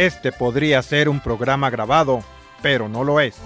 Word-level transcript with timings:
Este 0.00 0.32
podría 0.32 0.80
ser 0.80 1.10
un 1.10 1.20
programa 1.20 1.68
grabado, 1.68 2.24
pero 2.62 2.88
no 2.88 3.04
lo 3.04 3.20
es. 3.20 3.38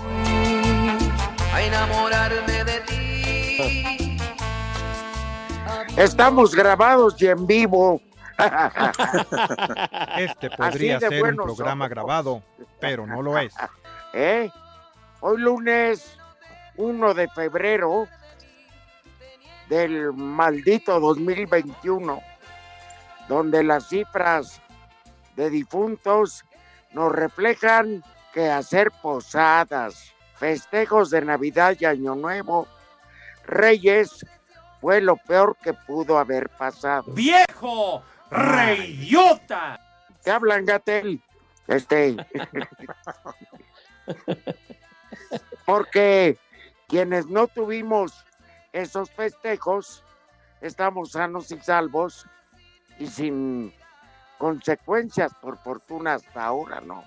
A 1.53 1.61
enamorarme 1.61 2.63
de 2.63 2.81
ti. 2.87 4.17
Estamos 5.97 6.55
grabados 6.55 7.21
y 7.21 7.27
en 7.27 7.45
vivo. 7.45 8.01
Este 10.17 10.49
podría 10.51 11.01
ser 11.01 11.25
un 11.25 11.35
programa 11.35 11.87
somos. 11.87 11.91
grabado, 11.91 12.43
pero 12.79 13.05
no 13.05 13.21
lo 13.21 13.37
es. 13.37 13.53
¿Eh? 14.13 14.49
Hoy 15.23 15.41
lunes 15.41 16.17
1 16.77 17.15
de 17.15 17.29
febrero 17.31 18.07
del 19.69 20.13
maldito 20.13 21.01
2021, 21.01 22.23
donde 23.29 23.65
las 23.65 23.89
cifras 23.89 24.61
de 25.37 25.51
difuntos 25.51 26.45
nos 26.93 27.13
reflejan 27.13 28.03
que 28.33 28.51
hacer 28.51 28.91
posadas, 29.03 30.13
festejos 30.37 31.11
de 31.11 31.23
Navidad 31.23 31.77
y 31.79 31.85
Año 31.85 32.15
Nuevo, 32.15 32.67
Reyes, 33.47 34.25
fue 34.81 35.01
lo 35.01 35.17
peor 35.17 35.57
que 35.63 35.73
pudo 35.73 36.19
haber 36.19 36.49
pasado. 36.51 37.05
¡Viejo! 37.09 38.03
¡Reidiota! 38.31 39.81
¿Qué 40.25 40.31
hablan, 40.31 40.65
Gatel? 40.65 41.23
Este. 41.67 42.17
Porque 45.67 46.39
quienes 46.89 47.27
no 47.27 47.47
tuvimos 47.47 48.25
esos 48.73 49.11
festejos, 49.11 50.05
estamos 50.61 51.13
sanos 51.13 51.51
y 51.51 51.59
salvos 51.61 52.27
y 52.99 53.07
sin 53.07 53.73
consecuencias, 54.45 55.33
por 55.41 55.57
fortuna 55.57 56.13
hasta 56.13 56.45
ahora, 56.45 56.83
¿no? 56.83 57.03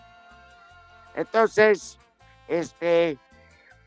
Entonces, 1.14 2.00
este, 2.48 3.16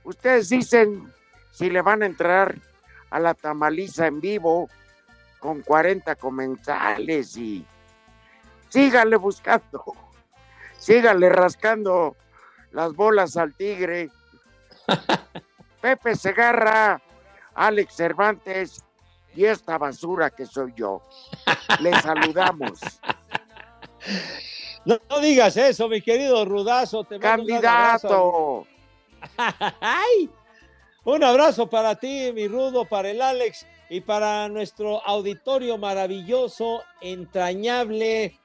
ustedes 0.04 0.50
dicen 0.50 1.12
si 1.50 1.68
le 1.68 1.82
van 1.82 2.04
a 2.04 2.06
entrar 2.06 2.54
a 3.10 3.18
la 3.18 3.34
tamaliza 3.34 4.06
en 4.06 4.20
vivo 4.20 4.68
con 5.40 5.62
40 5.62 6.14
comensales 6.14 7.36
y 7.36 7.66
síganle 8.68 9.16
buscando, 9.16 9.82
síganle 10.78 11.28
rascando 11.28 12.14
las 12.70 12.94
bolas 12.94 13.36
al 13.36 13.52
tigre. 13.54 14.10
Pepe 15.80 16.14
Segarra, 16.14 17.02
Alex 17.56 17.96
Cervantes 17.96 18.84
y 19.34 19.44
esta 19.44 19.76
basura 19.76 20.30
que 20.30 20.46
soy 20.46 20.72
yo. 20.76 21.02
Les 21.80 22.00
saludamos. 22.00 22.78
No, 24.84 24.98
no 25.08 25.20
digas 25.20 25.56
eso, 25.56 25.88
mi 25.88 26.00
querido 26.00 26.44
Rudazo. 26.44 27.04
Te. 27.04 27.18
Candidato. 27.18 28.66
¡Ay! 29.80 30.30
Un 31.04 31.24
abrazo 31.24 31.68
para 31.68 31.94
ti, 31.96 32.30
mi 32.34 32.48
Rudo, 32.48 32.84
para 32.84 33.10
el 33.10 33.20
Alex 33.20 33.66
y 33.88 34.00
para 34.00 34.48
nuestro 34.48 35.04
auditorio 35.06 35.76
maravilloso, 35.78 36.82
entrañable 37.00 38.38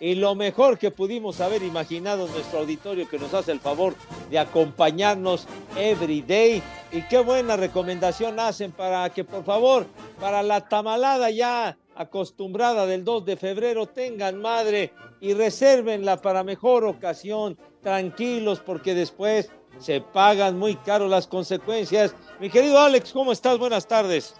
y 0.00 0.16
lo 0.16 0.34
mejor 0.34 0.78
que 0.78 0.90
pudimos 0.90 1.40
haber 1.40 1.62
imaginado 1.62 2.26
nuestro 2.28 2.58
auditorio 2.58 3.08
que 3.08 3.18
nos 3.18 3.32
hace 3.32 3.52
el 3.52 3.60
favor 3.60 3.94
de 4.30 4.38
acompañarnos 4.38 5.46
every 5.76 6.20
day. 6.20 6.62
Y 6.92 7.02
qué 7.02 7.20
buena 7.20 7.56
recomendación 7.56 8.38
hacen 8.38 8.72
para 8.72 9.08
que, 9.10 9.24
por 9.24 9.44
favor, 9.44 9.86
para 10.20 10.42
la 10.42 10.68
tamalada 10.68 11.30
ya 11.30 11.78
acostumbrada 11.96 12.86
del 12.86 13.04
2 13.04 13.24
de 13.24 13.36
febrero, 13.36 13.86
tengan 13.86 14.40
madre 14.40 14.92
y 15.20 15.34
resérvenla 15.34 16.16
para 16.18 16.44
mejor 16.44 16.84
ocasión, 16.84 17.58
tranquilos, 17.82 18.60
porque 18.60 18.94
después 18.94 19.50
se 19.78 20.00
pagan 20.00 20.58
muy 20.58 20.76
caro 20.76 21.08
las 21.08 21.26
consecuencias. 21.26 22.14
Mi 22.40 22.50
querido 22.50 22.78
Alex, 22.78 23.12
¿cómo 23.12 23.32
estás? 23.32 23.58
Buenas 23.58 23.86
tardes. 23.86 24.34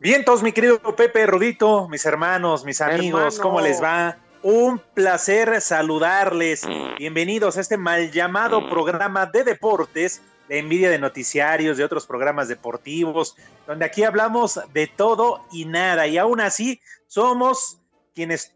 Vientos, 0.00 0.42
mi 0.42 0.52
querido 0.52 0.80
Pepe 0.96 1.26
Rudito, 1.26 1.88
mis 1.88 2.04
hermanos, 2.04 2.64
mis 2.64 2.80
amigos, 2.80 3.36
Hermano. 3.36 3.42
¿cómo 3.42 3.60
les 3.60 3.82
va? 3.82 4.18
Un 4.42 4.80
placer 4.94 5.60
saludarles. 5.60 6.66
Bienvenidos 6.98 7.56
a 7.56 7.60
este 7.60 7.76
mal 7.76 8.10
llamado 8.10 8.68
programa 8.68 9.26
de 9.26 9.44
deportes, 9.44 10.20
de 10.48 10.58
envidia 10.58 10.90
de 10.90 10.98
noticiarios, 10.98 11.76
de 11.76 11.84
otros 11.84 12.06
programas 12.06 12.48
deportivos, 12.48 13.36
donde 13.66 13.84
aquí 13.84 14.04
hablamos 14.04 14.60
de 14.72 14.86
todo 14.86 15.44
y 15.52 15.64
nada. 15.64 16.06
Y 16.06 16.18
aún 16.18 16.40
así 16.40 16.80
somos 17.06 17.78
quienes 18.14 18.54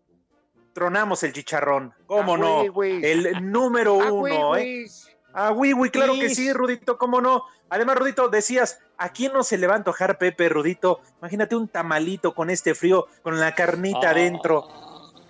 tronamos 0.72 1.22
el 1.22 1.32
chicharrón. 1.32 1.94
¿Cómo 2.06 2.34
Ah, 2.34 2.38
no? 2.38 2.82
El 3.02 3.50
número 3.50 4.00
Ah, 4.00 4.12
uno, 4.12 4.48
güey, 4.48 4.84
¿eh? 4.84 4.86
Ah, 5.32 5.54
claro 5.92 6.14
que 6.14 6.30
sí, 6.30 6.52
Rudito, 6.52 6.96
cómo 6.98 7.20
no. 7.20 7.44
Además, 7.68 7.96
Rudito, 7.96 8.28
decías, 8.28 8.78
¿a 8.96 9.10
quién 9.10 9.32
no 9.32 9.42
se 9.42 9.58
le 9.58 9.66
va 9.66 9.74
a 9.74 9.76
antojar 9.76 10.18
Pepe, 10.18 10.48
Rudito? 10.48 11.00
Imagínate 11.18 11.56
un 11.56 11.68
tamalito 11.68 12.34
con 12.34 12.48
este 12.48 12.74
frío, 12.74 13.06
con 13.22 13.38
la 13.40 13.54
carnita 13.54 14.08
Ah. 14.08 14.10
adentro. 14.10 14.66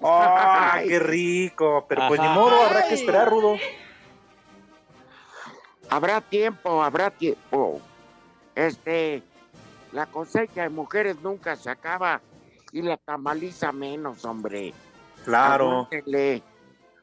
¡Ah, 0.02 0.80
qué 0.86 0.98
rico! 0.98 1.86
Pero 1.88 2.08
pues 2.08 2.20
ni 2.20 2.28
modo, 2.28 2.62
habrá 2.64 2.86
que 2.86 2.94
esperar, 2.94 3.30
Rudo. 3.30 3.56
Habrá 5.90 6.20
tiempo, 6.20 6.82
habrá 6.82 7.10
tiempo. 7.10 7.80
Este, 8.54 9.22
la 9.92 10.06
cosecha 10.06 10.62
de 10.62 10.68
mujeres 10.68 11.16
nunca 11.22 11.56
se 11.56 11.70
acaba 11.70 12.20
y 12.72 12.82
la 12.82 12.96
tamaliza 12.96 13.72
menos, 13.72 14.24
hombre. 14.24 14.72
Claro. 15.24 15.70
Aguántenle, 15.70 16.42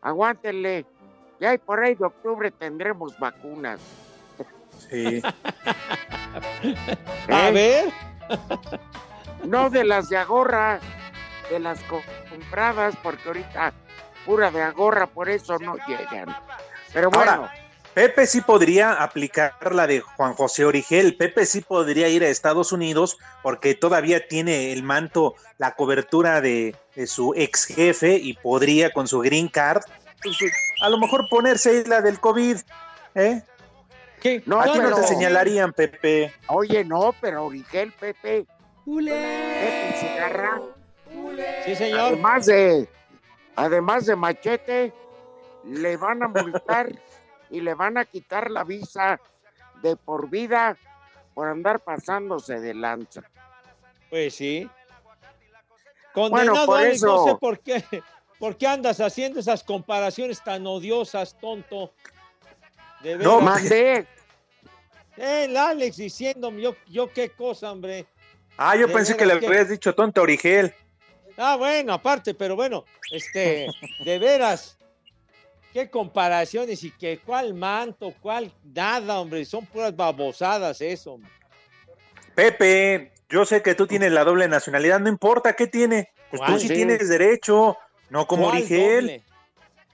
aguántenle. 0.02 0.86
Ya 1.40 1.54
y 1.54 1.58
por 1.58 1.84
ahí 1.84 1.96
de 1.96 2.06
octubre 2.06 2.52
tendremos 2.52 3.18
vacunas. 3.20 3.80
Sí. 4.90 5.22
A 7.30 7.50
¿eh? 7.50 7.52
ver. 7.52 7.94
No 9.46 9.70
de 9.70 9.84
las 9.84 10.10
de 10.10 10.18
agorra, 10.18 10.80
de 11.50 11.60
las 11.60 11.80
co- 11.84 12.02
compradas, 12.30 12.96
porque 13.04 13.28
ahorita 13.28 13.74
pura 14.26 14.52
de 14.52 14.62
agorra, 14.62 15.06
por 15.08 15.30
eso 15.30 15.58
no 15.60 15.76
llegan. 15.88 16.34
Pero 16.94 17.10
bueno, 17.10 17.32
Ahora, 17.32 17.54
Pepe 17.94 18.26
sí 18.26 18.42
podría 18.42 18.94
aplicar 18.94 19.54
la 19.74 19.86
de 19.86 20.00
Juan 20.02 20.34
José 20.34 20.66
Origel. 20.66 21.16
Pepe 21.16 21.46
sí 21.46 21.62
podría 21.62 22.10
ir 22.10 22.24
a 22.24 22.28
Estados 22.28 22.72
Unidos 22.72 23.18
porque 23.44 23.76
todavía 23.76 24.28
tiene 24.28 24.72
el 24.74 24.82
manto, 24.82 25.36
la 25.60 25.76
cobertura 25.76 26.42
de, 26.42 26.76
de 26.96 27.08
su 27.08 27.34
ex 27.36 27.66
jefe 27.66 28.16
y 28.16 28.34
podría 28.34 28.92
con 28.92 29.08
su 29.08 29.20
green 29.20 29.48
card, 29.48 29.84
pues, 30.24 30.38
a 30.82 30.90
lo 30.90 30.98
mejor 30.98 31.28
ponerse 31.30 31.84
la 31.88 32.02
del 32.02 32.20
COVID. 32.20 32.58
¿eh? 33.16 33.42
¿Qué? 34.22 34.42
No, 34.46 34.60
a 34.60 34.72
ti 34.72 34.80
no 34.80 34.96
te 34.96 35.04
señalarían, 35.04 35.74
Pepe. 35.74 36.34
Oye, 36.48 36.84
no, 36.86 37.14
pero 37.22 37.46
Origel, 37.46 37.92
Pepe. 37.92 38.46
Pepe 38.86 39.96
Segarra, 40.00 40.62
Sí, 41.66 41.76
señor. 41.76 42.00
además 42.00 42.46
de, 42.48 42.90
además 43.56 44.06
de 44.06 44.16
machete, 44.16 44.94
le 45.66 45.96
van 45.98 46.24
a 46.24 46.28
multar 46.28 46.90
y 47.54 47.62
le 47.62 47.74
van 47.76 47.98
a 47.98 48.06
quitar 48.06 48.50
la 48.50 48.64
visa 48.64 49.20
de 49.84 49.96
por 49.96 50.30
vida 50.30 50.76
por 51.36 51.48
andar 51.48 51.80
pasándose 51.80 52.60
de 52.60 52.74
lanza. 52.74 53.22
Pues 54.10 54.36
sí. 54.36 54.68
Condenado, 56.14 56.66
por 56.66 56.80
Alex, 56.80 57.02
no 57.02 57.26
sé 57.26 57.36
por 57.36 57.60
qué, 57.60 57.84
por 58.40 58.58
qué 58.58 58.68
andas 58.68 59.00
haciendo 59.00 59.40
esas 59.40 59.64
comparaciones 59.64 60.44
tan 60.44 60.66
odiosas, 60.68 61.38
tonto. 61.40 61.94
De 63.02 63.18
No. 63.18 63.40
Mandé. 63.42 64.08
Eh, 65.18 65.46
el 65.46 65.56
Alex 65.58 65.98
diciéndome 65.98 66.62
yo, 66.62 66.76
yo 66.88 67.12
qué 67.12 67.30
cosa, 67.30 67.72
hombre. 67.72 68.06
Ah, 68.58 68.76
yo 68.76 68.88
De 68.88 68.94
pensé 68.94 69.16
que 69.18 69.26
le 69.26 69.40
que- 69.40 69.46
habías 69.48 69.70
dicho 69.70 69.94
tonto 69.94 70.22
a 70.22 70.24
Origel. 70.24 70.74
Ah, 71.38 71.56
bueno, 71.56 71.94
aparte, 71.94 72.34
pero 72.36 72.56
bueno, 72.56 72.86
este, 73.12 73.68
de 74.06 74.20
veras, 74.20 74.78
qué 75.74 75.90
comparaciones 75.90 76.84
y 76.84 76.92
que 76.92 77.18
cuál 77.18 77.54
manto, 77.56 78.14
cuál 78.22 78.52
nada, 78.64 79.20
hombre, 79.20 79.44
son 79.44 79.66
puras 79.66 79.96
babosadas 79.96 80.80
eso. 80.82 81.14
hombre. 81.14 81.30
Pepe, 82.36 83.12
yo 83.30 83.46
sé 83.46 83.62
que 83.62 83.76
tú 83.76 83.88
tienes 83.88 84.12
la 84.12 84.24
doble 84.24 84.48
nacionalidad, 84.48 85.00
no 85.00 85.10
importa 85.10 85.54
qué 85.54 85.68
tiene. 85.68 86.10
Pues 86.30 86.42
tú 86.46 86.60
sí 86.60 86.68
tienes 86.68 87.10
derecho, 87.10 87.78
no 88.10 88.26
como 88.28 88.46
¿Cuál 88.46 88.58
Origel. 88.58 89.02
doble? 89.02 89.22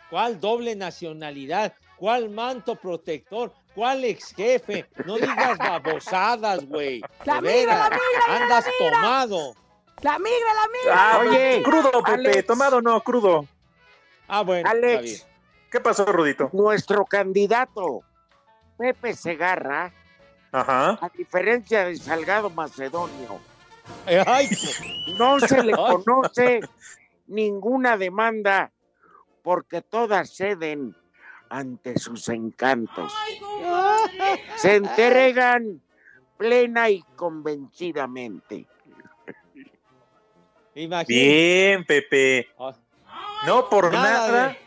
¿Cuál 0.09 0.39
doble 0.39 0.75
nacionalidad? 0.75 1.73
¿Cuál 1.97 2.29
manto 2.29 2.75
protector? 2.75 3.53
¿Cuál 3.75 4.03
ex 4.05 4.33
jefe? 4.33 4.85
No 5.05 5.15
digas 5.17 5.57
babosadas, 5.59 6.65
güey. 6.65 7.01
La 7.25 7.41
migra, 7.41 7.77
la 7.77 7.89
migra, 7.89 8.35
Andas 8.43 8.65
la 8.65 8.71
migra. 8.79 9.01
tomado. 9.01 9.55
La 10.01 10.17
migra, 10.17 10.53
la 10.53 10.67
migra. 10.79 10.93
Ah, 11.13 11.19
Oye, 11.19 11.61
crudo, 11.63 11.91
Pepe, 11.91 12.29
Alex. 12.29 12.45
tomado 12.45 12.81
no, 12.81 13.01
crudo. 13.01 13.45
Ah, 14.29 14.41
bueno, 14.43 14.67
está 14.69 14.79
bien. 14.79 14.97
Alex, 14.97 15.27
¿Qué 15.71 15.79
pasó, 15.79 16.05
Rudito? 16.05 16.49
nuestro 16.53 17.05
candidato, 17.05 18.01
Pepe 18.77 19.13
Segarra, 19.13 19.93
Ajá. 20.51 20.97
a 21.01 21.09
diferencia 21.09 21.85
de 21.85 21.95
Salgado 21.95 22.49
Macedonio, 22.49 23.39
Ay, 24.25 24.49
no 25.17 25.39
se 25.39 25.63
le 25.63 25.73
Ay. 25.77 25.77
conoce 25.77 26.59
ninguna 27.27 27.97
demanda 27.97 28.71
porque 29.43 29.81
todas 29.81 30.31
ceden 30.35 30.95
ante 31.49 31.97
sus 31.97 32.27
encantos. 32.29 33.13
Se 34.57 34.75
entregan 34.75 35.81
plena 36.37 36.89
y 36.89 37.03
convencidamente. 37.15 38.67
imagínate. 40.75 41.05
Bien, 41.07 41.85
Pepe. 41.85 42.47
Ah, 42.57 42.73
No 43.45 43.69
por 43.69 43.91
Nada 43.91 44.27
nada. 44.27 44.57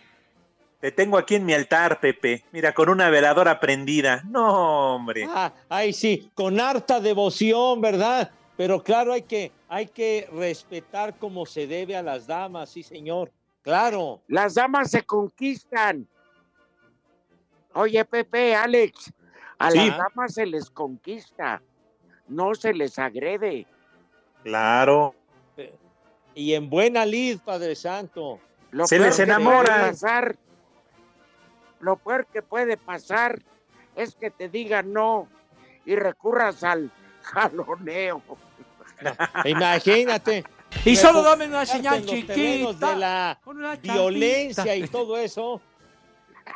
Te 0.82 0.90
tengo 0.90 1.16
aquí 1.16 1.36
en 1.36 1.46
mi 1.46 1.52
altar, 1.54 2.00
Pepe. 2.00 2.42
Mira, 2.50 2.74
con 2.74 2.88
una 2.88 3.08
veladora 3.08 3.60
prendida. 3.60 4.20
No, 4.28 4.96
hombre. 4.96 5.24
Ah, 5.30 5.52
ay, 5.68 5.92
sí, 5.92 6.28
con 6.34 6.58
harta 6.58 6.98
devoción, 6.98 7.80
¿verdad? 7.80 8.32
Pero 8.56 8.82
claro, 8.82 9.12
hay 9.12 9.22
que, 9.22 9.52
hay 9.68 9.86
que 9.86 10.28
respetar 10.32 11.16
como 11.18 11.46
se 11.46 11.68
debe 11.68 11.96
a 11.96 12.02
las 12.02 12.26
damas, 12.26 12.70
sí, 12.70 12.82
señor. 12.82 13.30
Claro. 13.62 14.22
Las 14.26 14.54
damas 14.54 14.90
se 14.90 15.04
conquistan. 15.04 16.08
Oye, 17.74 18.04
Pepe, 18.04 18.56
Alex, 18.56 19.12
a 19.60 19.70
Sí. 19.70 19.78
las 19.78 19.96
damas 19.96 20.34
se 20.34 20.46
les 20.46 20.68
conquista, 20.68 21.62
no 22.26 22.56
se 22.56 22.74
les 22.74 22.98
agrede. 22.98 23.68
Claro. 24.42 25.14
Y 26.34 26.54
en 26.54 26.68
buena 26.68 27.06
lid, 27.06 27.38
Padre 27.44 27.76
Santo. 27.76 28.40
Lo 28.72 28.84
Se 28.88 28.98
les 28.98 29.16
que 29.16 29.22
enamora. 29.22 29.90
pasar- 29.90 30.34
lo 31.82 31.96
peor 31.96 32.26
que 32.26 32.40
puede 32.42 32.76
pasar 32.76 33.42
es 33.96 34.14
que 34.14 34.30
te 34.30 34.48
digan 34.48 34.92
no 34.92 35.28
y 35.84 35.96
recurras 35.96 36.64
al 36.64 36.90
jaloneo. 37.22 38.22
Imagínate. 39.44 40.44
Y 40.84 40.96
solo 40.96 41.22
dame 41.22 41.46
una 41.46 41.62
en 41.62 41.66
señal 41.66 42.06
chiquita. 42.06 42.34
de 42.34 42.96
la 42.96 43.38
con 43.44 43.58
una 43.58 43.76
violencia 43.76 44.74
y 44.74 44.86
todo 44.88 45.18
eso. 45.18 45.60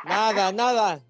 Nada, 0.05 0.51
nada. 0.51 1.01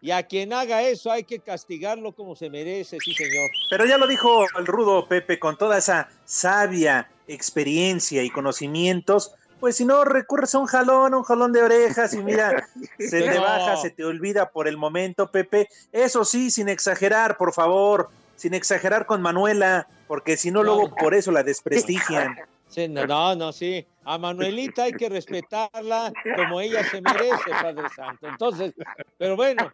Y 0.00 0.12
a 0.12 0.22
quien 0.22 0.52
haga 0.52 0.82
eso 0.82 1.10
hay 1.10 1.24
que 1.24 1.40
castigarlo 1.40 2.12
como 2.12 2.36
se 2.36 2.48
merece, 2.48 2.98
sí, 3.00 3.14
señor. 3.14 3.50
Pero 3.70 3.84
ya 3.84 3.98
lo 3.98 4.06
dijo 4.06 4.46
el 4.56 4.66
rudo 4.66 5.08
Pepe 5.08 5.40
con 5.40 5.56
toda 5.58 5.78
esa 5.78 6.08
sabia 6.24 7.10
experiencia 7.26 8.22
y 8.22 8.30
conocimientos. 8.30 9.34
Pues 9.60 9.76
si 9.76 9.84
no 9.84 10.04
recurres 10.04 10.54
a 10.54 10.58
un 10.58 10.66
jalón, 10.66 11.14
a 11.14 11.16
un 11.18 11.24
jalón 11.24 11.52
de 11.52 11.62
orejas 11.62 12.14
y 12.14 12.22
mira, 12.22 12.68
se 12.98 13.20
te 13.22 13.34
No. 13.34 13.42
baja, 13.42 13.76
se 13.76 13.90
te 13.90 14.04
olvida 14.04 14.50
por 14.50 14.68
el 14.68 14.76
momento, 14.76 15.30
Pepe. 15.30 15.68
Eso 15.92 16.24
sí, 16.24 16.50
sin 16.50 16.68
exagerar, 16.68 17.36
por 17.36 17.52
favor, 17.52 18.08
sin 18.36 18.54
exagerar 18.54 19.06
con 19.06 19.20
Manuela, 19.20 19.88
porque 20.06 20.36
si 20.36 20.50
no, 20.50 20.62
No. 20.62 20.74
luego 20.74 20.94
por 20.94 21.14
eso 21.14 21.32
la 21.32 21.42
desprestigian. 21.42 22.36
Sí, 22.70 22.86
no, 22.86 23.06
no, 23.06 23.34
no, 23.34 23.50
sí. 23.50 23.86
A 24.04 24.18
Manuelita 24.18 24.82
hay 24.82 24.92
que 24.92 25.08
respetarla 25.08 26.12
como 26.36 26.60
ella 26.60 26.84
se 26.84 27.00
merece, 27.00 27.50
Padre 27.50 27.88
Santo. 27.96 28.28
Entonces, 28.28 28.74
pero 29.16 29.36
bueno. 29.36 29.72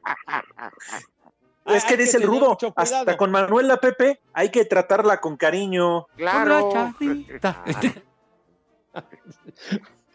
Es 1.67 1.85
que 1.85 1.97
dice 1.97 2.19
el 2.19 2.23
rudo, 2.23 2.57
hasta 2.77 3.17
con 3.17 3.33
Manuela, 3.33 3.79
Pepe, 3.79 4.21
hay 4.33 4.49
que 4.51 4.65
tratarla 4.65 5.21
con 5.21 5.37
cariño. 5.37 6.07
Claro. 6.17 6.95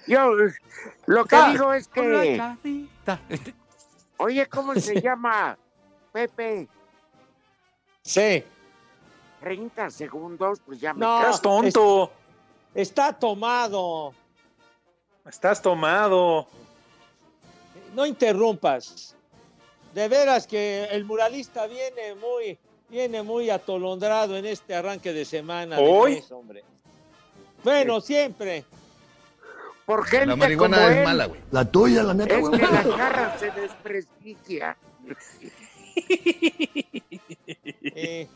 Yo 0.07 0.31
lo 1.05 1.25
que 1.25 1.35
Ah, 1.35 1.51
digo 1.51 1.73
es 1.73 1.87
que, 1.87 2.41
oye, 4.17 4.45
¿cómo 4.47 4.75
se 4.75 5.01
llama? 5.01 5.57
Pepe, 6.11 6.67
Sí, 8.01 8.43
30 9.41 9.89
segundos, 9.91 10.59
pues 10.65 10.79
ya 10.79 10.93
me 10.93 11.01
No. 11.01 11.19
Estás 11.19 11.41
tonto, 11.41 12.11
está 12.73 13.13
tomado. 13.13 14.13
estás 15.27 15.61
tomado. 15.61 16.47
No 17.93 18.05
interrumpas. 18.05 19.15
De 19.93 20.07
veras 20.07 20.47
que 20.47 20.85
el 20.85 21.05
muralista 21.05 21.67
viene 21.67 22.15
muy, 22.15 22.57
viene 22.89 23.21
muy 23.23 23.49
atolondrado 23.49 24.37
en 24.37 24.45
este 24.45 24.73
arranque 24.75 25.13
de 25.13 25.25
semana. 25.25 25.77
de 25.77 25.83
¿Hoy? 25.87 26.15
mes, 26.15 26.31
hombre. 26.31 26.63
Bueno, 27.63 28.01
siempre. 28.01 28.63
Por 29.85 30.05
gente 30.05 30.27
La 30.27 30.35
marihuana 30.35 30.77
como 30.77 30.89
es 30.89 30.97
él, 30.97 31.03
mala, 31.03 31.25
güey. 31.25 31.41
La 31.51 31.65
tuya, 31.65 32.03
la 32.03 32.13
neta, 32.13 32.35
Es 32.35 32.41
güey. 32.41 32.59
que 32.59 32.67
la 32.67 32.83
jarra 32.97 33.37
se 33.39 33.51
desprestigia. 33.51 34.77
Eh, 37.81 38.27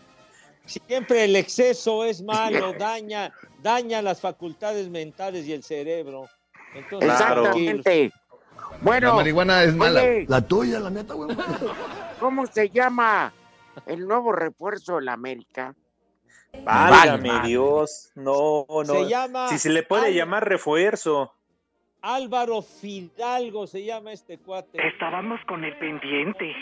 siempre 0.66 1.24
el 1.26 1.36
exceso 1.36 2.04
es 2.04 2.22
malo, 2.22 2.74
daña, 2.78 3.32
daña 3.62 4.02
las 4.02 4.20
facultades 4.20 4.90
mentales 4.90 5.46
y 5.46 5.54
el 5.54 5.64
cerebro. 5.64 6.28
Entonces. 6.74 7.10
Exactamente. 7.12 8.12
Bueno, 8.82 9.10
La 9.10 9.14
marihuana 9.16 9.64
es 9.64 9.76
mala. 9.76 10.02
oye, 10.02 10.26
La 10.28 10.42
tuya, 10.42 10.80
la 10.80 10.90
neta, 10.90 11.14
güey. 11.14 11.36
¿cómo 12.20 12.46
se 12.48 12.70
llama 12.70 13.32
el 13.86 14.08
nuevo 14.08 14.32
refuerzo 14.32 14.96
de 14.98 15.04
la 15.04 15.14
América? 15.14 15.74
Válgame 16.62 17.30
Vale, 17.30 17.48
Dios. 17.48 18.12
No, 18.16 18.66
no. 18.70 18.86
Se 18.86 19.08
llama 19.10 19.48
Si 19.50 19.58
se 19.60 19.70
le 19.70 19.84
puede 19.84 20.08
Al- 20.08 20.14
llamar 20.14 20.48
refuerzo. 20.48 21.34
Álvaro 22.02 22.62
Fidalgo, 22.62 23.66
se 23.66 23.84
llama 23.84 24.12
este 24.12 24.38
cuate. 24.38 24.78
Estábamos 24.88 25.40
con 25.48 25.64
el 25.64 25.78
pendiente. 25.78 26.54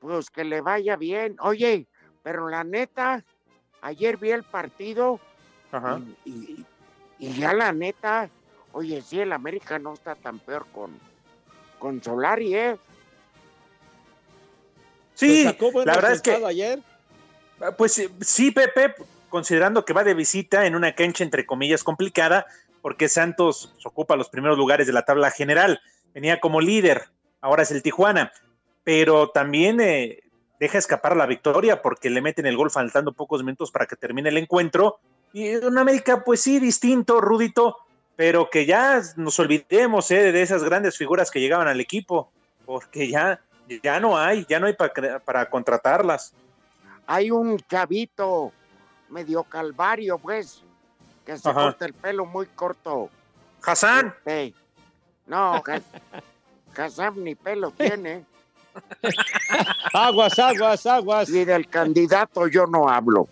Pues 0.00 0.30
que 0.30 0.44
le 0.44 0.60
vaya 0.60 0.96
bien. 0.96 1.36
Oye, 1.40 1.86
pero 2.22 2.48
la 2.48 2.64
neta, 2.64 3.24
ayer 3.82 4.16
vi 4.16 4.30
el 4.30 4.44
partido 4.44 5.20
Ajá. 5.72 6.00
y, 6.24 6.30
y- 6.30 6.66
y 7.18 7.32
ya 7.34 7.52
la 7.52 7.72
neta, 7.72 8.30
oye, 8.72 9.02
sí, 9.02 9.20
el 9.20 9.32
América 9.32 9.78
no 9.78 9.92
está 9.92 10.14
tan 10.14 10.38
peor 10.38 10.66
con, 10.72 10.98
con 11.78 12.02
Solari, 12.02 12.54
¿eh? 12.54 12.78
Sí, 15.14 15.44
la 15.44 15.52
verdad 15.84 16.12
es 16.12 16.22
que, 16.22 16.32
ayer. 16.46 16.80
Pues 17.76 17.98
eh, 17.98 18.10
sí, 18.20 18.50
Pepe, 18.50 18.94
considerando 19.28 19.84
que 19.84 19.92
va 19.92 20.04
de 20.04 20.14
visita 20.14 20.66
en 20.66 20.74
una 20.74 20.94
cancha 20.94 21.24
entre 21.24 21.46
comillas 21.46 21.84
complicada, 21.84 22.46
porque 22.82 23.08
Santos 23.08 23.74
ocupa 23.84 24.16
los 24.16 24.28
primeros 24.28 24.56
lugares 24.56 24.86
de 24.86 24.92
la 24.92 25.04
tabla 25.04 25.30
general. 25.30 25.80
Venía 26.14 26.40
como 26.40 26.60
líder, 26.60 27.04
ahora 27.40 27.62
es 27.62 27.70
el 27.70 27.82
Tijuana. 27.82 28.32
pero 28.82 29.28
también 29.30 29.80
eh, 29.80 30.22
deja 30.58 30.78
escapar 30.78 31.14
la 31.14 31.26
victoria 31.26 31.82
porque 31.82 32.10
le 32.10 32.22
meten 32.22 32.46
el 32.46 32.56
gol 32.56 32.70
faltando 32.70 33.12
pocos 33.12 33.42
minutos 33.42 33.70
para 33.70 33.86
que 33.86 33.96
termine 33.96 34.30
el 34.30 34.38
encuentro. 34.38 34.98
Y 35.32 35.48
en 35.48 35.78
América, 35.78 36.24
pues 36.24 36.40
sí, 36.40 36.58
distinto, 36.58 37.20
Rudito, 37.20 37.76
pero 38.16 38.50
que 38.50 38.66
ya 38.66 39.00
nos 39.16 39.38
olvidemos 39.38 40.10
eh, 40.10 40.32
de 40.32 40.42
esas 40.42 40.64
grandes 40.64 40.96
figuras 40.96 41.30
que 41.30 41.40
llegaban 41.40 41.68
al 41.68 41.80
equipo, 41.80 42.32
porque 42.64 43.08
ya, 43.08 43.40
ya 43.82 44.00
no 44.00 44.18
hay, 44.18 44.46
ya 44.48 44.58
no 44.58 44.66
hay 44.66 44.72
para, 44.72 45.20
para 45.20 45.48
contratarlas. 45.50 46.34
Hay 47.12 47.28
un 47.32 47.58
chavito 47.58 48.52
medio 49.08 49.42
calvario, 49.42 50.16
pues, 50.16 50.62
que 51.26 51.36
se 51.36 51.48
Ajá. 51.50 51.62
corta 51.64 51.84
el 51.86 51.92
pelo 51.92 52.24
muy 52.24 52.46
corto. 52.46 53.10
Hassan, 53.64 54.14
Este, 54.18 54.54
no, 55.26 55.54
Ha- 55.56 55.62
Hassan 56.80 57.24
ni 57.24 57.34
pelo 57.34 57.72
tiene. 57.72 58.24
Aguas, 59.92 60.38
aguas, 60.38 60.86
aguas. 60.86 61.28
Y 61.30 61.44
del 61.44 61.68
candidato 61.68 62.46
yo 62.46 62.66
no 62.68 62.88
hablo. 62.88 63.26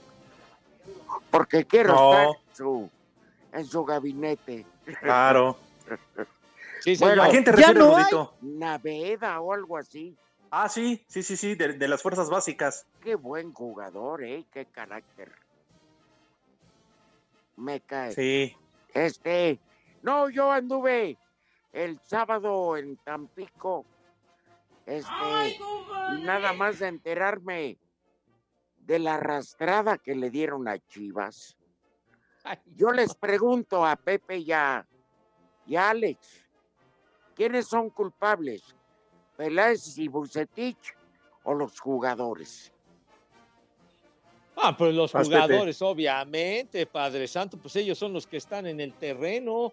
Porque 1.30 1.64
quiero 1.64 1.94
No. 1.94 2.12
estar 2.12 2.26
en 2.26 2.56
su, 2.56 2.90
en 3.52 3.64
su 3.66 3.84
gabinete. 3.84 4.66
claro. 5.00 5.56
Sí, 6.80 6.96
Bueno, 7.00 7.24
¿A 7.24 7.28
quién 7.28 7.42
te 7.42 7.50
Ya 7.50 7.56
refieres, 7.72 7.78
no 7.82 7.96
hay. 7.96 8.02
Rudito? 8.04 8.34
Naveda 8.40 9.40
o 9.40 9.52
algo 9.52 9.76
así. 9.76 10.16
Ah, 10.50 10.68
sí, 10.68 11.04
sí, 11.08 11.22
sí, 11.22 11.36
sí, 11.36 11.54
de, 11.54 11.74
de 11.74 11.88
las 11.88 12.02
fuerzas 12.02 12.30
básicas. 12.30 12.86
Qué 13.02 13.14
buen 13.14 13.52
jugador, 13.52 14.24
¿eh? 14.24 14.46
Qué 14.50 14.66
carácter. 14.66 15.32
Me 17.56 17.80
cae. 17.80 18.12
Sí. 18.12 18.56
Este, 18.94 19.60
no, 20.02 20.30
yo 20.30 20.50
anduve 20.50 21.18
el 21.72 22.00
sábado 22.00 22.76
en 22.76 22.96
Tampico. 22.98 23.84
Este, 24.86 25.58
nada 26.22 26.54
más 26.54 26.78
de 26.78 26.88
enterarme 26.88 27.76
de 28.78 28.98
la 28.98 29.16
arrastrada 29.16 29.98
que 29.98 30.14
le 30.14 30.30
dieron 30.30 30.66
a 30.66 30.78
Chivas. 30.78 31.58
Yo 32.74 32.90
les 32.90 33.14
pregunto 33.14 33.84
a 33.84 33.96
Pepe 33.96 34.38
y 34.38 34.50
a, 34.52 34.86
y 35.66 35.76
a 35.76 35.90
Alex, 35.90 36.46
¿quiénes 37.34 37.66
son 37.66 37.90
culpables? 37.90 38.74
¿Peláez 39.38 39.96
y 39.98 40.08
Bucetich 40.08 40.94
o 41.44 41.54
los 41.54 41.78
jugadores? 41.78 42.72
Ah, 44.56 44.76
pues 44.76 44.92
los 44.92 45.12
jugadores, 45.12 45.80
obviamente, 45.80 46.84
Padre 46.86 47.28
Santo, 47.28 47.56
pues 47.56 47.76
ellos 47.76 47.96
son 47.96 48.12
los 48.12 48.26
que 48.26 48.38
están 48.38 48.66
en 48.66 48.80
el 48.80 48.92
terreno. 48.94 49.72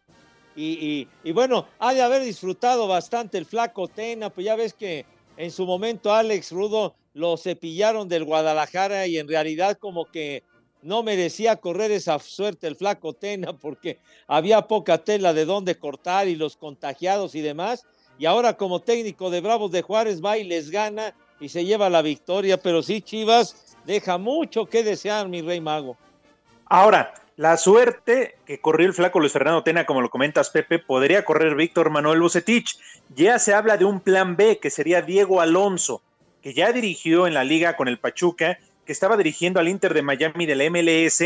Y, 0.56 0.74
y- 0.74 1.08
y 1.24 1.32
bueno, 1.32 1.68
ha 1.80 1.96
de 1.96 2.04
haber 2.04 2.22
disfrutado 2.22 2.88
bastante 2.88 3.40
el 3.40 3.48
flaco 3.48 3.88
Tena, 3.88 4.30
pues 4.30 4.46
ya 4.46 4.56
ves 4.56 4.76
que 4.76 5.04
en 5.36 5.50
su 5.50 5.66
momento 5.66 6.14
Alex 6.14 6.52
Rudo 6.52 6.94
lo 7.16 7.36
cepillaron 7.36 8.08
del 8.08 8.24
Guadalajara 8.24 9.08
y 9.08 9.18
en 9.18 9.28
realidad 9.28 9.78
como 9.80 10.06
que 10.06 10.44
no 10.84 11.02
merecía 11.02 11.56
correr 11.56 11.90
esa 11.90 12.20
suerte 12.20 12.68
el 12.68 12.76
flaco 12.76 13.14
Tena 13.14 13.58
porque 13.58 13.98
había 14.28 14.62
poca 14.68 15.00
tela 15.04 15.34
de 15.34 15.46
dónde 15.46 15.74
cortar 15.80 16.28
y 16.28 16.36
los 16.36 16.56
contagiados 16.56 17.34
y 17.34 17.42
demás. 17.42 17.84
Y 18.18 18.26
ahora 18.26 18.54
como 18.54 18.80
técnico 18.80 19.30
de 19.30 19.42
Bravos 19.42 19.72
de 19.72 19.82
Juárez 19.82 20.24
va 20.24 20.38
y 20.38 20.44
les 20.44 20.70
gana 20.70 21.14
y 21.40 21.50
se 21.50 21.66
lleva 21.66 21.90
la 21.90 22.02
victoria, 22.02 22.58
pero 22.58 22.82
sí 22.82 23.02
Chivas 23.02 23.76
deja 23.86 24.18
mucho 24.18 24.66
que 24.66 24.84
desear, 24.84 25.28
mi 25.28 25.42
rey 25.42 25.60
mago. 25.60 25.98
Ahora, 26.68 27.14
la 27.38 27.58
suerte 27.58 28.38
que 28.46 28.62
corrió 28.62 28.88
el 28.88 28.94
flaco 28.94 29.20
Luis 29.20 29.34
Fernando 29.34 29.64
Tena, 29.64 29.86
como 29.86 30.02
lo 30.02 30.10
comentas, 30.10 30.50
Pepe, 30.50 30.80
podría 30.80 31.26
correr 31.26 31.56
Víctor 31.56 31.90
Manuel 31.90 32.22
Bucetich. 32.22 32.78
Ya 33.14 33.38
se 33.40 33.54
habla 33.54 33.76
de 33.76 33.86
un 33.86 34.00
plan 34.00 34.38
B, 34.38 34.60
que 34.60 34.70
sería 34.70 35.02
Diego 35.02 35.42
Alonso, 35.42 36.02
que 36.42 36.54
ya 36.54 36.72
dirigió 36.72 37.28
en 37.28 37.34
la 37.34 37.44
liga 37.44 37.76
con 37.76 37.90
el 37.90 38.00
Pachuca, 38.00 38.58
que 38.86 38.92
estaba 38.92 39.18
dirigiendo 39.18 39.60
al 39.60 39.68
Inter 39.68 39.94
de 39.94 40.02
Miami 40.02 40.46
del 40.46 40.72
MLS. 40.72 41.24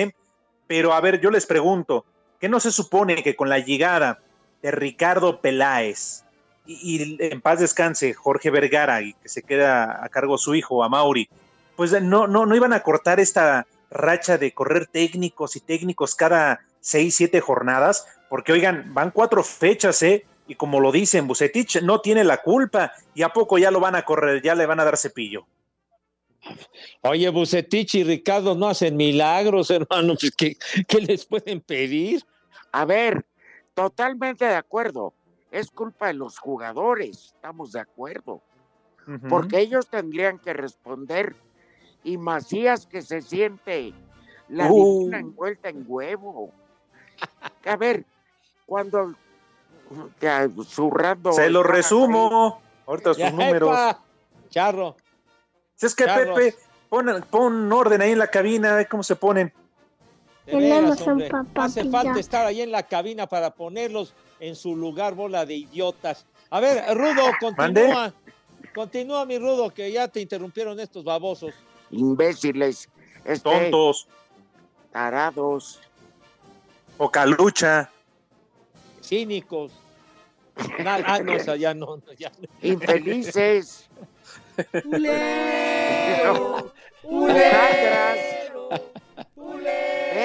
Pero 0.66 0.94
a 0.94 1.02
ver, 1.02 1.22
yo 1.22 1.30
les 1.30 1.46
pregunto, 1.46 2.06
¿qué 2.40 2.50
no 2.50 2.60
se 2.60 2.72
supone 2.72 3.22
que 3.22 3.36
con 3.36 3.50
la 3.50 3.60
llegada 3.60 4.20
de 4.64 4.72
Ricardo 4.72 5.42
Peláez 5.42 6.24
y, 6.70 7.18
en 7.20 7.42
paz 7.42 7.60
descanse 7.60 8.14
Jorge 8.14 8.52
Vergara 8.52 9.02
y 9.02 9.14
que 9.14 9.28
se 9.28 9.42
queda 9.42 10.04
a 10.04 10.10
cargo 10.10 10.38
su 10.38 10.54
hijo, 10.54 10.84
a 10.84 10.90
Mauri, 10.90 11.28
pues 11.76 11.92
no, 12.02 12.28
no, 12.28 12.46
no 12.46 12.56
iban 12.56 12.74
a 12.74 12.84
cortar 12.84 13.20
esta 13.20 13.66
racha 13.90 14.38
de 14.38 14.54
correr 14.54 14.86
técnicos 14.86 15.56
y 15.56 15.62
técnicos 15.62 16.14
cada 16.14 16.60
seis, 16.80 17.16
siete 17.16 17.42
jornadas, 17.42 18.06
porque 18.30 18.54
oigan, 18.54 18.94
van 18.94 19.12
cuatro 19.12 19.44
fechas, 19.44 20.04
¿eh? 20.04 20.26
Y 20.48 20.56
como 20.56 20.80
lo 20.80 20.92
dicen, 20.92 21.28
Bucetich 21.28 21.82
no 21.82 22.02
tiene 22.02 22.24
la 22.24 22.38
culpa 22.38 22.94
y 23.16 23.24
a 23.24 23.30
poco 23.30 23.58
ya 23.58 23.72
lo 23.72 23.80
van 23.80 23.96
a 23.96 24.04
correr, 24.04 24.42
ya 24.42 24.56
le 24.56 24.66
van 24.66 24.80
a 24.80 24.86
dar 24.86 24.98
cepillo. 24.98 25.46
Oye, 27.02 27.30
Bucetich 27.30 27.96
y 27.96 28.04
Ricardo 28.04 28.56
no 28.56 28.68
hacen 28.68 28.96
milagros, 28.96 29.70
hermano. 29.72 30.16
Pues, 30.20 30.32
¿qué, 30.36 30.58
qué 30.88 31.02
les 31.02 31.26
pueden 31.26 31.62
pedir? 31.62 32.24
A 32.72 32.86
ver, 32.86 33.26
totalmente 33.74 34.46
de 34.46 34.56
acuerdo. 34.56 35.14
Es 35.52 35.72
culpa 35.72 36.08
de 36.08 36.14
los 36.14 36.38
jugadores, 36.38 37.34
estamos 37.36 37.72
de 37.72 37.80
acuerdo. 37.80 38.42
Porque 39.28 39.60
ellos 39.60 39.88
tendrían 39.88 40.38
que 40.38 40.54
responder. 40.54 41.36
Y 42.04 42.18
Macías 42.18 42.86
que 42.86 43.02
se 43.02 43.22
siente 43.22 43.94
la 44.48 44.72
Uh. 44.72 45.12
envuelta 45.12 45.70
en 45.70 45.84
huevo. 45.88 46.52
A 47.66 47.76
ver, 47.76 48.06
cuando 48.68 49.16
ya, 50.22 50.48
zurrando. 50.66 51.32
Se 51.34 51.50
lo 51.50 51.64
resumo, 51.64 52.62
ahorita 52.86 53.16
sus 53.16 53.32
números. 53.32 53.70
epa, 53.70 54.00
Charro. 54.50 54.96
Si 55.76 55.88
es 55.88 55.96
que. 55.96 56.06
Pepe, 56.06 56.56
pon, 56.90 57.26
pon 57.32 57.72
orden 57.74 58.02
ahí 58.02 58.12
en 58.12 58.20
la 58.20 58.28
cabina, 58.28 58.76
ve 58.76 58.86
cómo 58.86 59.02
se 59.02 59.16
ponen. 59.16 59.52
De 60.50 60.58
Tenemos 60.58 60.84
veras, 60.90 61.02
un 61.02 61.10
hombre. 61.12 61.30
papá 61.30 61.66
Hace 61.66 61.84
falta 61.92 62.20
estar 62.20 62.44
ahí 62.46 62.62
en 62.62 62.72
la 62.72 62.82
cabina 62.82 63.28
para 63.28 63.52
ponerlos 63.52 64.16
en 64.40 64.56
su 64.56 64.76
lugar, 64.76 65.14
bola 65.14 65.46
de 65.46 65.54
idiotas. 65.56 66.26
A 66.50 66.60
ver, 66.60 66.84
Rudo, 66.98 67.22
continúa. 67.40 68.12
Continúa, 68.74 69.26
mi 69.26 69.38
Rudo, 69.38 69.70
que 69.72 69.92
ya 69.92 70.08
te 70.08 70.22
interrumpieron 70.22 70.80
estos 70.80 71.04
babosos. 71.04 71.54
Imbéciles, 71.92 72.90
este, 73.26 73.44
Tontos, 73.48 74.08
tarados. 74.92 75.80
poca 76.98 77.28
lucha. 77.28 77.92
Cínicos. 79.04 79.72
Na- 80.84 81.04
ah, 81.06 81.20
no, 81.20 81.36
o 81.36 81.40
sea, 81.40 81.56
ya 81.58 81.74
no, 81.76 81.98
no, 81.98 82.14
ya 82.18 82.32
no. 82.40 82.48
infelices, 82.62 83.88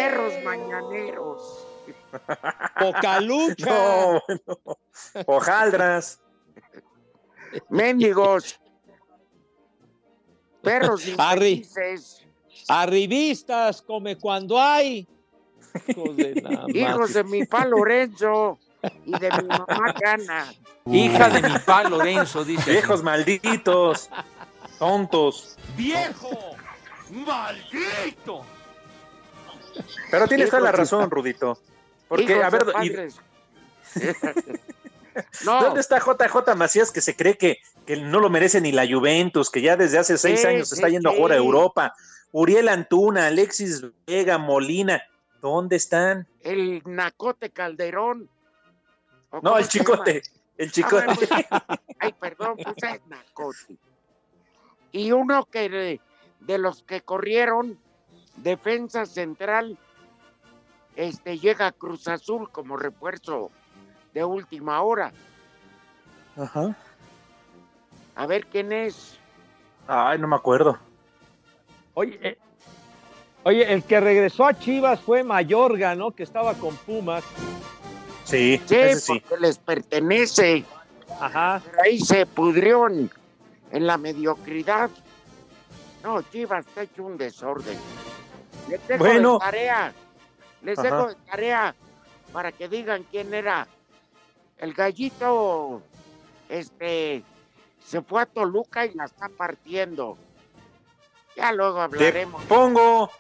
perros 0.05 0.35
mañaneros. 0.45 1.67
Poca 2.79 3.21
lucha. 3.21 3.67
No, 3.71 4.23
no. 4.47 4.79
Hojaldras. 5.27 6.21
Mendigos. 7.71 8.61
Perros 10.63 11.03
Arri. 11.19 11.53
infelices. 11.53 12.27
Arribistas, 12.69 13.83
come 13.83 14.17
cuando 14.17 14.61
hay. 14.61 15.07
Hijos 15.89 16.17
de 16.17 16.35
la 16.41 16.65
Hijos 16.69 17.13
de 17.15 17.25
mi 17.25 17.45
pa 17.45 17.67
Lorenzo 17.67 18.59
y 19.05 19.19
de 19.19 19.31
mi 19.31 19.49
mamá 19.49 19.95
Gana. 20.01 20.55
Hija 20.87 21.29
de 21.29 21.43
mi 21.49 21.59
pa 21.59 21.85
Lorenzo, 21.85 22.45
dice. 22.45 22.71
Viejos 22.71 23.03
malditos. 23.03 24.09
Tontos. 24.79 25.57
¡Viejo! 25.77 26.57
¡Maldito! 27.11 28.45
Pero 30.11 30.29
tienes 30.29 30.51
toda 30.51 30.63
la 30.63 30.73
razón, 30.73 31.11
Rudito. 31.11 31.59
Porque, 32.09 32.43
a 32.43 32.51
ver, 32.51 32.65
no, 35.45 35.63
¿dónde 35.63 35.81
está 35.81 35.99
JJ 35.99 36.55
Macías 36.57 36.91
que 36.91 37.01
se 37.01 37.15
cree 37.17 37.39
que, 37.39 37.59
que 37.87 37.97
no 37.97 38.21
lo 38.21 38.29
merece 38.31 38.61
ni 38.61 38.73
la 38.73 38.87
Juventus, 38.87 39.51
que 39.51 39.61
ya 39.61 39.77
desde 39.77 39.99
hace 39.99 40.19
seis 40.19 40.45
años 40.45 40.73
está 40.73 40.89
yendo 40.89 41.11
a 41.11 41.15
jugar 41.15 41.33
a 41.33 41.37
Europa? 41.37 41.95
Uriel 42.33 42.69
Antuna, 42.69 43.29
Alexis 43.29 43.85
Vega, 44.07 44.39
Molina, 44.39 45.03
¿dónde 45.41 45.77
están? 45.77 46.27
el 46.43 46.83
Nacote 46.85 47.51
Calderón. 47.51 48.29
¿O 49.31 49.41
No, 49.41 49.57
el 49.57 49.69
chicote, 49.69 50.23
el 50.59 50.69
Ah, 50.69 50.73
chicote. 50.73 51.07
pues, 51.15 51.31
Ay, 52.01 52.13
perdón, 52.21 52.57
pues 52.63 52.77
es 52.77 53.07
Nacote. 53.07 53.77
Y 54.93 55.13
uno 55.13 55.47
que 55.47 55.69
de, 55.69 56.01
de 56.41 56.59
los 56.59 56.83
que 56.83 57.01
corrieron, 57.01 57.79
defensa 58.37 59.07
central, 59.07 59.79
este 60.97 61.39
llega 61.39 61.67
a 61.69 61.73
Cruz 61.73 62.07
Azul 62.09 62.51
como 62.51 62.77
refuerzo 62.77 63.51
de 64.13 64.25
última 64.25 64.81
hora. 64.83 65.13
Ajá. 66.37 66.77
A 68.17 68.27
ver 68.27 68.47
quién 68.47 68.73
es. 68.73 69.19
Ay, 69.87 70.19
no 70.19 70.29
me 70.29 70.37
acuerdo. 70.37 70.79
Oye, 71.95 72.19
eh, 72.23 72.39
oye, 73.45 73.73
el 73.73 73.83
que 73.85 74.01
regresó 74.01 74.47
a 74.47 74.55
Chivas 74.59 75.01
fue 75.01 75.23
Mayorga, 75.25 75.95
¿no? 75.95 76.11
Que 76.13 76.23
estaba 76.23 76.55
con 76.55 76.77
Pumas. 76.77 77.25
Sí, 78.25 78.61
Sí, 78.67 78.75
ese 78.77 79.01
sí. 79.01 79.21
porque 79.21 79.43
les 79.43 79.59
pertenece. 79.59 80.65
Ajá. 81.21 81.61
Pero 81.65 81.83
ahí 81.83 81.99
se 82.01 82.25
pudrió 82.27 82.89
en, 82.89 83.11
en 83.71 83.87
la 83.87 83.99
mediocridad. 83.99 84.91
No, 86.03 86.23
Chivas 86.23 86.67
está 86.67 86.83
hecho 86.83 87.05
un 87.05 87.17
desorden. 87.17 87.79
Les 88.75 88.89
dejo 88.89 89.05
Bueno. 89.05 89.33
de 89.35 89.39
tarea. 89.39 89.93
Les 90.63 90.79
Ajá. 90.79 90.83
dejo 90.89 91.09
de 91.09 91.15
tarea 91.31 91.75
para 92.33 92.51
que 92.53 92.69
digan 92.69 93.05
quién 93.11 93.33
era. 93.33 93.69
El 94.59 94.75
gallito 94.75 95.81
este 96.49 97.23
se 97.85 98.03
fue 98.03 98.23
a 98.23 98.27
Toluca 98.27 98.85
y 98.87 98.95
la 98.95 99.05
está 99.05 99.29
partiendo. 99.29 100.17
Ya 101.37 101.53
luego 101.53 101.77
Te 101.77 101.83
hablaremos. 101.85 102.45
pongo. 102.45 103.11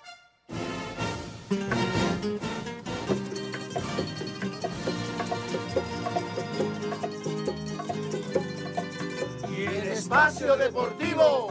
Y 9.50 9.64
en 9.64 9.92
espacio 9.92 10.56
deportivo 10.56 11.48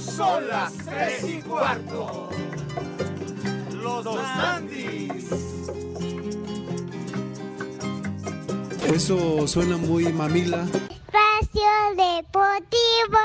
son 0.00 0.48
las 0.48 0.72
tres 0.78 1.24
y 1.24 1.42
cuarto. 1.42 2.28
Los 3.86 4.02
dos 4.02 4.18
Andis. 4.18 5.12
Eso 8.92 9.46
suena 9.46 9.76
muy 9.76 10.12
mamila. 10.12 10.64
Espacio 10.90 11.70
Deportivo. 11.90 13.22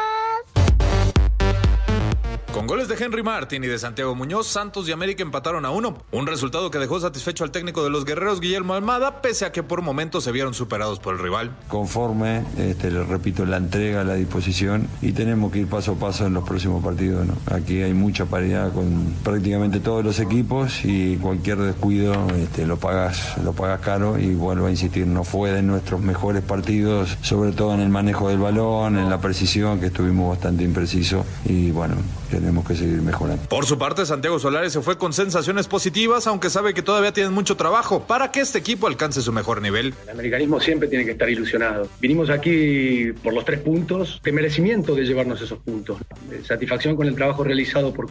Con 2.54 2.68
goles 2.68 2.90
de 2.90 3.02
Henry 3.02 3.24
Martin 3.24 3.64
y 3.64 3.68
de 3.68 3.80
Santiago 3.80 4.14
Muñoz, 4.14 4.46
Santos 4.46 4.88
y 4.90 4.92
América 4.92 5.24
empataron 5.24 5.64
a 5.64 5.72
uno. 5.72 5.98
Un 6.12 6.28
resultado 6.28 6.70
que 6.70 6.80
dejó 6.80 7.00
satisfecho 7.00 7.46
al 7.46 7.52
técnico 7.52 7.82
de 7.82 7.90
los 7.90 8.04
guerreros, 8.04 8.42
Guillermo 8.42 8.74
Almada, 8.74 9.22
pese 9.22 9.46
a 9.46 9.54
que 9.54 9.64
por 9.64 9.82
momentos 9.82 10.26
se 10.26 10.34
vieron 10.34 10.54
superados 10.54 11.00
por 11.00 11.14
el 11.14 11.22
rival. 11.22 11.56
conforme, 11.70 12.44
este, 12.58 12.92
le 12.92 13.06
repito, 13.06 13.46
la 13.46 13.56
entrega, 13.56 14.04
la 14.04 14.16
disposición 14.16 14.90
y 15.02 15.14
tenemos 15.14 15.50
que 15.54 15.60
ir 15.60 15.68
paso 15.68 15.94
a 15.94 15.96
paso 15.96 16.26
en 16.26 16.34
los 16.34 16.44
próximos 16.44 16.84
partidos. 16.84 17.26
Aquí 17.50 17.82
hay 17.82 17.94
mucha 17.94 18.26
paridad 18.26 18.74
con 18.74 19.16
prácticamente 19.24 19.80
todos 19.80 20.04
los 20.04 20.20
equipos 20.20 20.84
y 20.84 21.16
cualquier 21.18 21.58
descuido 21.58 22.28
este, 22.36 22.66
lo 22.66 22.78
pagas 22.78 23.38
lo 23.46 23.54
pagas 23.54 23.80
caro 23.80 24.20
y 24.20 24.36
vuelvo 24.36 24.66
a 24.66 24.72
insistir, 24.72 25.08
no 25.08 25.24
fue 25.24 25.52
de 25.52 25.62
nuestros 25.62 26.02
mejores 26.02 26.44
partidos, 26.44 27.18
sobre 27.22 27.54
todo 27.54 27.74
en 27.74 27.80
el 27.80 27.90
manejo 27.90 28.28
del 28.28 28.40
balón, 28.40 28.98
en 28.98 29.10
la 29.10 29.22
precisión, 29.22 29.80
que 29.80 29.86
estuvimos 29.86 30.30
bastante 30.30 30.66
imprecisos 30.66 31.26
y 31.46 31.72
bueno, 31.72 31.96
tenemos 32.42 32.68
que 32.68 32.76
seguir 32.76 33.02
mejorando. 33.02 33.44
Por 33.48 33.66
su 33.66 33.78
parte, 33.78 34.06
Santiago 34.06 34.40
Solari 34.40 34.70
se 34.70 34.82
fue 34.82 34.98
con 34.98 35.14
sensaciones 35.14 35.68
positivas, 35.68 36.28
aunque 36.28 36.50
sabe 36.50 36.74
que 36.74 36.82
todavía 36.82 37.14
tienen 37.14 37.34
mucho 37.34 37.56
trabajo 37.56 38.02
para 38.08 38.32
que 38.32 38.42
este 38.42 38.60
equipo 38.60 38.88
alcance 38.88 39.22
su 39.22 39.32
mejor 39.32 39.62
nivel. 39.62 39.94
El 40.04 40.10
americanismo 40.10 40.60
siempre 40.60 40.88
tiene 40.88 41.06
que 41.06 41.12
estar 41.12 41.30
ilusionado. 41.30 41.88
Vinimos 42.00 42.30
aquí 42.30 43.14
por 43.24 43.34
los 43.34 43.46
tres 43.46 43.62
puntos, 43.62 44.20
de 44.24 44.32
merecimiento 44.32 44.96
de 44.96 45.04
llevarnos 45.04 45.42
esos 45.42 45.60
puntos, 45.60 46.00
de 46.30 46.44
satisfacción 46.44 46.96
con 46.96 47.08
el 47.08 47.16
trabajo 47.16 47.44
realizado 47.44 47.94
por, 47.94 48.08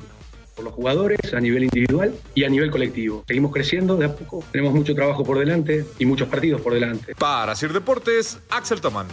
por 0.54 0.64
los 0.64 0.74
jugadores 0.74 1.18
a 1.34 1.40
nivel 1.40 1.64
individual 1.64 2.14
y 2.34 2.44
a 2.44 2.48
nivel 2.48 2.70
colectivo. 2.70 3.24
Seguimos 3.26 3.52
creciendo 3.52 3.96
de 3.96 4.06
a 4.06 4.14
poco, 4.14 4.44
tenemos 4.52 4.72
mucho 4.72 4.94
trabajo 4.94 5.24
por 5.24 5.38
delante 5.38 5.84
y 5.98 6.06
muchos 6.06 6.28
partidos 6.28 6.60
por 6.60 6.72
delante. 6.74 7.14
Para 7.16 7.54
Sir 7.54 7.72
Deportes, 7.72 8.38
Axel 8.50 8.80
Tomán. 8.80 9.06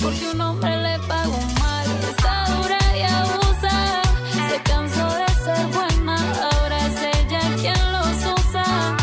Porque 0.00 0.30
un 0.30 0.40
hombre 0.40 0.76
le 0.76 0.98
pagó 1.00 1.38
mal. 1.60 1.86
Está 2.08 2.44
dura 2.56 2.78
y 2.96 3.02
abusa. 3.02 4.02
Se 4.48 4.62
cansó 4.62 5.14
de 5.14 5.28
ser 5.44 5.66
buena. 5.68 6.16
Ahora 6.42 6.86
es 6.86 7.02
ella 7.02 7.40
quien 7.60 7.92
los 7.92 8.16
usa. 8.38 8.96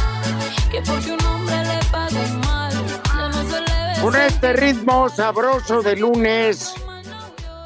Que 0.72 0.82
porque 0.82 1.12
un 1.12 1.26
hombre 1.26 1.64
le 1.64 1.80
pagó 1.92 2.24
mal. 2.48 2.74
Ya 3.06 3.30
no 3.30 3.50
se 3.50 3.62
le 3.62 3.96
ve. 3.96 4.02
Con 4.02 4.16
este 4.16 4.54
ritmo 4.54 5.10
sabroso 5.10 5.82
de 5.82 5.96
lunes, 5.98 6.74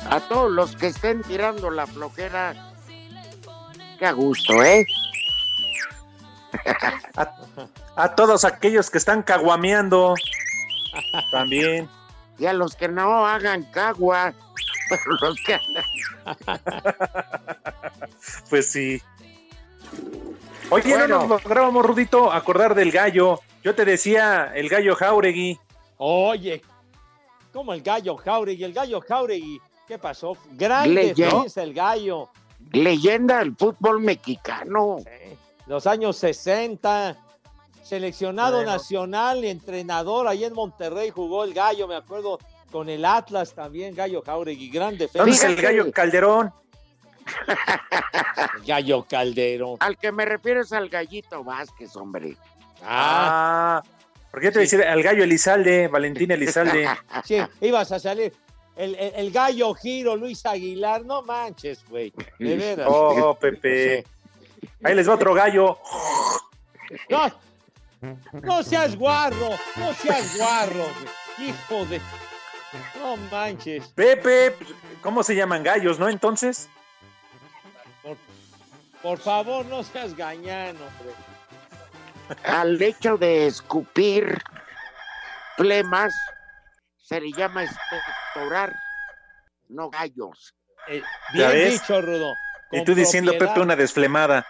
a 0.10 0.20
todos 0.22 0.52
los 0.52 0.76
que 0.76 0.88
estén 0.88 1.22
tirando 1.24 1.70
la 1.70 1.88
flojera, 1.88 2.74
qué 3.98 4.06
a 4.06 4.12
gusto, 4.12 4.64
¿eh? 4.64 4.86
A, 7.16 7.34
a 7.96 8.16
todos 8.16 8.44
aquellos 8.44 8.90
que 8.90 8.98
están 8.98 9.24
caguameando. 9.24 10.16
También. 11.32 11.90
Y 12.42 12.48
a 12.48 12.54
los 12.54 12.76
que 12.76 12.88
no 12.88 13.28
hagan 13.28 13.64
cagua, 13.72 14.34
pero 14.90 15.02
los 15.22 15.38
que 15.46 15.54
andan. 15.54 16.60
Pues 18.50 18.72
sí. 18.72 19.02
Oye, 20.70 20.90
Bueno. 20.90 21.08
no 21.20 21.28
nos 21.28 21.44
lográbamos, 21.44 21.86
Rudito, 21.86 22.32
acordar 22.32 22.74
del 22.76 22.92
gallo. 22.92 23.40
Yo 23.64 23.76
te 23.76 23.86
decía, 23.86 24.52
el 24.56 24.70
gallo 24.70 24.96
Jauregui. 24.96 25.60
Oye, 25.98 26.62
como 27.54 27.74
el 27.74 27.82
gallo 27.82 28.18
Jauregui, 28.18 28.64
el 28.64 28.74
gallo 28.74 29.02
Jauregui, 29.02 29.62
¿qué 29.88 29.98
pasó? 30.00 30.36
Gran 30.54 30.94
Leyenda. 30.94 31.36
defensa 31.38 31.62
el 31.64 31.74
gallo. 31.74 32.30
Leyenda 32.72 33.40
del 33.40 33.56
fútbol 33.56 34.00
mexicano. 34.02 34.98
Los 35.68 35.86
años 35.88 36.18
60, 36.18 37.18
seleccionado 37.84 38.58
Bueno. 38.58 38.72
nacional, 38.72 39.44
entrenador, 39.44 40.28
ahí 40.28 40.44
en 40.44 40.54
Monterrey 40.54 41.10
jugó 41.10 41.44
el 41.44 41.54
gallo, 41.54 41.88
me 41.88 41.96
acuerdo, 41.96 42.40
con 42.72 42.90
el 42.90 43.04
Atlas 43.06 43.54
también, 43.54 43.94
gallo 43.96 44.22
Jauregui, 44.26 44.70
gran 44.70 44.98
defensa. 44.98 45.20
¿Dónde 45.20 45.36
es 45.36 45.44
el 45.44 45.56
gallo 45.56 45.92
Calderón? 45.92 46.54
El 48.58 48.66
gallo 48.66 49.06
Calderón. 49.10 49.78
Al 49.80 49.98
que 49.98 50.12
me 50.12 50.26
refiero 50.26 50.62
es 50.62 50.72
al 50.74 50.90
gallito 50.90 51.44
Vázquez, 51.44 51.96
hombre. 51.96 52.36
Ah, 52.84 53.82
porque 54.32 54.48
yo 54.48 54.52
te 54.54 54.60
decía 54.60 54.92
al 54.92 55.04
gallo 55.04 55.24
Elizalde, 55.24 55.88
Valentín 55.88 56.32
Elizalde. 56.32 56.88
Sí, 57.26 57.38
ibas 57.62 57.92
a 57.92 58.00
salir. 58.00 58.34
El, 58.76 58.96
el- 58.96 59.14
el 59.16 59.32
gallo 59.32 59.74
Giro, 59.74 60.16
Luis 60.16 60.46
Aguilar, 60.46 61.06
no 61.06 61.22
manches, 61.24 61.84
güey. 61.90 62.14
De 62.40 62.56
veras. 62.56 62.88
Oh, 62.90 63.38
Pepe. 63.40 64.06
Ahí 64.84 64.96
les 64.96 65.08
va 65.10 65.16
otro 65.16 65.34
gallo. 65.34 65.78
No, 67.10 67.32
no 68.34 68.64
seas 68.64 68.96
guarro, 68.96 69.52
no 69.76 69.94
seas 69.94 70.38
guarro, 70.38 70.88
hijo 71.38 71.86
de. 71.86 72.02
No 73.00 73.18
manches. 73.30 73.88
Pepe, 73.90 74.56
¿cómo 75.02 75.24
se 75.24 75.36
llaman 75.36 75.64
gallos, 75.64 76.00
no? 76.00 76.10
Entonces. 76.10 76.70
Por, 78.02 78.18
por 79.02 79.20
favor, 79.20 79.66
no 79.66 79.84
seas 79.84 80.16
gañano, 80.16 80.80
hombre. 80.80 81.14
Al 82.44 82.82
hecho 82.82 83.18
de 83.18 83.48
escupir 83.48 84.42
flemas 85.58 86.14
se 86.98 87.20
le 87.20 87.32
llama 87.34 87.64
expectorar, 87.66 88.74
no 89.68 89.90
gallos. 89.90 90.56
Eh, 90.88 91.04
¿Ya 91.36 91.52
bien 91.52 91.70
ves? 91.70 91.82
dicho, 91.82 92.02
Rudo. 92.02 92.34
Y 92.72 92.84
tú 92.86 92.96
diciendo, 92.96 93.32
propiedad. 93.32 93.54
Pepe, 93.54 93.64
una 93.66 93.76
desflemada. 93.76 94.48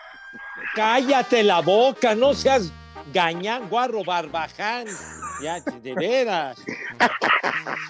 Cállate 0.76 1.44
la 1.44 1.60
boca, 1.62 2.14
no 2.14 2.36
seas 2.36 2.72
gañán, 3.14 3.70
guarro, 3.70 4.04
barbaján. 4.04 4.88
Ya, 5.42 5.60
de 5.60 5.94
veras. 5.94 6.58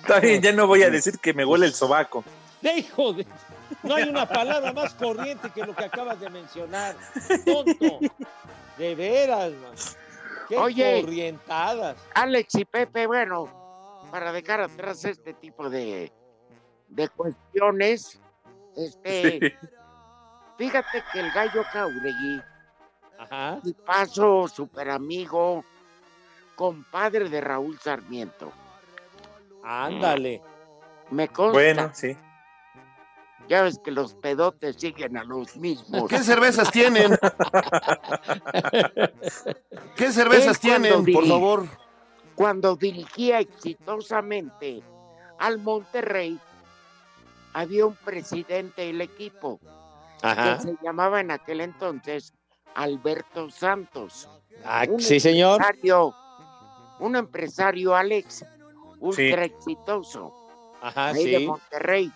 Está 0.02 0.20
bien, 0.20 0.42
ya 0.42 0.52
no 0.54 0.68
voy 0.68 0.84
a 0.84 0.90
decir 0.90 1.20
que 1.20 1.34
me 1.34 1.46
huele 1.46 1.66
el 1.66 1.74
sobaco. 1.74 2.24
De 2.62 2.78
hijo 2.80 3.14
de... 3.14 3.26
No 3.84 3.96
hay 3.96 4.10
una 4.10 4.28
palabra 4.28 4.72
más 4.74 4.94
corriente 4.94 5.50
que 5.50 5.66
lo 5.66 5.76
que 5.76 5.86
acabas 5.86 6.20
de 6.20 6.30
mencionar. 6.30 6.96
Tonto. 7.46 8.00
De 8.78 8.96
veras, 8.96 9.52
man. 9.54 9.74
Qué 10.48 10.58
Oye. 10.58 11.02
corrientadas. 11.02 11.98
Alex 12.14 12.56
y 12.56 12.66
Pepe, 12.66 13.08
bueno, 13.08 13.48
para 14.12 14.32
dejar 14.32 14.62
atrás 14.62 15.06
este 15.06 15.34
tipo 15.34 15.70
de, 15.70 16.12
de 16.90 17.10
cuestiones, 17.10 18.20
este, 18.76 19.58
fíjate 20.58 21.04
que 21.12 21.20
el 21.20 21.32
gallo 21.32 21.64
Jauregui, 21.64 22.42
Ajá. 23.32 23.60
y 23.64 23.74
paso 23.74 24.48
super 24.50 24.90
amigo, 24.90 25.64
compadre 26.56 27.30
de 27.30 27.40
Raúl 27.40 27.80
Sarmiento. 27.80 28.52
Ándale. 29.64 30.42
Me 31.12 31.30
consta. 31.30 31.54
Bueno, 31.54 31.92
sí. 31.94 32.16
Ya 33.48 33.64
ves 33.64 33.80
que 33.84 33.92
los 33.92 34.14
pedotes 34.16 34.76
siguen 34.78 35.18
a 35.18 35.24
los 35.24 35.56
mismos. 35.58 36.10
¿Qué 36.10 36.20
cervezas 36.20 36.72
tienen? 36.72 37.18
¿Qué 39.96 40.12
cervezas 40.12 40.60
tienen, 40.60 41.06
por 41.06 41.28
favor? 41.28 41.68
Cuando 42.36 42.76
dirigía 42.76 43.40
exitosamente 43.40 44.82
al 45.40 45.60
Monterrey, 45.60 46.40
había 47.54 47.86
un 47.86 47.96
presidente 47.96 48.84
del 48.84 49.02
equipo 49.02 49.60
Ajá. 50.22 50.58
que 50.58 50.64
se 50.64 50.78
llamaba 50.82 51.20
en 51.20 51.32
aquel 51.32 51.62
entonces 51.62 52.34
Alberto 52.76 53.50
Santos. 53.50 54.30
Ah, 54.64 54.86
Un 54.88 55.00
sí, 55.00 55.20
señor. 55.20 55.62
empresario- 55.62 56.14
un 57.00 57.16
empresario, 57.16 57.96
Alex, 57.96 58.46
ultra 59.00 59.46
exitoso, 59.46 60.34
Ajá, 60.82 61.14
de. 61.14 61.40
Monterrey. 61.48 62.12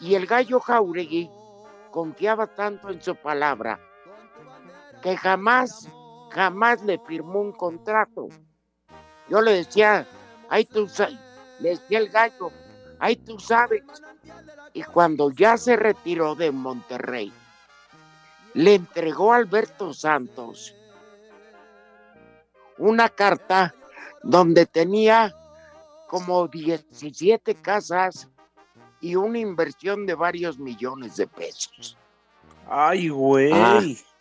Y 0.00 0.14
el 0.14 0.26
gallo 0.26 0.60
Jauregui 0.60 1.30
confiaba 1.90 2.46
tanto 2.46 2.90
en 2.90 3.00
su 3.02 3.14
palabra 3.16 3.78
que 5.02 5.16
jamás, 5.16 5.88
jamás 6.30 6.82
le 6.82 6.98
firmó 6.98 7.40
un 7.40 7.52
contrato. 7.52 8.28
Yo 9.28 9.40
le 9.40 9.52
decía, 9.54 10.06
ahí 10.48 10.64
tú 10.64 10.88
sabes, 10.88 11.18
le 11.60 11.70
decía 11.70 11.98
el 11.98 12.08
gallo, 12.08 12.50
ahí 12.98 13.16
tú 13.16 13.38
sabes. 13.38 13.82
Y 14.74 14.82
cuando 14.82 15.30
ya 15.30 15.56
se 15.56 15.76
retiró 15.76 16.34
de 16.34 16.50
Monterrey, 16.50 17.32
le 18.54 18.74
entregó 18.74 19.32
a 19.32 19.36
Alberto 19.36 19.92
Santos 19.92 20.74
una 22.78 23.08
carta 23.08 23.74
donde 24.22 24.66
tenía 24.66 25.34
como 26.06 26.48
17 26.48 27.54
casas 27.56 28.28
y 29.00 29.14
una 29.14 29.38
inversión 29.38 30.06
de 30.06 30.14
varios 30.14 30.58
millones 30.58 31.16
de 31.16 31.26
pesos. 31.26 31.96
Ay, 32.68 33.08
güey. 33.08 33.52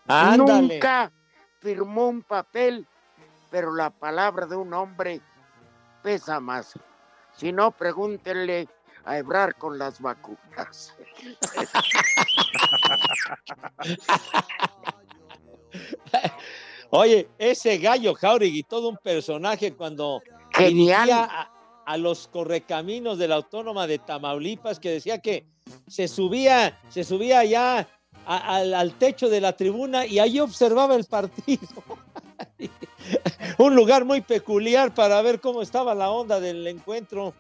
Ah. 0.08 0.36
Nunca 0.38 1.12
firmó 1.60 2.08
un 2.08 2.22
papel, 2.22 2.88
pero 3.50 3.74
la 3.74 3.90
palabra 3.90 4.46
de 4.46 4.56
un 4.56 4.74
hombre 4.74 5.22
pesa 6.04 6.40
más. 6.40 6.74
Si 7.36 7.52
no, 7.52 7.72
pregúntenle 7.72 8.68
a 9.08 9.18
Ebrar 9.18 9.56
con 9.56 9.78
las 9.78 10.02
vacunas. 10.02 10.94
Oye, 16.90 17.28
ese 17.38 17.78
gallo 17.78 18.14
Jauregui, 18.16 18.64
todo 18.64 18.90
un 18.90 18.98
personaje 18.98 19.74
cuando 19.74 20.22
Genial. 20.54 21.10
a, 21.12 21.52
a 21.86 21.98
los 21.98 22.28
correcaminos 22.30 23.18
de 23.18 23.28
la 23.28 23.36
Autónoma 23.36 23.88
de 23.88 24.00
Tamaulipas, 24.00 24.80
que 24.80 24.92
decía 24.92 25.20
que 25.20 25.46
se 25.88 26.08
subía, 26.08 26.80
se 26.90 27.04
subía 27.04 27.44
ya 27.44 27.88
a- 28.26 28.56
al, 28.56 28.74
al 28.74 28.94
techo 28.94 29.30
de 29.30 29.42
la 29.42 29.56
tribuna 29.56 30.06
y 30.06 30.20
ahí 30.20 30.40
observaba 30.40 30.96
el 30.96 31.06
partido. 31.06 31.68
un 33.58 33.76
lugar 33.76 34.06
muy 34.06 34.22
peculiar 34.22 34.94
para 34.94 35.22
ver 35.22 35.42
cómo 35.42 35.62
estaba 35.62 35.94
la 35.94 36.10
onda 36.10 36.40
del 36.40 36.66
encuentro. 36.68 37.34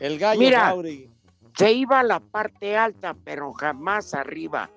El 0.00 0.18
gallo 0.18 0.40
Mira, 0.40 0.66
Jauregui. 0.66 1.10
Se 1.56 1.72
iba 1.72 2.00
a 2.00 2.02
la 2.02 2.20
parte 2.20 2.76
alta, 2.76 3.14
pero 3.24 3.52
jamás 3.52 4.12
arriba 4.14 4.68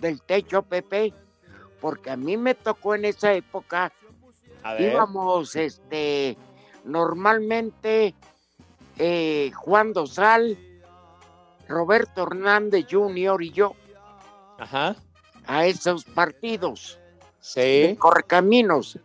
del 0.00 0.22
techo, 0.22 0.62
Pepe, 0.62 1.12
porque 1.80 2.10
a 2.10 2.16
mí 2.16 2.36
me 2.36 2.54
tocó 2.54 2.94
en 2.94 3.04
esa 3.06 3.32
época, 3.32 3.92
A 4.62 4.74
ver. 4.74 4.92
íbamos, 4.92 5.56
este, 5.56 6.36
normalmente 6.84 8.14
eh, 8.98 9.50
Juan 9.54 9.92
Dosal, 9.92 10.56
Roberto 11.68 12.22
Hernández 12.24 12.86
Jr. 12.90 13.42
y 13.42 13.50
yo 13.50 13.74
Ajá. 14.58 14.96
a 15.46 15.66
esos 15.66 16.04
partidos. 16.04 17.00
Sí. 17.40 17.60
de 17.60 17.96
Correcaminos. 17.98 18.98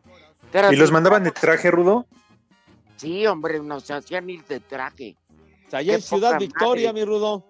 ¿Y 0.72 0.76
los 0.78 0.92
mandaban 0.92 1.24
de 1.24 1.32
traje 1.32 1.70
rudo? 1.72 2.06
Sí, 2.96 3.28
hombre, 3.28 3.60
nos 3.60 3.90
hacían 3.92 4.30
ir 4.30 4.46
de 4.46 4.60
traje. 4.62 5.18
Allá 5.72 5.92
Qué 5.92 5.96
en 5.96 6.02
Ciudad 6.02 6.40
Victoria, 6.40 6.90
madre. 6.90 7.02
mi 7.02 7.06
Rudo. 7.06 7.46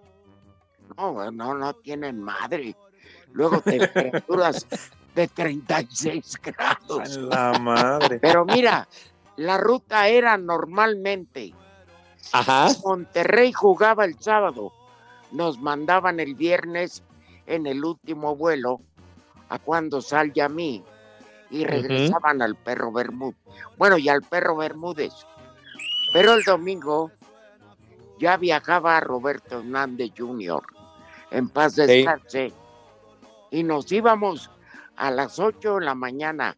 No, 0.96 1.30
no, 1.30 1.54
no 1.54 1.74
tienen 1.74 2.22
madre. 2.22 2.76
Luego 3.32 3.60
temperaturas 3.60 4.66
de 5.14 5.28
36 5.28 6.36
grados. 6.42 7.16
La 7.16 7.58
madre. 7.58 8.18
Pero 8.20 8.44
mira, 8.44 8.88
la 9.36 9.58
ruta 9.58 10.08
era 10.08 10.36
normalmente. 10.36 11.54
Ajá. 12.32 12.68
Monterrey 12.84 13.52
jugaba 13.52 14.04
el 14.04 14.18
sábado. 14.20 14.72
Nos 15.32 15.58
mandaban 15.60 16.20
el 16.20 16.34
viernes 16.34 17.02
en 17.46 17.66
el 17.66 17.84
último 17.84 18.36
vuelo 18.36 18.80
a 19.48 19.58
cuando 19.58 20.00
sal 20.00 20.32
y 20.34 20.40
a 20.40 20.48
mí. 20.48 20.84
Y 21.50 21.64
regresaban 21.64 22.42
al 22.42 22.56
perro 22.56 22.92
Bermúdez. 22.92 23.36
Bueno, 23.76 23.98
y 23.98 24.08
al 24.08 24.22
perro 24.22 24.56
Bermúdez. 24.56 25.12
Pero 26.12 26.34
el 26.34 26.42
domingo 26.44 27.10
ya 28.20 28.36
viajaba 28.36 29.00
Roberto 29.00 29.58
Hernández 29.58 30.12
Jr. 30.16 30.62
En 31.30 31.48
paz 31.48 31.74
descanse. 31.74 32.52
Y 33.50 33.62
nos 33.64 33.90
íbamos 33.90 34.50
a 34.96 35.10
las 35.10 35.38
8 35.38 35.76
de 35.76 35.86
la 35.86 35.94
mañana 35.94 36.56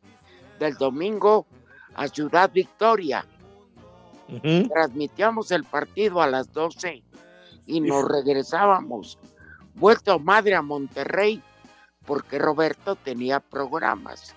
del 0.58 0.74
domingo 0.74 1.46
a 1.94 2.08
Ciudad 2.08 2.50
Victoria. 2.52 3.24
Transmitíamos 4.68 5.50
el 5.52 5.64
partido 5.64 6.20
a 6.20 6.26
las 6.26 6.52
12 6.52 7.02
y 7.66 7.80
nos 7.80 8.08
regresábamos. 8.08 9.18
Vuelto 9.74 10.18
madre 10.18 10.54
a 10.54 10.62
Monterrey 10.62 11.40
porque 12.04 12.38
Roberto 12.38 12.96
tenía 12.96 13.40
programas. 13.40 14.34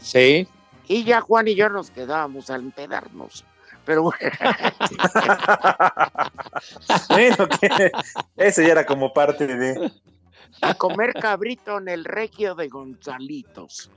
Sí. 0.00 0.48
Y 0.88 1.04
ya 1.04 1.20
Juan 1.20 1.48
y 1.48 1.54
yo 1.54 1.68
nos 1.68 1.90
quedábamos 1.90 2.48
a 2.50 2.56
empedarnos. 2.56 3.44
Pero 3.86 4.02
bueno, 4.02 4.18
Bueno, 7.08 7.48
que 7.48 7.90
eso 8.36 8.60
ya 8.62 8.72
era 8.72 8.84
como 8.84 9.14
parte 9.14 9.46
de. 9.46 9.92
a 10.60 10.74
comer 10.74 11.14
cabrito 11.14 11.78
en 11.78 11.88
el 11.88 12.04
regio 12.04 12.54
de 12.56 12.68
Gonzalitos. 12.68 13.90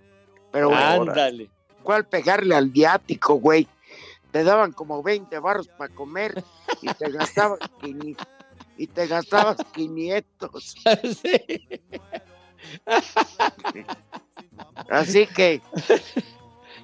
Pero 0.52 0.70
bueno, 0.70 1.12
Ándale. 1.12 1.50
¿cuál 1.84 2.06
pegarle 2.06 2.56
al 2.56 2.70
viático, 2.70 3.34
güey? 3.36 3.68
Te 4.32 4.44
daban 4.44 4.72
como 4.74 5.02
20 5.02 5.40
barros 5.40 5.68
para 5.70 5.92
comer 5.94 6.44
y 6.84 6.94
te 6.94 7.10
gastabas, 7.10 7.58
y 8.78 8.86
te 8.88 9.08
gastabas 9.08 9.58
500. 9.74 10.76
Así 14.90 15.26
que 15.28 15.62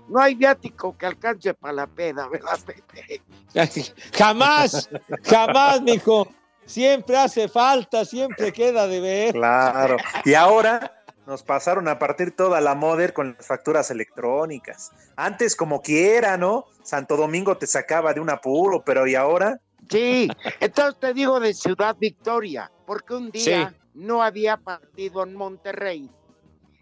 no 0.07 0.19
hay 0.19 0.35
viático 0.35 0.97
que 0.97 1.05
alcance 1.05 1.53
para 1.53 1.73
la 1.73 1.87
peda, 1.87 2.27
¿verdad, 2.27 2.59
Pepe? 2.65 3.21
Jamás, 4.13 4.89
jamás, 5.23 5.81
mijo. 5.81 6.27
Siempre 6.65 7.15
hace 7.17 7.47
falta, 7.47 8.05
siempre 8.05 8.51
queda 8.51 8.87
de 8.87 8.99
ver. 8.99 9.33
Claro. 9.33 9.97
Y 10.23 10.33
ahora 10.33 10.91
nos 11.27 11.43
pasaron 11.43 11.87
a 11.87 11.99
partir 11.99 12.35
toda 12.35 12.59
la 12.59 12.73
moder 12.75 13.13
con 13.13 13.35
las 13.37 13.45
facturas 13.45 13.91
electrónicas. 13.91 14.91
Antes, 15.15 15.55
como 15.55 15.81
quiera, 15.81 16.37
¿no? 16.37 16.65
Santo 16.83 17.17
Domingo 17.17 17.57
te 17.57 17.67
sacaba 17.67 18.13
de 18.13 18.19
un 18.19 18.29
apuro, 18.31 18.83
pero 18.83 19.05
¿y 19.07 19.15
ahora? 19.15 19.59
Sí, 19.89 20.27
entonces 20.59 20.99
te 20.99 21.13
digo 21.13 21.39
de 21.39 21.53
Ciudad 21.53 21.95
Victoria, 21.99 22.71
porque 22.87 23.13
un 23.13 23.29
día 23.29 23.69
Sí. 23.69 23.75
no 23.93 24.23
había 24.23 24.57
partido 24.57 25.23
en 25.23 25.35
Monterrey 25.35 26.09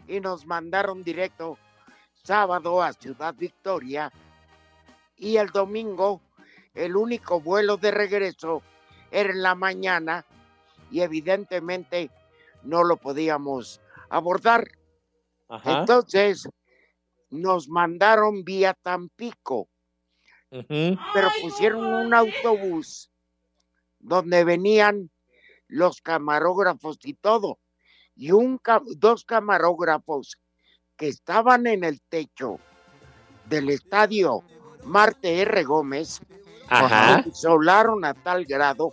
y 0.08 0.20
nos 0.20 0.46
mandaron 0.46 1.04
directo 1.04 1.58
sábado 2.24 2.82
a 2.82 2.92
Ciudad 2.92 3.34
Victoria 3.34 4.12
y 5.16 5.36
el 5.36 5.48
domingo 5.48 6.20
el 6.74 6.96
único 6.96 7.40
vuelo 7.40 7.76
de 7.76 7.92
regreso 7.92 8.62
era 9.10 9.30
en 9.30 9.42
la 9.42 9.54
mañana 9.54 10.24
y 10.90 11.02
evidentemente 11.02 12.10
no 12.64 12.82
lo 12.82 12.96
podíamos 12.96 13.80
abordar. 14.08 14.66
Ajá. 15.48 15.80
Entonces 15.80 16.48
nos 17.30 17.68
mandaron 17.68 18.42
vía 18.44 18.74
Tampico 18.74 19.68
pero 20.68 21.28
pusieron 21.42 21.84
un 21.84 22.14
autobús 22.14 23.10
donde 23.98 24.44
venían 24.44 25.10
los 25.66 26.00
camarógrafos 26.00 26.98
y 27.02 27.14
todo. 27.14 27.58
Y 28.14 28.30
un 28.30 28.60
dos 28.96 29.24
camarógrafos 29.24 30.38
que 30.96 31.08
estaban 31.08 31.66
en 31.66 31.84
el 31.84 32.00
techo 32.02 32.58
del 33.46 33.70
estadio 33.70 34.42
Marte 34.84 35.40
R. 35.42 35.64
Gómez 35.64 36.20
Ajá. 36.68 37.22
se 37.22 37.28
insolaron 37.28 38.04
a 38.04 38.14
tal 38.14 38.44
grado 38.44 38.92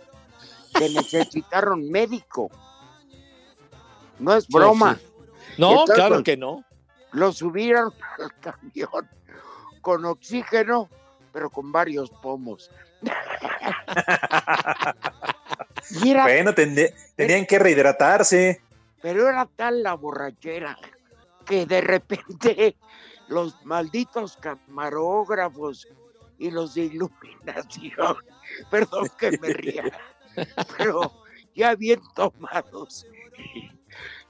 que 0.74 0.88
necesitaron 0.90 1.90
médico. 1.90 2.50
No 4.18 4.34
es 4.34 4.46
broma. 4.48 4.96
sí. 4.96 5.06
No, 5.58 5.70
Entonces, 5.70 5.96
claro 5.96 6.22
que 6.22 6.36
no. 6.36 6.64
Lo 7.12 7.32
subieron 7.32 7.92
al 8.18 8.34
camión 8.40 9.08
con 9.80 10.04
oxígeno, 10.04 10.88
pero 11.32 11.50
con 11.50 11.72
varios 11.72 12.10
pomos. 12.10 12.70
Y 16.02 16.10
era- 16.10 16.22
Bueno, 16.24 16.54
tenían 16.54 17.44
que 17.46 17.58
rehidratarse. 17.58 18.62
pero 19.02 19.28
era 19.28 19.46
tal 19.56 19.82
la 19.82 19.94
borrachera 19.94 20.78
que 21.44 21.66
de 21.66 21.80
repente 21.80 22.76
los 23.28 23.64
malditos 23.64 24.36
camarógrafos 24.36 25.88
y 26.38 26.50
los 26.50 26.74
de 26.74 26.84
iluminación, 26.84 28.16
perdón 28.70 29.08
que 29.18 29.38
me 29.38 29.52
ría, 29.52 29.84
pero 30.78 31.12
ya 31.54 31.74
bien 31.74 32.00
tomados, 32.14 33.06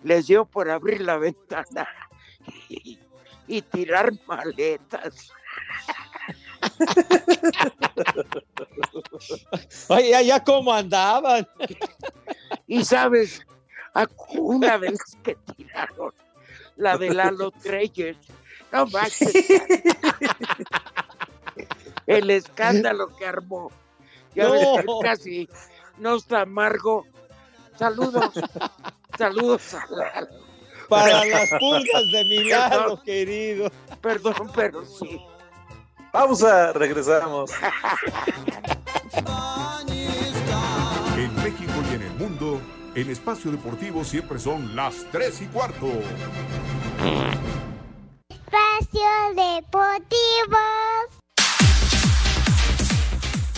les 0.02 0.26
dio 0.26 0.44
por 0.44 0.68
abrir 0.68 1.00
la 1.00 1.16
ventana 1.16 1.88
y, 2.68 2.98
y 3.46 3.62
tirar 3.62 4.12
maletas. 4.26 5.30
Oye, 9.88 10.26
ya 10.26 10.42
cómo 10.42 10.72
andaban. 10.72 11.46
Y 12.66 12.84
sabes, 12.84 13.44
Una 14.38 14.76
vez 14.78 14.98
que 15.22 15.36
tiraron 15.56 16.12
la 16.76 16.96
de 16.98 17.14
Lalo 17.14 17.50
Treyes. 17.50 18.16
No 18.72 18.86
manches. 18.86 19.32
El 22.06 22.30
escándalo 22.30 23.14
que 23.16 23.26
armó. 23.26 23.70
Ya 24.34 24.48
No. 24.48 24.98
casi 25.02 25.48
no 25.98 26.16
está 26.16 26.42
amargo. 26.42 27.06
Saludos. 27.78 28.32
Saludos 29.18 29.74
a 29.74 29.86
Lalo. 29.90 30.28
Para 30.88 31.24
las 31.24 31.50
pulgas 31.58 32.12
de 32.12 32.24
Milano, 32.24 33.02
querido. 33.02 33.70
Perdón, 34.00 34.50
pero 34.54 34.84
sí. 34.84 35.20
Pausa, 36.12 36.72
regresamos. 36.72 37.50
el 42.94 43.10
espacio 43.10 43.50
deportivo 43.50 44.04
siempre 44.04 44.38
son 44.38 44.76
las 44.76 45.06
3 45.10 45.42
y 45.42 45.46
cuarto. 45.46 45.86
Espacio 48.28 49.08
Deportivo. 49.34 51.21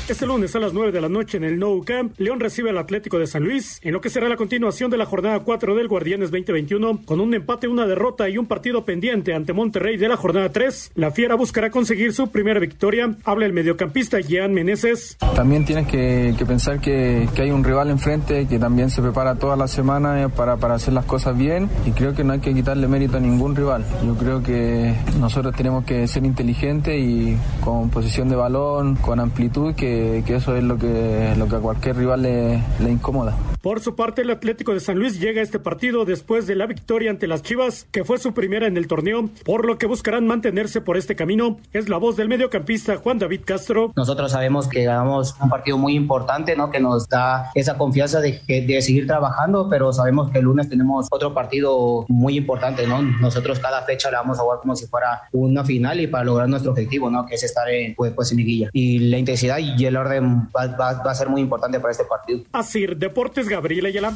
Este 0.07 0.27
lunes 0.27 0.55
a 0.55 0.61
las 0.61 0.75
9 0.75 0.93
de 0.93 1.01
la 1.01 1.09
noche 1.09 1.38
en 1.38 1.45
el 1.45 1.59
Nou 1.59 1.83
Camp, 1.83 2.12
León 2.19 2.38
recibe 2.38 2.69
al 2.69 2.77
Atlético 2.77 3.19
de 3.19 3.27
San 3.27 3.43
Luis, 3.43 3.81
en 3.83 3.95
lo 3.95 4.03
que 4.03 4.11
será 4.11 4.29
la 4.29 4.37
continuación 4.37 4.90
de 4.90 4.99
la 4.99 5.07
jornada 5.07 5.40
4 5.40 5.75
del 5.75 5.88
Guardianes 5.88 6.31
2021, 6.31 7.01
con 7.07 7.21
un 7.21 7.33
empate, 7.33 7.69
una 7.69 7.87
derrota 7.87 8.29
y 8.29 8.37
un 8.37 8.45
partido 8.45 8.85
pendiente 8.85 9.33
ante 9.33 9.55
Monterrey 9.55 9.97
de 9.97 10.09
la 10.09 10.19
jornada 10.19 10.51
3. 10.51 10.93
La 10.97 11.11
Fiera 11.11 11.37
buscará 11.37 11.71
conseguir 11.71 12.12
su 12.12 12.29
primera 12.29 12.61
victoria. 12.61 13.17
Habla 13.25 13.47
el 13.47 13.55
mediocampista 13.55 14.21
Jean 14.21 14.53
Meneses. 14.53 15.17
También 15.35 15.64
tienes 15.64 15.87
que, 15.87 16.35
que 16.37 16.45
pensar 16.45 16.81
que, 16.81 17.27
hay 17.38 17.51
un 17.51 17.64
rival 17.64 17.88
enfrente 17.88 18.47
que 18.47 18.59
también 18.59 18.90
se 18.90 19.01
prepara 19.01 19.37
toda 19.37 19.57
la 19.57 19.69
semana 19.69 20.23
eh, 20.23 20.29
para, 20.29 20.59
para 20.59 20.75
hacer 20.75 20.93
las 20.93 21.07
cosas 21.07 21.37
bien 21.37 21.71
y 21.87 21.93
creo 21.93 22.14
que 22.14 22.25
no 22.25 22.35
hay 22.35 22.40
que 22.40 22.53
quitarle 22.53 22.88
mérito 22.88 23.17
a 23.17 23.21
ningún 23.21 23.57
rival. 23.57 23.87
Yo 24.05 24.14
creo 24.17 24.43
que 24.43 24.95
nosotros 25.19 25.55
tenemos 25.57 25.85
que 25.85 26.07
ser 26.09 26.27
inteligentes 26.27 26.95
y 26.95 27.38
con 27.62 27.88
posición 27.88 28.29
de 28.29 28.37
balón, 28.37 28.97
con 28.97 29.19
amplitud, 29.19 29.75
que, 29.75 29.93
que 30.24 30.37
eso 30.37 30.57
es 30.57 30.64
lo 30.64 30.78
que, 30.78 31.35
lo 31.37 31.48
que 31.48 31.57
a 31.57 31.61
cualquier 31.61 31.96
rival 31.96 32.22
le, 32.22 32.62
le 32.80 32.90
incomoda. 32.90 33.37
Por 33.62 33.80
su 33.80 33.94
parte, 33.94 34.22
el 34.22 34.30
Atlético 34.30 34.74
de 34.74 34.80
San 34.80 34.98
Luis 34.98 35.18
llega 35.18 35.40
a 35.40 35.44
este 35.44 35.59
partido 35.59 36.04
después 36.04 36.46
de 36.46 36.54
la 36.54 36.66
victoria 36.66 37.11
ante 37.11 37.26
las 37.26 37.42
Chivas, 37.42 37.87
que 37.90 38.04
fue 38.04 38.18
su 38.18 38.35
primera 38.35 38.66
en 38.66 38.76
el 38.76 38.87
torneo, 38.87 39.30
por 39.44 39.64
lo 39.64 39.78
que 39.78 39.87
buscarán 39.87 40.26
mantenerse 40.26 40.80
por 40.80 40.96
este 40.96 41.16
camino. 41.16 41.59
Es 41.72 41.88
la 41.88 41.96
voz 41.96 42.16
del 42.16 42.28
mediocampista 42.28 42.96
Juan 42.96 43.18
David 43.18 43.40
Castro. 43.44 43.92
Nosotros 43.96 44.33
sabemos 44.33 44.68
que 44.68 44.85
ganamos 44.85 45.35
un 45.40 45.48
partido 45.48 45.78
muy 45.78 45.94
importante, 45.94 46.57
¿no? 46.57 46.70
Que 46.70 46.80
nos 46.80 47.09
da 47.09 47.50
esa 47.54 47.78
confianza 47.78 48.20
de, 48.20 48.40
de 48.46 48.83
seguir 48.83 49.07
trabajando, 49.07 49.68
pero 49.70 49.92
sabemos 49.92 50.30
que 50.30 50.38
el 50.38 50.44
lunes 50.44 50.68
tenemos 50.68 51.09
otro 51.11 51.33
partido 51.33 52.04
muy 52.09 52.37
importante, 52.37 52.87
¿no? 52.87 53.00
Nosotros 53.02 53.59
cada 53.61 53.83
fecha 53.83 54.11
la 54.11 54.18
vamos 54.18 54.38
a 54.38 54.42
jugar 54.42 54.59
como 54.61 54.76
si 54.76 54.87
fuera 54.87 55.22
una 55.33 55.64
final 55.64 56.00
y 56.00 56.07
para 56.07 56.24
lograr 56.24 56.48
nuestro 56.48 56.72
objetivo, 56.72 57.11
¿no? 57.11 57.24
Que 57.24 57.37
es 57.37 57.42
estar 57.42 57.68
en, 57.70 57.94
pues, 57.94 58.12
pues 58.12 58.30
en 58.33 58.38
liguilla. 58.38 58.68
Y 58.72 58.98
la 58.98 59.18
intensidad 59.18 59.59
y 59.85 59.87
el 59.87 59.97
orden 59.99 60.49
va, 60.57 60.66
va- 60.68 61.03
va 61.03 61.11
a 61.11 61.14
ser 61.14 61.29
muy 61.29 61.42
importante 61.42 61.79
para 61.79 61.92
este 61.92 62.05
partido. 62.07 62.40
Asir 62.53 62.97
Deportes 62.97 63.49
Gabriel 63.51 63.85
Ayala. 63.85 64.14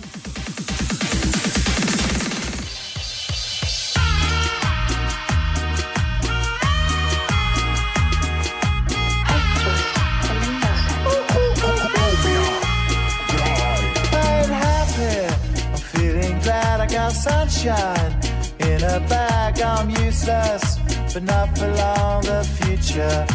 I'm 13.21 14.51
happy. 14.51 15.27
I'm 15.73 15.77
feeling 15.93 16.39
glad 16.41 16.81
I 16.81 16.87
got 16.87 17.13
sunshine 17.13 18.13
in 18.61 18.83
a 18.85 19.01
bag. 19.09 19.61
I'm 19.61 19.91
useless, 19.91 20.79
but 21.13 21.23
not 21.25 21.57
for 21.59 21.69
long. 21.69 22.23
The 22.23 22.45
future 22.61 23.27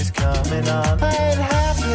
is 0.00 0.10
coming 0.10 0.68
on. 0.68 0.98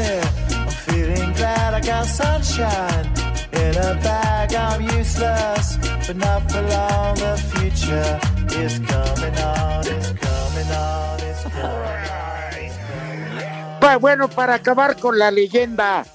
I'm 0.06 0.70
feeling 0.88 1.34
glad 1.34 1.74
I 1.74 1.82
got 1.82 2.06
sunshine 2.06 3.06
in 3.54 3.76
a 3.78 3.96
bag. 4.04 4.54
I'm 4.54 4.82
useless, 4.98 5.78
but 6.08 6.16
not 6.18 6.50
for 6.52 6.62
long. 6.62 7.16
The 7.16 7.38
future 7.54 8.20
is 8.62 8.80
coming 8.80 9.36
on. 9.40 9.88
It's 9.88 10.12
coming 10.14 10.72
on. 10.72 11.20
It's 11.22 11.44
coming 11.44 12.10
on. 12.12 13.80
Pa- 13.80 13.98
Bueno, 13.98 14.28
para 14.30 14.56
acabar 14.56 15.00
con 15.00 15.18
la 15.18 15.32
leyenda 15.32 16.06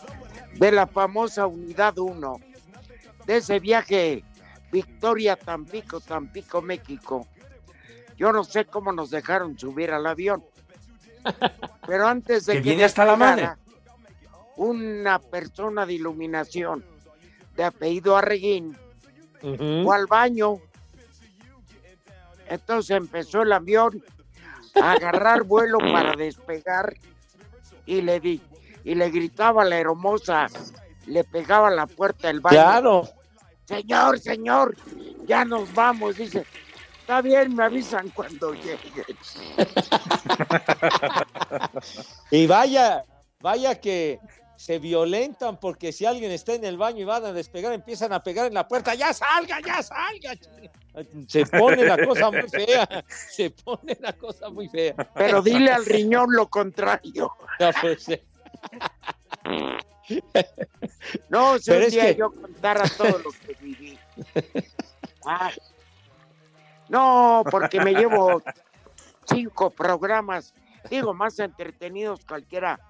de 0.55 0.73
la 0.73 0.87
famosa 0.87 1.47
Unidad 1.47 1.99
1, 1.99 2.41
de 3.27 3.37
ese 3.37 3.59
viaje 3.61 4.25
Victoria 4.73 5.37
Tampico, 5.37 6.01
Tampico, 6.01 6.61
México. 6.63 7.27
Yo 8.17 8.33
no 8.33 8.45
sé 8.45 8.67
cómo 8.67 8.93
nos 8.93 9.11
dejaron 9.11 9.59
subir 9.59 9.91
al 9.93 10.07
avión. 10.07 10.45
Pero 11.87 12.07
antes 12.07 12.47
de 12.47 12.55
Que 12.55 12.59
que, 12.63 12.69
viene 12.71 12.85
hasta 12.85 13.05
la 13.05 13.17
una 14.57 15.19
persona 15.19 15.87
de 15.87 15.95
iluminación 15.95 16.85
de 17.57 17.65
apellido 17.65 18.17
Arreguín 18.17 18.77
fue 19.41 19.97
al 19.97 20.07
baño. 20.07 20.59
Entonces 22.49 22.97
empezó 22.97 23.43
el 23.43 23.53
avión 23.53 24.03
a 24.81 24.93
agarrar 24.93 25.45
vuelo 25.45 25.79
para 25.79 26.15
despegar 26.15 26.95
y 27.87 28.03
le 28.03 28.21
di 28.21 28.41
y 28.85 28.95
le 28.95 29.11
gritaba 29.11 29.63
a 29.63 29.67
la 29.67 29.79
hermosa, 29.79 30.47
le 31.07 31.25
pegaba 31.25 31.69
a 31.69 31.73
la 31.73 31.87
puerta 31.87 32.29
del 32.29 32.41
baño. 32.41 32.57
Claro. 32.57 33.09
Señor, 33.67 34.19
señor, 34.19 34.77
ya 35.27 35.45
nos 35.45 35.73
vamos, 35.75 36.17
dice. 36.17 36.45
Está 37.01 37.23
bien, 37.23 37.55
me 37.55 37.65
avisan 37.65 38.09
cuando 38.11 38.53
lleguen. 38.53 39.05
Y 42.31 42.47
vaya, 42.47 43.05
vaya 43.41 43.81
que 43.81 44.21
se 44.61 44.79
violentan 44.79 45.59
porque 45.59 45.91
si 45.91 46.05
alguien 46.05 46.31
está 46.31 46.53
en 46.53 46.67
el 46.67 46.77
baño 46.77 46.99
y 47.01 47.05
van 47.05 47.25
a 47.25 47.33
despegar, 47.33 47.73
empiezan 47.73 48.13
a 48.13 48.23
pegar 48.23 48.45
en 48.47 48.53
la 48.53 48.69
puerta, 48.69 48.95
ya 48.95 49.15
salga, 49.15 49.59
ya 49.65 49.83
salga. 49.83 50.35
Se 51.27 51.47
pone 51.47 51.83
la 51.83 51.97
cosa 52.07 52.31
muy 52.31 52.47
fea, 52.47 52.87
se 53.31 53.49
pone 53.49 53.97
la 54.01 54.13
cosa 54.13 54.51
muy 54.51 54.69
fea. 54.69 54.95
Pero 55.15 55.41
dile 55.41 55.71
al 55.73 55.87
riñón 55.87 56.27
lo 56.35 56.51
contrario. 56.51 57.33
No, 57.59 57.71
pues, 57.81 58.07
eh. 58.11 58.23
No, 61.31 61.59
si 61.59 61.71
Pero 61.71 61.79
un 61.79 61.85
es 61.87 61.93
día 61.93 62.07
que- 62.09 62.17
yo 62.17 62.31
contara 62.31 62.85
todo 62.99 63.19
lo 63.19 63.31
que 63.31 63.57
viví. 63.63 63.99
Ah. 65.27 65.51
No, 66.89 67.45
porque 67.51 67.79
me 67.81 67.93
llevo 67.93 68.43
cinco 69.27 69.69
programas, 69.71 70.55
digo, 70.91 71.13
más 71.13 71.39
entretenidos 71.39 72.25
cualquiera 72.27 72.81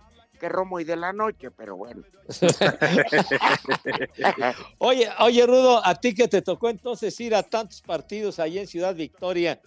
que 0.41 0.49
Romo 0.49 0.81
y 0.81 0.85
de 0.85 0.97
la 0.97 1.13
noche, 1.13 1.51
pero 1.51 1.77
bueno. 1.77 2.03
Oye, 4.79 5.09
oye, 5.21 5.47
Rudo, 5.47 5.85
a 5.85 5.95
ti 5.95 6.15
que 6.15 6.27
te 6.27 6.43
tocó 6.43 6.71
entonces 6.71 7.19
ir 7.21 7.35
a 7.35 7.43
tantos 7.43 7.83
partidos 7.83 8.41
allí 8.41 8.59
en 8.59 8.67
Ciudad 8.67 8.95
Victoria. 8.95 9.61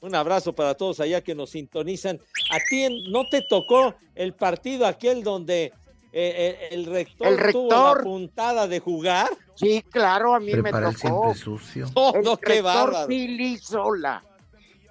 Un 0.00 0.14
abrazo 0.14 0.52
para 0.52 0.74
todos 0.74 1.00
allá 1.00 1.22
que 1.22 1.34
nos 1.34 1.50
sintonizan. 1.50 2.20
¿A 2.52 2.58
ti 2.68 3.10
no 3.10 3.26
te 3.28 3.42
tocó 3.48 3.94
el 4.14 4.34
partido 4.34 4.86
aquel 4.86 5.24
donde 5.24 5.64
eh, 5.64 5.72
eh, 6.12 6.68
el, 6.70 6.86
rector 6.86 7.26
El 7.26 7.52
tuvo 7.52 7.94
la 7.94 8.02
puntada 8.02 8.68
de 8.68 8.78
jugar? 8.78 9.28
Sí, 9.54 9.82
claro, 9.90 10.34
a 10.34 10.40
mí 10.40 10.52
Prepara 10.52 10.80
me 10.80 10.88
el 10.90 11.00
tocó. 11.00 11.34
siempre 11.34 11.34
sucio. 11.34 11.86
Oh, 11.94 12.12
el 12.14 12.22
no, 12.22 12.36
qué 12.36 12.62
rector. 12.62 13.06
Pili 13.08 13.56
Sola. 13.56 14.22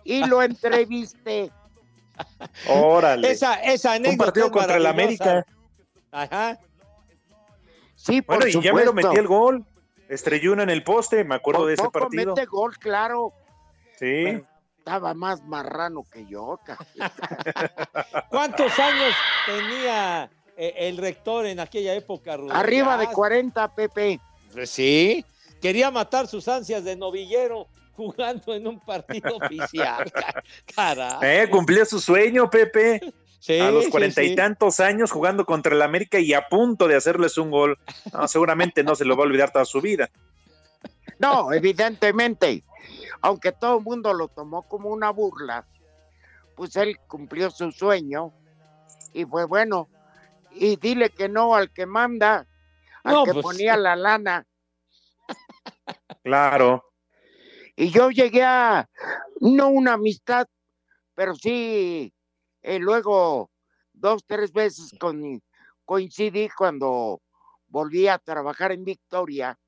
Y 0.04 0.26
lo 0.26 0.41
entrevisté. 0.43 1.52
Órale. 2.67 3.32
Esa, 3.32 3.56
esa 3.56 3.89
Un 3.91 3.95
anécdota 3.97 4.25
partido 4.25 4.45
es 4.47 4.51
contra 4.51 4.77
el. 4.77 4.86
América. 4.86 5.45
Ajá. 6.12 6.58
Sí, 7.95 8.21
por 8.21 8.38
Bueno, 8.38 8.60
y 8.60 8.62
ya 8.62 8.73
me 8.73 8.86
lo 8.86 8.93
metí 8.93 9.15
el 9.17 9.27
gol. 9.27 9.65
Estrelló 10.10 10.53
uno 10.53 10.63
en 10.63 10.69
el 10.69 10.84
poste, 10.84 11.23
me 11.23 11.36
acuerdo 11.36 11.62
Por 11.62 11.67
de 11.67 11.73
ese 11.73 11.84
poco 11.84 11.99
partido. 11.99 12.34
mete 12.34 12.45
gol, 12.45 12.77
claro. 12.77 13.34
Sí. 13.99 14.41
Estaba 14.77 15.13
más 15.13 15.43
marrano 15.43 16.06
que 16.10 16.25
yo. 16.27 16.60
¿Cuántos 18.30 18.80
años 18.80 19.13
tenía 19.45 20.30
eh, 20.56 20.73
el 20.77 20.97
rector 20.97 21.45
en 21.45 21.60
aquella 21.60 21.93
época, 21.93 22.38
Rudo? 22.38 22.53
Arriba 22.53 22.97
de 22.97 23.08
40, 23.08 23.75
Pepe. 23.75 24.21
Sí, 24.63 25.25
quería 25.62 25.91
matar 25.91 26.27
sus 26.27 26.47
ansias 26.47 26.86
de 26.86 26.95
novillero 26.95 27.67
jugando 27.97 28.53
en 28.55 28.67
un 28.67 28.79
partido 28.79 29.36
oficial. 29.41 30.10
Ca- 30.12 30.43
Carajo. 30.73 31.23
Eh, 31.23 31.49
cumplió 31.49 31.83
su 31.86 31.99
sueño, 31.99 32.49
Pepe. 32.49 33.01
Sí, 33.39 33.60
a 33.60 33.71
los 33.71 33.86
sí, 33.86 33.91
cuarenta 33.91 34.23
y 34.23 34.36
tantos 34.36 34.79
años 34.79 35.12
jugando 35.12 35.45
contra 35.45 35.73
el 35.75 35.81
América 35.81 36.19
y 36.19 36.33
a 36.33 36.47
punto 36.47 36.88
de 36.88 36.95
hacerles 36.95 37.38
un 37.38 37.51
gol. 37.51 37.77
No, 38.13 38.27
seguramente 38.27 38.83
no 38.83 38.95
se 38.95 39.05
lo 39.05 39.15
va 39.17 39.23
a 39.23 39.27
olvidar 39.27 39.51
toda 39.51 39.65
su 39.65 39.81
vida. 39.81 40.10
No, 41.19 41.51
evidentemente. 41.53 42.63
Aunque 43.21 43.51
todo 43.51 43.77
el 43.79 43.83
mundo 43.83 44.13
lo 44.13 44.27
tomó 44.27 44.63
como 44.67 44.89
una 44.89 45.10
burla, 45.12 45.65
pues 46.55 46.75
él 46.75 46.97
cumplió 47.07 47.49
su 47.51 47.71
sueño 47.71 48.31
y 49.13 49.25
fue 49.25 49.45
bueno. 49.45 49.88
Y 50.51 50.75
dile 50.75 51.10
que 51.10 51.29
no 51.29 51.55
al 51.55 51.71
que 51.71 51.86
manda, 51.86 52.45
al 53.03 53.13
No, 53.13 53.23
que 53.23 53.33
pues, 53.33 53.43
ponía 53.43 53.77
la 53.77 53.95
lana. 53.95 54.45
Claro. 56.23 56.87
Y 57.80 57.92
yo 57.92 58.10
llegué 58.10 58.44
a, 58.44 58.90
no 59.40 59.70
una 59.70 59.94
amistad, 59.94 60.48
pero 61.13 61.36
sí, 61.36 62.12
eh, 62.63 62.80
luego 62.80 63.52
dos, 63.94 64.24
tres 64.26 64.52
veces 64.52 64.96
con, 65.00 65.44
coincidí 65.86 66.50
cuando 66.50 67.22
volví 67.68 68.08
a 68.08 68.18
trabajar 68.18 68.72
en 68.72 68.84
Victoria 68.84 69.60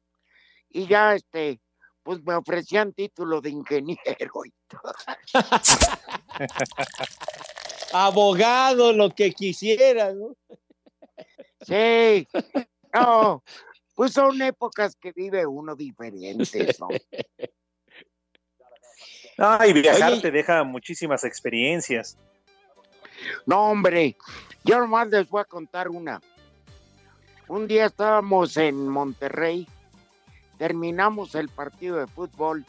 y 0.69 0.87
ya 0.87 1.13
este, 1.13 1.61
pues 2.01 2.23
me 2.23 2.33
ofrecían 2.33 2.93
título 2.93 3.41
de 3.41 3.51
ingeniero 3.51 4.43
y 4.43 4.53
todo. 4.67 4.91
Abogado, 7.93 8.91
lo 8.91 9.11
que 9.11 9.33
quisiera, 9.33 10.13
¿no? 10.13 10.35
Sí, 11.61 12.27
no, 12.91 13.43
pues 13.93 14.13
son 14.13 14.41
épocas 14.41 14.95
que 14.95 15.11
vive 15.11 15.45
uno 15.45 15.75
diferentes, 15.75 16.79
¿no? 16.79 16.87
Ah, 19.39 19.65
y 19.65 19.73
viajar 19.73 20.13
Oye. 20.13 20.21
te 20.21 20.31
deja 20.31 20.63
muchísimas 20.63 21.23
experiencias. 21.23 22.17
No, 23.45 23.69
hombre, 23.71 24.15
yo 24.63 24.79
nomás 24.79 25.07
les 25.07 25.29
voy 25.29 25.41
a 25.41 25.45
contar 25.45 25.89
una. 25.89 26.21
Un 27.47 27.67
día 27.67 27.85
estábamos 27.85 28.57
en 28.57 28.87
Monterrey, 28.87 29.67
terminamos 30.57 31.35
el 31.35 31.49
partido 31.49 31.97
de 31.97 32.07
fútbol 32.07 32.65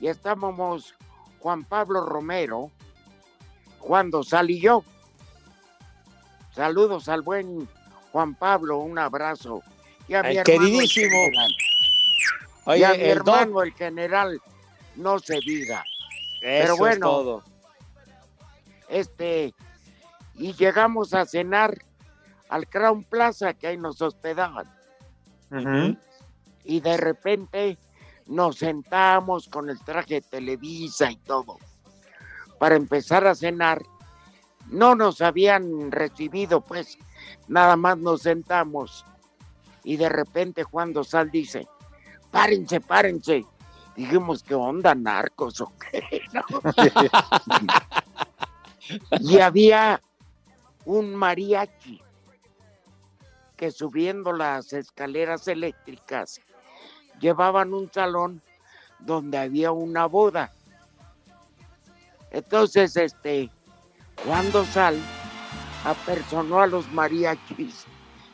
y 0.00 0.08
estábamos 0.08 0.94
Juan 1.40 1.64
Pablo 1.64 2.04
Romero, 2.04 2.70
Juan 3.78 4.10
Dosal 4.10 4.50
y 4.50 4.60
yo. 4.60 4.82
Saludos 6.54 7.08
al 7.08 7.22
buen 7.22 7.68
Juan 8.12 8.34
Pablo, 8.34 8.78
un 8.78 8.98
abrazo. 8.98 9.62
Y 10.08 10.14
a 10.14 10.22
mi 10.22 10.30
Ay, 10.30 10.36
hermano, 10.38 10.62
el 10.62 10.70
queridísimo. 10.70 11.10
general. 11.10 11.52
y 12.78 12.82
a 12.82 12.88
mi 12.90 12.94
el 12.96 13.10
hermano, 13.10 13.62
el 13.62 13.72
general, 13.72 14.40
no 14.96 15.18
se 15.18 15.38
diga. 15.40 15.84
Pero 16.40 16.64
Eso 16.64 16.72
es 16.72 16.78
bueno, 16.78 17.06
todo. 17.08 17.42
este, 18.88 19.54
y 20.34 20.52
llegamos 20.54 21.14
a 21.14 21.24
cenar 21.24 21.78
al 22.48 22.68
Crown 22.68 23.04
Plaza, 23.04 23.54
que 23.54 23.68
ahí 23.68 23.76
nos 23.76 24.02
hospedaban. 24.02 24.68
Y 26.64 26.80
de 26.80 26.96
repente 26.96 27.78
nos 28.26 28.56
sentamos 28.58 29.48
con 29.48 29.68
el 29.68 29.78
traje 29.80 30.14
de 30.14 30.20
Televisa 30.22 31.10
y 31.10 31.16
todo. 31.16 31.58
Para 32.58 32.76
empezar 32.76 33.26
a 33.26 33.34
cenar, 33.34 33.82
no 34.70 34.94
nos 34.94 35.20
habían 35.20 35.90
recibido, 35.90 36.60
pues 36.60 36.96
nada 37.48 37.76
más 37.76 37.98
nos 37.98 38.22
sentamos. 38.22 39.04
Y 39.84 39.96
de 39.96 40.08
repente 40.08 40.62
Juan 40.62 40.92
Dosal 40.92 41.30
dice, 41.30 41.66
párense, 42.30 42.80
párense. 42.80 43.44
Dijimos, 43.96 44.42
¿qué 44.42 44.54
onda, 44.54 44.94
narcos 44.94 45.60
o 45.60 45.72
qué? 45.78 46.22
¿No? 46.32 46.42
y 49.20 49.38
había 49.38 50.02
un 50.84 51.14
mariachi 51.14 52.00
que 53.56 53.70
subiendo 53.70 54.32
las 54.32 54.72
escaleras 54.72 55.46
eléctricas 55.46 56.40
llevaban 57.20 57.72
un 57.74 57.90
salón 57.92 58.42
donde 58.98 59.38
había 59.38 59.70
una 59.72 60.06
boda. 60.06 60.52
Entonces, 62.30 62.96
este, 62.96 63.50
cuando 64.26 64.64
sal, 64.64 64.98
apersonó 65.84 66.60
a 66.60 66.66
los 66.66 66.90
mariachis 66.92 67.84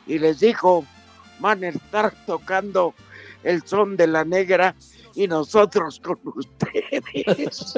y 0.07 0.19
les 0.19 0.39
dijo, 0.39 0.85
van 1.39 1.63
a 1.63 1.69
estar 1.69 2.13
tocando 2.25 2.93
el 3.43 3.63
son 3.65 3.97
de 3.97 4.07
la 4.07 4.25
negra 4.25 4.75
y 5.15 5.27
nosotros 5.27 5.99
con 6.03 6.19
ustedes. 6.23 7.73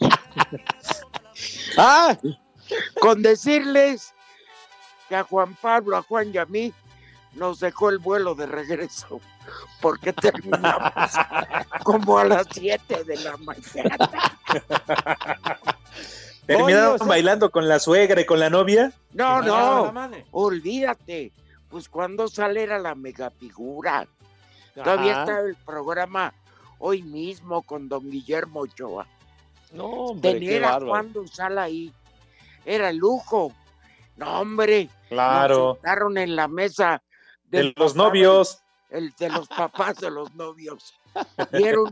ah, 1.76 2.16
con 3.00 3.22
decirles 3.22 4.14
que 5.08 5.16
a 5.16 5.24
Juan 5.24 5.56
Pablo, 5.60 5.96
a 5.96 6.02
Juan 6.02 6.30
y 6.32 6.38
a 6.38 6.46
mí 6.46 6.72
nos 7.34 7.60
dejó 7.60 7.90
el 7.90 7.98
vuelo 7.98 8.34
de 8.34 8.46
regreso 8.46 9.20
porque 9.80 10.12
terminamos 10.12 10.92
como 11.84 12.18
a 12.18 12.24
las 12.24 12.46
7 12.52 13.04
de 13.04 13.16
la 13.16 13.36
mañana. 13.38 13.96
¿Terminaron 16.46 16.86
Oye, 16.86 16.94
o 16.94 16.98
sea- 16.98 17.06
bailando 17.06 17.50
con 17.50 17.68
la 17.68 17.78
suegra 17.78 18.20
y 18.20 18.26
con 18.26 18.40
la 18.40 18.50
novia? 18.50 18.92
No, 19.12 19.26
Ah, 19.26 19.42
no, 20.10 20.10
olvídate. 20.32 21.32
Pues 21.68 21.88
cuando 21.88 22.26
sale 22.26 22.64
era 22.64 22.78
la 22.80 22.94
megafigura. 22.96 24.08
Todavía 24.74 25.12
Ajá. 25.12 25.20
está 25.22 25.40
el 25.40 25.54
programa 25.56 26.32
hoy 26.80 27.02
mismo 27.02 27.62
con 27.62 27.88
don 27.88 28.10
Guillermo 28.10 28.60
Ochoa. 28.60 29.06
No, 29.72 29.84
hombre, 29.86 30.32
qué 30.32 30.40
Tener 30.40 30.64
a. 30.64 30.80
Juan 30.80 31.12
ahí 31.58 31.92
era 32.64 32.92
lujo. 32.92 33.52
No, 34.16 34.40
hombre. 34.40 34.88
Claro. 35.08 35.78
Nos 35.82 36.18
en 36.18 36.34
la 36.34 36.48
mesa 36.48 37.02
De 37.48 37.72
los 37.76 37.94
papá 37.94 37.96
novios. 37.96 38.62
el 38.90 39.12
de 39.18 39.28
los 39.28 39.48
papás 39.48 39.98
de 39.98 40.10
los 40.10 40.34
novios. 40.34 40.94
Vieron, 41.52 41.90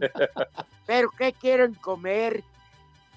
pero 0.86 1.10
¿qué 1.16 1.32
quieren 1.32 1.74
comer? 1.74 2.42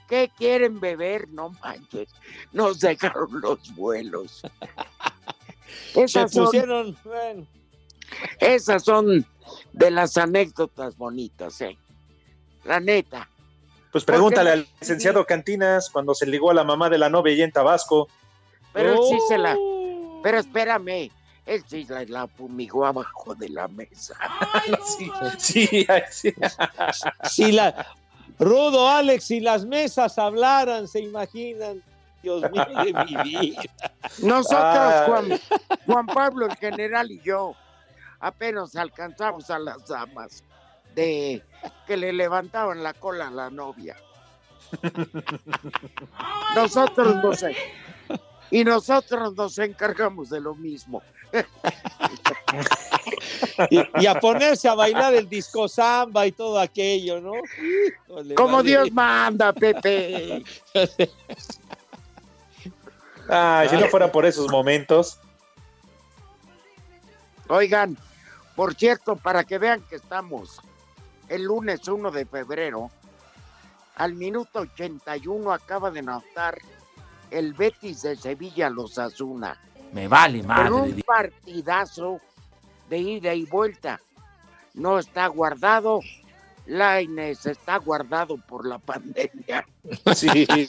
¿Qué 0.08 0.30
quieren 0.38 0.80
beber? 0.80 1.30
No 1.30 1.50
manches. 1.64 2.10
Nos 2.52 2.80
dejaron 2.80 3.42
los 3.42 3.74
vuelos. 3.76 4.42
Se 5.94 6.04
Esas 6.04 6.32
son, 6.32 6.46
pusieron, 6.46 6.98
bueno, 7.04 7.48
esas 8.40 8.84
son 8.84 9.26
de 9.74 9.92
las 9.92 10.18
anécdotas 10.18 10.98
bonitas, 10.98 11.60
¿eh? 11.62 11.78
La 12.64 12.80
neta. 12.80 13.30
Pues 13.92 14.06
pregúntale 14.06 14.52
Porque- 14.52 14.68
al 14.72 14.80
licenciado 14.80 15.26
Cantinas 15.26 15.90
cuando 15.90 16.14
se 16.16 16.26
ligó 16.26 16.52
a 16.52 16.54
la 16.54 16.64
mamá 16.64 16.90
de 16.90 16.98
la 16.98 17.10
novia 17.10 17.34
allá 17.34 17.44
en 17.46 17.52
Tabasco. 17.52 18.08
Pero 18.74 18.94
él 18.94 19.00
sí 19.10 19.18
se 19.28 19.38
la. 19.38 19.56
Oh. 19.58 20.22
Pero 20.24 20.40
espérame, 20.40 21.12
él 21.46 21.64
sí 21.68 21.86
la, 21.90 22.04
la 22.06 22.28
fumigó 22.28 22.86
abajo 22.86 23.36
de 23.36 23.50
la 23.50 23.68
mesa. 23.68 24.16
sí, 24.86 25.12
sí, 25.38 25.88
sí. 26.10 26.34
si 27.30 27.52
la 27.52 27.86
Rudo, 28.40 28.88
Alex, 28.88 29.26
si 29.26 29.40
las 29.40 29.66
mesas 29.66 30.18
hablaran, 30.18 30.88
se 30.88 31.00
imaginan. 31.02 31.84
Dios 32.24 32.44
mío 32.52 32.66
de 32.84 32.94
mi 33.06 33.24
vida. 33.24 33.62
Nosotros. 34.24 35.06
Juan, 35.08 35.40
Juan 35.88 36.06
Pablo, 36.06 36.46
el 36.46 36.56
general 36.56 37.12
y 37.12 37.20
yo, 37.22 37.56
apenas 38.22 38.76
alcanzamos 38.76 39.50
a 39.50 39.60
las 39.60 39.86
damas 39.88 40.44
de 40.96 41.44
que 41.88 41.98
le 41.98 42.14
levantaban 42.14 42.82
la 42.84 42.94
cola 42.94 43.28
a 43.28 43.32
la 43.32 43.50
novia. 43.50 43.98
Nosotros 46.56 47.16
no 47.22 47.34
sé. 47.34 47.56
Y 48.50 48.64
nosotros 48.66 49.34
nos 49.36 49.58
encargamos 49.60 50.30
de 50.30 50.40
lo 50.40 50.56
mismo. 50.56 51.02
Y, 53.70 53.80
y 54.02 54.08
a 54.08 54.20
ponerse 54.20 54.68
a 54.68 54.74
bailar 54.74 55.14
el 55.14 55.30
disco 55.30 55.68
samba 55.68 56.26
y 56.28 56.32
todo 56.32 56.60
aquello, 56.60 57.22
¿no? 57.22 57.34
Híjole, 57.36 58.36
Como. 58.36 58.62
Dios 58.64 58.92
manda, 58.92 59.54
Pepe. 59.54 60.44
Ay, 63.30 63.70
si 63.70 63.78
no 63.78 63.88
fuera 63.88 64.12
por 64.12 64.26
esos 64.26 64.50
momentos. 64.50 65.20
Oigan, 67.48 67.98
por 68.56 68.76
cierto, 68.76 69.16
para 69.16 69.44
que 69.44 69.58
vean 69.58 69.82
que 69.90 69.96
estamos 69.96 70.60
el 71.30 71.44
lunes 71.44 71.88
1 71.88 72.12
de 72.12 72.26
febrero, 72.26 72.92
al 73.96 74.14
minuto 74.16 74.60
81 74.60 75.52
acaba 75.52 75.92
de 75.92 76.00
anotar 76.00 76.58
el 77.30 77.54
Betis 77.54 78.02
de 78.02 78.16
Sevilla 78.16 78.70
los 78.70 78.98
Asuna. 78.98 79.58
Me 79.94 80.08
vale 80.08 80.40
En 80.40 80.48
madre. 80.48 80.72
un 80.72 81.02
partidazo 81.02 82.20
de 82.90 82.98
ida 82.98 83.34
y 83.34 83.46
vuelta. 83.46 84.00
No 84.74 85.00
está 85.00 85.28
guardado. 85.28 86.00
Laines 86.66 87.46
está 87.46 87.78
guardado 87.78 88.38
por 88.38 88.66
la 88.66 88.78
pandemia. 88.80 89.66
Sí. 90.16 90.48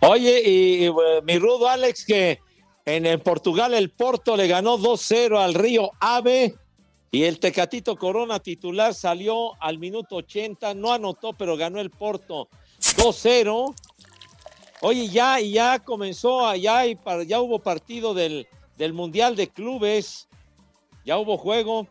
Oye, 0.00 0.42
y, 0.44 0.84
y, 0.84 0.86
eh, 0.86 0.92
mi 1.24 1.38
rudo 1.38 1.68
Alex, 1.68 2.04
que 2.04 2.40
en 2.86 3.04
el 3.04 3.20
Portugal 3.20 3.74
el 3.74 3.90
Porto 3.90 4.36
le 4.36 4.46
ganó 4.46 4.78
2-0 4.78 5.38
al 5.42 5.54
Río 5.54 5.90
Ave 6.00 6.54
y 7.10 7.24
el 7.24 7.40
Tecatito 7.40 7.96
Corona 7.96 8.38
titular 8.40 8.94
salió 8.94 9.60
al 9.60 9.78
minuto 9.78 10.16
80, 10.16 10.74
no 10.74 10.92
anotó, 10.92 11.32
pero 11.32 11.56
ganó 11.56 11.80
el 11.80 11.90
Porto 11.90 12.48
2-0. 12.80 13.74
Oye, 14.82 15.08
ya, 15.08 15.40
ya 15.40 15.78
comenzó, 15.80 16.54
ya, 16.54 16.86
y 16.86 16.96
ya 17.26 17.40
hubo 17.40 17.58
partido 17.58 18.14
del, 18.14 18.46
del 18.76 18.92
Mundial 18.92 19.34
de 19.34 19.48
Clubes, 19.48 20.28
ya 21.04 21.18
hubo 21.18 21.36
juego. 21.38 21.86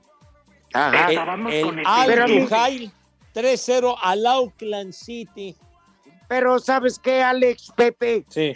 Ajá. 0.74 1.12
El, 1.12 1.18
Acabamos 1.18 1.54
el 1.54 1.66
con 1.66 1.80
el 1.80 1.86
Al 1.88 2.08
Pero 2.08 2.24
a 2.24 2.28
mí- 2.28 2.40
Duhail 2.42 2.92
3-0 3.34 3.98
al 4.02 4.26
Auckland 4.26 4.94
City. 4.94 5.56
Pero 6.30 6.60
¿sabes 6.60 7.00
qué, 7.00 7.22
Alex, 7.22 7.72
Pepe? 7.76 8.26
Sí. 8.30 8.54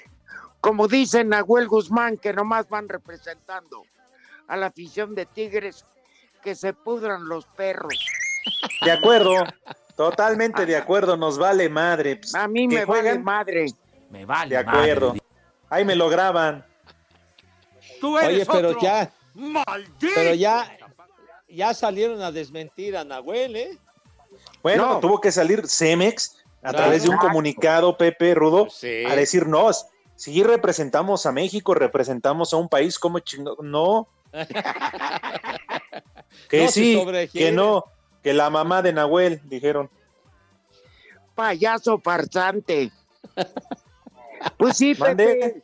Como 0.62 0.88
dice 0.88 1.24
Nahuel 1.24 1.68
Guzmán, 1.68 2.18
que 2.18 2.34
nomás 2.34 2.68
van 2.70 2.90
representando 2.90 3.84
a 4.48 4.58
la 4.58 4.68
afición 4.68 5.16
de 5.16 5.26
Tigres, 5.26 5.86
que 6.44 6.56
se 6.56 6.74
pudran 6.74 7.28
los 7.28 7.46
perros. 7.46 7.94
De 8.84 8.92
acuerdo, 8.92 9.34
totalmente 9.96 10.66
de 10.66 10.76
acuerdo, 10.76 11.16
nos 11.18 11.38
vale 11.38 11.70
madre. 11.70 12.18
Pues, 12.18 12.36
A 12.36 12.48
mí 12.48 12.68
me 12.68 12.86
vale 12.86 12.86
juegan, 12.86 13.24
madre. 13.24 13.68
Me 14.10 14.26
vale. 14.26 14.50
De 14.50 14.58
acuerdo. 14.58 15.08
madre. 15.10 15.22
Ahí 15.70 15.86
me 15.86 15.96
lo 15.96 16.10
graban. 16.10 16.66
Tú 18.02 18.18
Oye, 18.18 18.36
eres 18.36 18.48
pero 18.52 18.70
otro. 18.70 18.82
ya, 18.82 19.12
¡Maldito! 19.36 20.14
pero 20.16 20.34
ya, 20.34 20.78
ya 21.48 21.74
salieron 21.74 22.22
a 22.22 22.32
desmentir 22.32 22.98
a 22.98 23.04
Nahuel, 23.04 23.56
¿eh? 23.56 23.78
Bueno, 24.64 24.94
No. 24.94 25.00
tuvo 25.00 25.22
que 25.22 25.32
salir 25.32 25.68
Cemex 25.68 26.38
a 26.58 26.70
Claro. 26.72 26.78
través 26.78 27.04
de 27.04 27.10
un 27.10 27.18
comunicado, 27.18 27.98
Pepe 27.98 28.34
Rudo, 28.34 28.70
Sí. 28.70 29.06
a 29.06 29.16
decirnos, 29.16 29.86
si 30.20 30.44
representamos 30.44 31.26
a 31.26 31.32
México, 31.32 31.74
representamos 31.74 32.52
a 32.52 32.58
un 32.58 32.68
país 32.68 33.00
como 33.00 33.20
chingo, 33.20 33.56
no, 33.64 34.10
que 36.50 36.66
No 36.66 36.72
sí, 36.72 37.02
que 37.32 37.54
no, 37.54 37.86
que 38.22 38.34
la 38.34 38.50
mamá 38.50 38.82
de 38.82 38.92
Nahuel, 38.92 39.40
dijeron. 39.46 39.90
Payaso 41.36 42.00
farsante. 42.00 42.92
Pues 44.58 44.76
sí. 44.76 44.94
Pepe. 44.94 45.64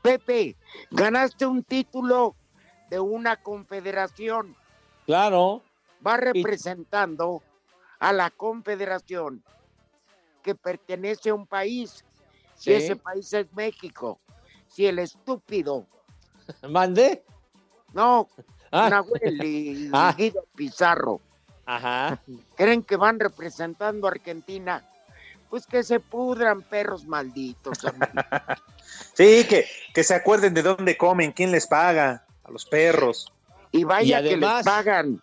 Pepe, 0.00 0.56
ganaste 0.92 1.44
un 1.44 1.64
título 1.64 2.36
de 2.88 3.00
una 3.00 3.42
confederación. 3.42 4.54
Claro. 5.06 5.60
Va 6.06 6.18
representando 6.18 7.42
a 7.98 8.12
la 8.12 8.30
confederación 8.30 9.42
que 10.44 10.54
pertenece 10.54 11.30
a 11.30 11.34
un 11.34 11.48
país. 11.48 12.04
Sí. 12.62 12.70
Y 12.70 12.74
ese 12.74 12.96
país 12.96 13.32
es 13.32 13.52
México. 13.54 14.20
Si 14.68 14.86
el 14.86 14.98
estúpido, 15.00 15.86
¿Mandé? 16.68 17.24
no, 17.92 18.28
Ah. 18.70 18.88
Nahuel 18.88 19.44
y 19.44 19.90
Ah. 19.92 20.14
Guido 20.16 20.46
Pizarro, 20.54 21.20
Ajá. 21.66 22.22
creen 22.56 22.82
que 22.82 22.96
van 22.96 23.18
representando 23.20 24.06
a 24.06 24.12
Argentina, 24.12 24.82
pues 25.50 25.66
que 25.66 25.82
se 25.82 26.00
pudran 26.00 26.62
perros 26.62 27.04
malditos. 27.06 27.78
Sí, 29.14 29.44
que, 29.48 29.66
que 29.94 30.04
se 30.04 30.14
acuerden 30.14 30.54
de 30.54 30.62
dónde 30.62 30.96
comen, 30.96 31.32
quién 31.32 31.50
les 31.50 31.66
paga, 31.66 32.24
a 32.44 32.50
los 32.50 32.64
perros. 32.66 33.32
y 33.72 33.84
vaya 33.84 34.20
Y 34.20 34.28
que 34.30 34.36
les 34.36 34.62
pagan. 34.64 35.20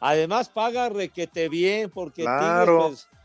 Además 0.00 0.48
paga 0.48 0.88
requete 0.90 1.48
bien 1.48 1.90
porque 1.90 2.22
Claro. 2.22 2.78
Tigres, 2.88 3.06
pues, 3.10 3.15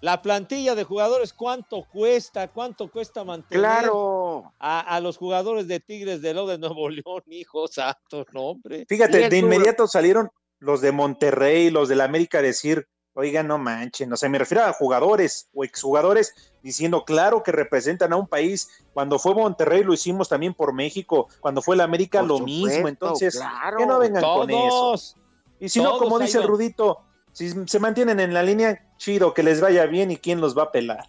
la 0.00 0.22
plantilla 0.22 0.74
de 0.74 0.84
jugadores, 0.84 1.32
¿cuánto 1.32 1.84
cuesta? 1.92 2.48
¿Cuánto 2.48 2.90
cuesta 2.90 3.24
mantener 3.24 3.60
Claro. 3.60 4.52
a, 4.58 4.80
a 4.80 5.00
los 5.00 5.16
jugadores 5.16 5.66
de 5.66 5.80
Tigres 5.80 6.22
de 6.22 6.34
lo 6.34 6.46
de 6.46 6.58
Nuevo 6.58 6.88
León, 6.88 7.22
hijo 7.26 7.66
santo, 7.68 8.24
no, 8.32 8.50
hombre? 8.50 8.86
Fíjate, 8.88 9.28
de 9.28 9.38
inmediato 9.38 9.86
salieron 9.86 10.30
los 10.60 10.80
de 10.80 10.92
Monterrey, 10.92 11.70
los 11.70 11.88
de 11.88 11.96
la 11.96 12.04
América 12.04 12.38
a 12.38 12.42
decir, 12.42 12.86
oigan, 13.14 13.48
no 13.48 13.58
manchen, 13.58 14.12
o 14.12 14.16
sea, 14.16 14.28
me 14.28 14.38
refiero 14.38 14.64
a 14.64 14.72
jugadores 14.72 15.48
o 15.52 15.64
exjugadores 15.64 16.52
diciendo, 16.62 17.04
claro 17.04 17.42
que 17.42 17.50
representan 17.50 18.12
a 18.12 18.16
un 18.16 18.28
país. 18.28 18.68
Cuando 18.92 19.18
fue 19.18 19.34
Monterrey 19.34 19.82
lo 19.82 19.94
hicimos 19.94 20.28
también 20.28 20.54
por 20.54 20.72
México, 20.72 21.28
cuando 21.40 21.60
fue 21.60 21.76
la 21.76 21.84
América 21.84 22.20
Por 22.20 22.28
lo 22.28 22.38
supuesto, 22.38 22.66
mismo, 22.68 22.88
entonces, 22.88 23.36
claro. 23.36 23.78
que 23.78 23.86
no 23.86 23.98
vengan 23.98 24.22
con 24.22 24.50
eso. 24.50 24.68
Todos. 24.68 25.16
Y 25.58 25.68
si 25.68 25.80
no, 25.80 25.90
todos 25.90 26.02
como 26.02 26.18
dice. 26.20 26.40
Rudito, 26.42 27.00
si 27.32 27.50
se 27.66 27.78
mantienen 27.80 28.20
en 28.20 28.32
la 28.32 28.42
línea, 28.44 28.87
chido, 28.98 29.32
que 29.32 29.42
les 29.42 29.60
vaya 29.60 29.86
bien 29.86 30.10
y 30.10 30.16
quién 30.16 30.40
los 30.40 30.56
va 30.56 30.64
a 30.64 30.72
pelar. 30.72 31.04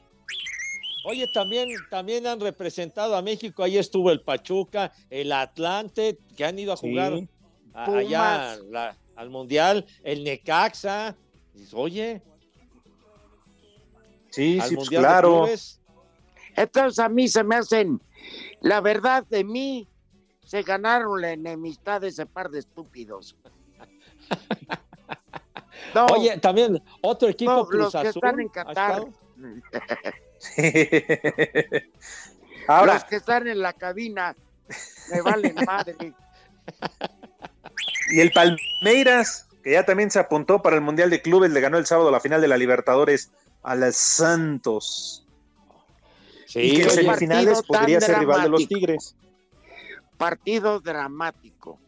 Oye, 1.05 1.27
también, 1.33 1.67
también 1.89 2.27
han 2.27 2.39
representado 2.39 3.15
a 3.15 3.21
México. 3.21 3.63
Ahí 3.63 3.77
estuvo 3.77 4.11
el 4.11 4.21
Pachuca, 4.21 4.91
el 5.09 5.31
Atlante, 5.31 6.17
que 6.37 6.45
han 6.45 6.59
ido 6.59 6.73
a 6.73 6.77
Sí. 6.77 6.87
jugar 6.89 7.13
a- 7.73 7.85
allá 7.97 8.57
la- 8.69 8.97
al 9.15 9.29
Mundial, 9.29 9.85
el 10.03 10.23
Necaxa. 10.23 11.15
Dices, 11.53 11.73
Oye, 11.73 12.21
Sí, 14.31 14.59
al 14.59 14.69
sí, 14.69 14.75
pues 14.75 14.85
Mundial 14.87 15.01
claro. 15.01 15.47
Entonces 16.55 16.99
a 16.99 17.09
mí 17.09 17.27
se 17.27 17.43
me 17.43 17.55
hacen, 17.55 17.99
la 18.61 18.79
verdad 18.81 19.25
de 19.29 19.43
mí, 19.43 19.87
se 20.43 20.61
ganaron 20.61 21.21
la 21.21 21.31
enemistad 21.31 22.01
de 22.01 22.09
ese 22.09 22.25
par 22.25 22.49
de 22.49 22.59
estúpidos. 22.59 23.35
No, 25.93 26.05
Oye, 26.07 26.37
también 26.37 26.81
otro 27.01 27.29
equipo 27.29 27.51
no, 27.51 27.65
Cruz 27.65 27.93
los 27.93 28.03
que 28.03 28.09
están 28.09 28.39
en 28.39 28.49
Qatar. 28.49 29.03
Ahora, 32.67 32.95
los 32.95 33.03
que 33.05 33.15
están 33.15 33.47
en 33.47 33.59
la 33.59 33.73
cabina, 33.73 34.35
me 35.11 35.21
valen 35.21 35.55
madre. 35.65 36.13
Y 38.11 38.19
el 38.19 38.31
Palmeiras, 38.31 39.47
que 39.63 39.73
ya 39.73 39.85
también 39.85 40.11
se 40.11 40.19
apuntó 40.19 40.61
para 40.61 40.75
el 40.75 40.81
Mundial 40.81 41.09
de 41.09 41.21
Clubes, 41.21 41.51
le 41.51 41.61
ganó 41.61 41.77
el 41.77 41.85
sábado 41.85 42.11
la 42.11 42.19
final 42.19 42.41
de 42.41 42.47
la 42.47 42.57
Libertadores 42.57 43.31
a 43.63 43.75
las 43.75 43.95
Santos. 43.95 45.25
Sí, 46.45 46.59
y 46.59 46.75
que 46.77 46.83
en 46.83 46.89
semifinales 46.89 47.61
podría 47.63 48.01
ser 48.01 48.19
rival 48.19 48.43
de 48.43 48.49
los. 48.49 48.67
Tigres. 48.67 49.15
Partido 50.17 50.79
dramático. 50.79 51.79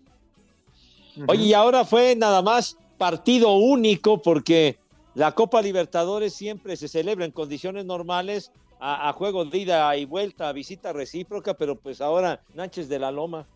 Oye, 1.28 1.44
y 1.44 1.54
ahora 1.54 1.84
fue 1.84 2.16
nada 2.16 2.42
más 2.42 2.78
partido 3.02 3.54
único 3.56 4.22
porque 4.22 4.78
la 5.16 5.32
Copa 5.34 5.60
Libertadores 5.60 6.36
siempre 6.36 6.78
se 6.78 6.88
celebra 6.88 7.26
en 7.26 7.32
condiciones 7.32 7.84
normales 7.84 8.52
a, 8.80 9.10
a 9.10 9.14
juegos 9.14 9.50
de 9.50 9.58
ida 9.58 9.98
y 9.98 10.06
vuelta, 10.06 10.50
a 10.50 10.54
visita 10.54 10.94
recíproca, 10.94 11.56
pero 11.56 11.76
pues 11.80 12.00
ahora 12.00 12.44
Nánchez 12.54 12.88
de 12.88 13.00
la 13.00 13.10
Loma. 13.10 13.48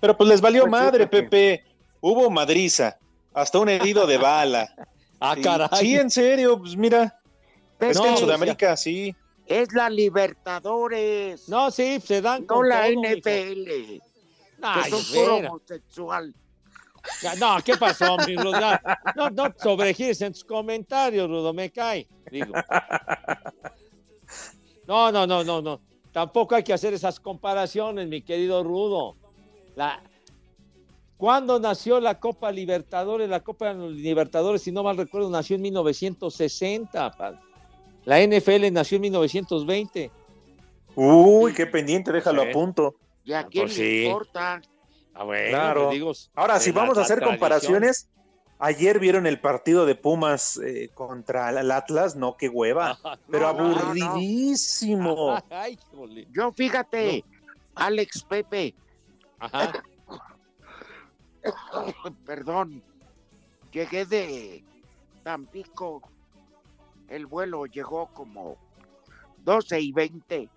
Pero 0.00 0.16
pues 0.16 0.28
les 0.30 0.40
valió 0.40 0.62
Pues 0.62 0.70
madre, 0.70 1.08
Pepe. 1.08 1.64
Hubo 2.00 2.30
madriza, 2.30 2.96
hasta 3.34 3.58
un 3.58 3.68
herido 3.70 4.06
de 4.06 4.18
bala. 4.18 4.72
Ah, 5.20 5.34
Sí, 5.34 5.42
caray. 5.42 5.68
Sí, 5.80 5.96
en 5.96 6.10
serio, 6.10 6.56
pues 6.60 6.76
mira. 6.76 7.20
Pepe, 7.76 7.90
Es 7.90 8.00
que 8.00 8.06
en 8.06 8.12
No, 8.14 8.20
Sudamérica 8.20 8.76
sí. 8.76 9.12
es 9.46 9.72
la 9.72 9.90
Libertadores, 9.90 11.48
no, 11.48 11.64
No, 11.64 11.70
sí, 11.72 11.98
se 12.00 12.22
dan 12.22 12.44
con 12.46 12.68
la 12.68 12.82
todo, 12.86 13.00
mija. 13.00 13.14
NFL, 13.16 14.00
Ay, 14.62 14.82
que 14.84 14.90
son 14.90 15.04
puro 15.12 15.34
vera. 15.34 15.48
homosexual. 15.50 16.34
Ya, 17.22 17.34
No, 17.36 17.56
¿qué 17.64 17.76
pasó, 17.76 18.16
mi 18.26 18.36
Rudo? 18.36 18.60
No, 19.16 19.30
no 19.30 19.54
sobregires 19.58 20.20
en 20.22 20.32
tus 20.32 20.44
comentarios, 20.44 21.28
Rudo, 21.28 21.52
me 21.52 21.70
cae. 21.70 22.06
Digo. 22.30 22.52
No, 24.86 25.12
no, 25.12 25.26
no, 25.26 25.44
no, 25.44 25.60
no. 25.60 25.80
Tampoco 26.12 26.54
hay 26.54 26.62
que 26.62 26.72
hacer 26.72 26.94
esas 26.94 27.20
comparaciones, 27.20 28.08
mi 28.08 28.22
querido 28.22 28.62
Rudo. 28.64 29.16
La... 29.76 30.02
¿Cuándo 31.16 31.58
nació 31.58 32.00
la 32.00 32.18
Copa 32.20 32.50
Libertadores? 32.52 33.28
La 33.28 33.40
Copa 33.40 33.72
Libertadores, 33.72 34.62
si 34.62 34.72
no 34.72 34.82
mal 34.82 34.96
recuerdo, 34.96 35.28
nació 35.28 35.56
en 35.56 35.62
1960. 35.62 37.10
padre. 37.12 37.38
La 38.04 38.20
NFL 38.24 38.72
nació 38.72 38.96
en 38.96 39.02
1920. 39.02 40.10
Uy, 40.94 41.52
qué 41.52 41.66
pendiente, 41.66 42.12
déjalo 42.12 42.42
Sí. 42.42 42.48
a 42.48 42.52
punto. 42.52 42.94
¿Y 43.24 43.32
a 43.32 43.44
quién 43.44 43.66
pues 43.66 43.76
le 43.78 43.84
sí. 43.84 44.04
importa? 44.06 44.62
Ah, 45.18 45.24
bueno, 45.24 45.48
Claro. 45.48 45.80
pues 45.86 45.94
digo, 45.94 46.12
Ahora, 46.36 46.60
si 46.60 46.70
la- 46.72 46.80
vamos 46.80 46.96
a 46.96 47.00
hacer 47.00 47.20
comparaciones, 47.20 48.08
ayer 48.60 49.00
vieron 49.00 49.26
el 49.26 49.40
partido 49.40 49.84
de 49.84 49.96
Pumas 49.96 50.58
eh, 50.58 50.90
contra 50.94 51.50
el 51.50 51.70
Atlas, 51.72 52.14
no, 52.14 52.36
qué 52.36 52.48
hueva, 52.48 52.96
Ah, 53.04 53.18
pero 53.28 53.52
no, 53.52 53.52
no, 53.52 53.74
no. 53.74 53.80
aburridísimo. 53.80 55.42
Ay, 55.50 55.76
jole. 55.90 56.28
Yo 56.30 56.52
fíjate, 56.52 57.24
Alex 57.74 58.22
Pepe, 58.28 58.76
Ajá. 59.40 59.72
perdón, 62.24 62.80
llegué 63.72 64.06
de 64.06 64.64
Tampico, 65.24 66.00
el 67.08 67.26
vuelo 67.26 67.66
llegó 67.66 68.06
como 68.14 68.56
12 69.38 69.80
y 69.80 69.90
20, 69.90 70.48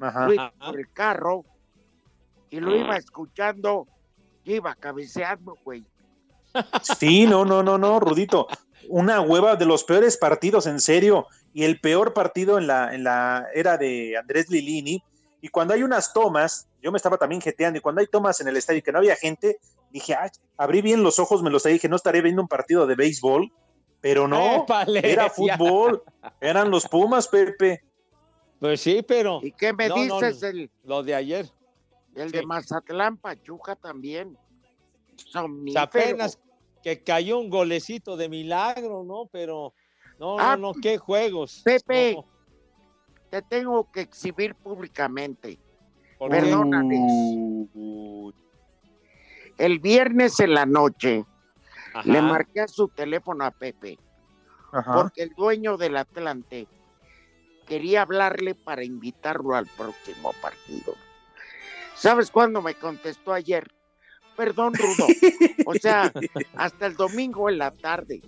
Ajá. 0.00 0.24
fui 0.26 0.38
Ajá. 0.38 0.54
por 0.64 0.80
el 0.80 0.90
carro 0.92 1.44
y 2.52 2.60
lo 2.60 2.76
iba 2.76 2.96
escuchando, 2.96 3.88
y 4.44 4.56
iba 4.56 4.74
cabeceando, 4.74 5.56
güey. 5.64 5.84
Sí, 6.82 7.26
no, 7.26 7.46
no, 7.46 7.62
no, 7.62 7.78
no, 7.78 7.98
Rudito. 7.98 8.46
Una 8.88 9.22
hueva 9.22 9.56
de 9.56 9.64
los 9.64 9.84
peores 9.84 10.18
partidos, 10.18 10.66
en 10.66 10.78
serio. 10.78 11.26
Y 11.54 11.64
el 11.64 11.80
peor 11.80 12.12
partido 12.12 12.58
en 12.58 12.66
la, 12.66 12.94
en 12.94 13.04
la 13.04 13.46
era 13.54 13.78
de 13.78 14.18
Andrés 14.18 14.50
Lilini. 14.50 15.02
Y 15.40 15.48
cuando 15.48 15.72
hay 15.72 15.82
unas 15.82 16.12
tomas, 16.12 16.68
yo 16.82 16.92
me 16.92 16.98
estaba 16.98 17.16
también 17.16 17.40
jeteando, 17.40 17.78
y 17.78 17.80
cuando 17.80 18.02
hay 18.02 18.06
tomas 18.06 18.38
en 18.42 18.48
el 18.48 18.56
estadio 18.58 18.80
y 18.80 18.82
que 18.82 18.92
no 18.92 18.98
había 18.98 19.16
gente, 19.16 19.56
dije, 19.90 20.14
"Ay", 20.14 20.28
abrí 20.58 20.82
bien 20.82 21.02
los 21.02 21.18
ojos, 21.18 21.42
me 21.42 21.50
los 21.50 21.62
dije, 21.62 21.88
no 21.88 21.96
estaré 21.96 22.20
viendo 22.20 22.42
un 22.42 22.48
partido 22.48 22.86
de 22.86 22.94
béisbol, 22.96 23.50
pero 24.02 24.28
no, 24.28 24.56
Épale, 24.62 25.00
era 25.10 25.24
ya. 25.24 25.30
fútbol, 25.30 26.02
eran 26.40 26.70
los 26.70 26.86
Pumas, 26.86 27.28
Pepe. 27.28 27.82
Pues 28.60 28.80
sí, 28.82 29.02
pero 29.02 29.40
¿Y 29.42 29.52
qué 29.52 29.72
me 29.72 29.88
No, 29.88 29.96
no, 30.04 30.20
dices 30.20 30.42
el, 30.42 30.70
lo 30.84 31.02
de 31.02 31.14
ayer. 31.14 31.50
El 32.14 32.30
Sí. 32.30 32.36
de 32.38 32.46
Mazatlán, 32.46 33.16
Pachuca 33.16 33.76
también? 33.76 34.36
O 34.36 35.18
Somnífero. 35.30 35.72
sea, 35.72 35.82
apenas 35.82 36.38
que 36.82 37.02
cayó 37.02 37.38
un 37.38 37.48
golecito 37.50 38.16
de 38.16 38.28
milagro, 38.28 39.04
¿no? 39.04 39.26
Pero 39.30 39.72
no, 40.18 40.38
Ah, 40.38 40.56
no, 40.56 40.72
no, 40.72 40.80
qué 40.80 40.98
juegos. 40.98 41.62
Pepe. 41.64 42.14
No, 42.16 42.24
Te 43.30 43.40
tengo 43.42 43.90
que 43.90 44.00
exhibir 44.02 44.54
públicamente. 44.54 45.58
¿por 46.18 46.30
Perdón. 46.30 46.70
qué? 46.70 46.76
Alex. 46.76 48.42
El 49.58 49.78
viernes 49.80 50.38
en 50.40 50.54
la 50.54 50.66
noche, 50.66 51.24
Le 52.04 52.22
marqué 52.22 52.60
a 52.62 52.68
su 52.68 52.88
teléfono 52.88 53.44
a 53.44 53.50
Pepe, 53.50 53.98
porque 54.94 55.24
el 55.24 55.30
dueño 55.34 55.76
del 55.76 55.96
Atlante 55.98 56.66
quería 57.66 58.00
hablarle 58.02 58.54
para 58.54 58.82
invitarlo 58.82 59.54
al 59.54 59.66
próximo 59.66 60.32
partido. 60.40 60.94
¿Sabes 61.94 62.30
cuándo 62.30 62.62
me 62.62 62.74
contestó 62.74 63.32
ayer? 63.32 63.70
Perdón, 64.36 64.74
Rudo. 64.74 65.06
O 65.66 65.74
sea, 65.74 66.12
hasta 66.56 66.86
el 66.86 66.96
domingo 66.96 67.48
en 67.48 67.58
la 67.58 67.70
tarde. 67.70 68.20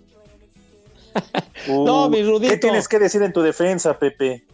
No, 1.68 2.10
mi 2.10 2.22
Rudito. 2.22 2.52
¿Qué 2.52 2.58
tienes 2.58 2.88
que 2.88 2.98
decir 2.98 3.22
en 3.22 3.32
tu 3.32 3.40
defensa, 3.40 3.98
Pepe? 3.98 4.44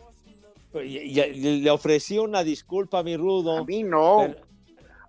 Le 0.74 1.70
ofrecí 1.70 2.18
una 2.18 2.44
disculpa 2.44 3.00
a 3.00 3.02
mi 3.02 3.16
Rudo. 3.16 3.58
A 3.58 3.64
mí 3.64 3.82
no. 3.82 4.34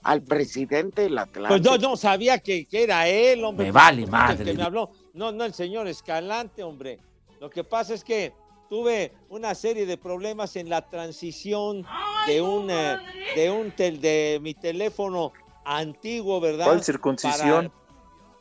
Al 0.04 0.24
presidente 0.24 1.04
del 1.04 1.18
Atlante. 1.18 1.50
Pues 1.50 1.62
yo 1.62 1.78
no 1.78 1.96
sabía 1.96 2.40
que, 2.40 2.66
que 2.66 2.84
era 2.84 3.08
él, 3.08 3.44
hombre. 3.44 3.66
Me 3.68 3.72
vale 3.72 4.08
madre. 4.08 4.46
Que 4.46 4.54
me 4.54 4.64
habló. 4.64 4.92
No, 5.14 5.32
no 5.32 5.44
el 5.44 5.54
señor 5.54 5.88
Escalante, 5.88 6.64
hombre. 6.64 7.00
Lo 7.40 7.50
que 7.50 7.64
pasa 7.64 7.94
es 7.94 8.04
que 8.04 8.34
tuve 8.76 9.12
una 9.28 9.54
serie 9.54 9.86
de 9.86 9.98
problemas 9.98 10.56
en 10.56 10.70
la 10.70 10.88
transición 10.88 11.86
de 12.26 12.42
un, 12.42 12.70
eh, 12.72 12.96
de 13.36 13.52
un 13.52 13.70
tel- 13.74 14.00
de 14.00 14.40
mi 14.42 14.54
teléfono 14.54 15.34
antiguo, 15.66 16.40
¿verdad? 16.40 16.68
¿Cuál 16.68 16.82
circuncisión? 16.82 17.70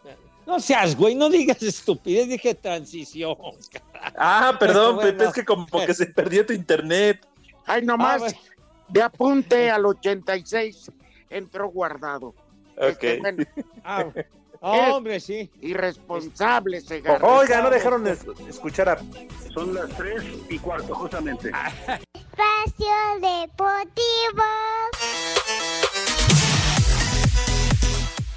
Para- 0.04 0.16
No 0.46 0.60
seas, 0.60 0.94
güey, 0.96 1.16
no 1.16 1.28
digas 1.30 1.60
estupidez, 1.64 2.28
dije 2.28 2.54
transición. 2.54 3.36
Ah, 4.16 4.56
perdón, 4.58 4.94
Bueno. 4.96 5.10
Pepe, 5.10 5.24
es 5.24 5.32
que 5.34 5.44
como 5.44 5.66
que 5.66 5.92
se 5.94 6.06
perdió 6.06 6.46
tu 6.46 6.52
internet. 6.52 7.26
Ay, 7.66 7.82
nomás, 7.82 8.14
Ah, 8.14 8.18
bueno. 8.18 8.38
de 8.88 9.02
apunte 9.02 9.70
al 9.70 9.84
86 9.84 10.90
entró 11.28 11.68
guardado. 11.70 12.34
Este, 12.76 13.14
Ok. 13.16 13.20
bueno, 13.20 13.44
Ah, 13.84 14.04
Hombre, 14.60 15.20
sí. 15.20 15.50
irresponsable 15.60 16.80
se 16.80 17.02
Oiga, 17.22 17.62
no 17.62 17.70
dejaron 17.70 18.06
es- 18.06 18.26
escuchar 18.48 18.90
a... 18.90 18.98
Son 19.54 19.74
las 19.74 19.88
3 19.96 20.22
y 20.50 20.58
cuarto, 20.58 20.94
justamente. 20.94 21.50
Espacio 22.14 22.94
Deportivo. 23.20 24.44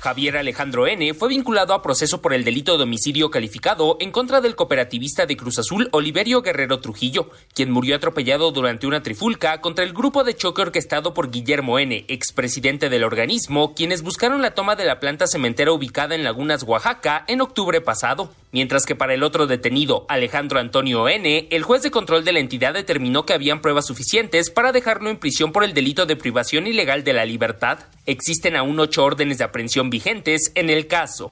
Javier 0.03 0.35
Alejandro 0.35 0.85
N. 0.85 1.13
fue 1.13 1.29
vinculado 1.29 1.73
a 1.73 1.81
proceso 1.81 2.21
por 2.21 2.33
el 2.33 2.43
delito 2.43 2.75
de 2.75 2.83
homicidio 2.83 3.31
calificado 3.31 3.95
en 4.01 4.11
contra 4.11 4.41
del 4.41 4.53
cooperativista 4.53 5.25
de 5.25 5.37
Cruz 5.37 5.59
Azul 5.59 5.87
Oliverio 5.93 6.41
Guerrero 6.41 6.81
Trujillo, 6.81 7.29
quien 7.53 7.71
murió 7.71 7.95
atropellado 7.95 8.51
durante 8.51 8.85
una 8.85 9.01
trifulca 9.01 9.61
contra 9.61 9.85
el 9.85 9.93
grupo 9.93 10.25
de 10.25 10.35
choque 10.35 10.61
orquestado 10.61 11.13
por 11.13 11.31
Guillermo 11.31 11.79
N., 11.79 12.03
expresidente 12.09 12.89
del 12.89 13.05
organismo, 13.05 13.73
quienes 13.75 14.01
buscaron 14.01 14.41
la 14.41 14.53
toma 14.53 14.75
de 14.75 14.83
la 14.83 14.99
planta 14.99 15.25
cementera 15.25 15.71
ubicada 15.71 16.15
en 16.15 16.25
Lagunas, 16.25 16.63
Oaxaca, 16.63 17.23
en 17.29 17.39
octubre 17.39 17.79
pasado. 17.79 18.29
Mientras 18.53 18.85
que 18.85 18.95
para 18.95 19.15
el 19.15 19.23
otro 19.23 19.47
detenido, 19.47 20.05
Alejandro 20.09 20.59
Antonio 20.59 21.09
N., 21.09 21.47
el 21.49 21.63
juez 21.63 21.81
de 21.81 21.89
control 21.89 22.23
de 22.23 22.33
la 22.33 22.39
entidad 22.39 22.75
determinó 22.75 23.25
que 23.25 23.33
habían 23.33 23.61
pruebas 23.61 23.87
suficientes 23.87 24.51
para 24.51 24.71
dejarlo 24.71 25.09
en 25.09 25.17
prisión 25.17 25.51
por 25.51 25.63
el 25.63 25.73
delito 25.73 26.05
de 26.05 26.15
privación 26.15 26.67
ilegal 26.67 27.03
de 27.03 27.13
la 27.13 27.25
libertad. 27.25 27.79
Existen 28.05 28.55
aún 28.55 28.79
ocho 28.79 29.03
órdenes 29.03 29.39
de 29.39 29.43
aprehensión 29.43 29.89
vigentes 29.89 30.51
en 30.53 30.69
el 30.69 30.85
caso. 30.85 31.31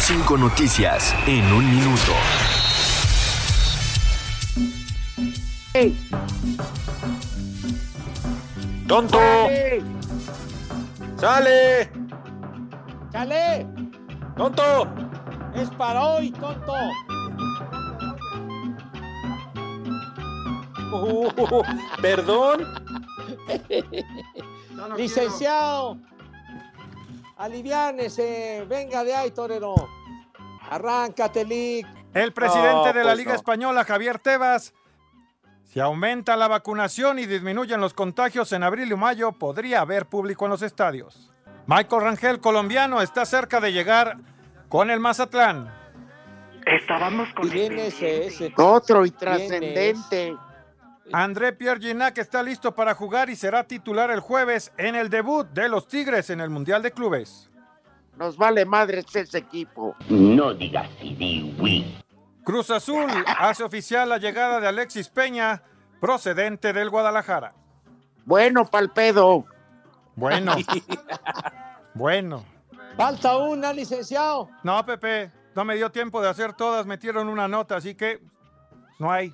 Cinco 0.00 0.36
noticias 0.36 1.14
en 1.28 1.44
un 1.52 1.70
minuto. 1.70 2.12
¡Tonto! 8.88 9.20
¡Sale! 11.16 11.88
¡Chale! 13.12 13.79
¡Tonto! 14.40 14.88
Es 15.54 15.68
para 15.72 16.02
hoy, 16.02 16.30
tonto. 16.30 16.72
Uh, 20.90 21.62
Perdón. 22.00 22.66
Licenciado, 24.96 25.98
aliviánese, 27.36 28.64
venga 28.66 29.04
de 29.04 29.14
ahí, 29.14 29.30
torero. 29.30 29.74
Arráncate, 30.70 31.44
Lick. 31.44 31.86
El 32.14 32.32
presidente 32.32 32.70
No, 32.72 32.92
de 32.94 33.00
la 33.00 33.10
pues 33.10 33.18
Liga 33.18 33.32
no. 33.32 33.36
Española, 33.36 33.84
Javier 33.84 34.20
Tebas, 34.20 34.72
si 35.64 35.80
aumenta 35.80 36.34
la 36.38 36.48
vacunación 36.48 37.18
y 37.18 37.26
disminuyen 37.26 37.78
los 37.82 37.92
contagios 37.92 38.50
en 38.52 38.62
abril 38.62 38.90
y 38.90 38.96
mayo, 38.96 39.32
podría 39.32 39.82
haber 39.82 40.06
público 40.06 40.46
en 40.46 40.52
los 40.52 40.62
estadios. 40.62 41.29
Michael 41.70 42.02
Rangel, 42.02 42.40
colombiano, 42.40 43.00
está 43.00 43.24
cerca 43.24 43.60
de 43.60 43.72
llegar 43.72 44.16
con 44.68 44.90
el 44.90 44.98
Mazatlán. 44.98 45.72
Estábamos 46.66 47.32
con 47.32 47.46
Y 47.46 47.50
viene 47.50 47.86
ese, 47.86 48.26
ese. 48.26 48.52
Otro 48.56 49.06
y 49.06 49.12
¿Quién 49.12 49.20
trascendente. 49.20 50.36
André 51.12 51.52
Pierre 51.52 51.78
Ginac 51.80 52.18
está 52.18 52.42
listo 52.42 52.74
para 52.74 52.96
jugar 52.96 53.30
y 53.30 53.36
será 53.36 53.62
titular 53.62 54.10
el 54.10 54.18
jueves 54.18 54.72
en 54.78 54.96
el 54.96 55.10
debut 55.10 55.46
de 55.50 55.68
los 55.68 55.86
Tigres 55.86 56.30
en 56.30 56.40
el 56.40 56.50
Mundial 56.50 56.82
de 56.82 56.90
Clubes. 56.90 57.48
Nos 58.16 58.36
vale 58.36 58.64
madres 58.64 59.04
ese 59.14 59.38
equipo. 59.38 59.94
No 60.08 60.52
digas 60.52 60.90
oui. 61.00 61.96
Cruz 62.42 62.72
Azul 62.72 63.06
hace 63.38 63.62
oficial 63.62 64.08
la 64.08 64.18
llegada 64.18 64.58
de 64.58 64.66
Alexis 64.66 65.08
Peña, 65.08 65.62
procedente 66.00 66.72
del 66.72 66.90
Guadalajara. 66.90 67.54
Bueno, 68.24 68.66
palpedo. 68.66 69.46
Bueno. 70.20 70.54
bueno. 71.94 72.44
Falta 72.96 73.36
una, 73.38 73.72
licenciado. 73.72 74.50
No, 74.62 74.84
Pepe, 74.84 75.32
no 75.54 75.64
me 75.64 75.76
dio 75.76 75.90
tiempo 75.90 76.20
de 76.20 76.28
hacer 76.28 76.52
todas, 76.52 76.84
metieron 76.84 77.28
una 77.28 77.48
nota, 77.48 77.76
así 77.76 77.94
que 77.94 78.20
no 78.98 79.10
hay. 79.10 79.32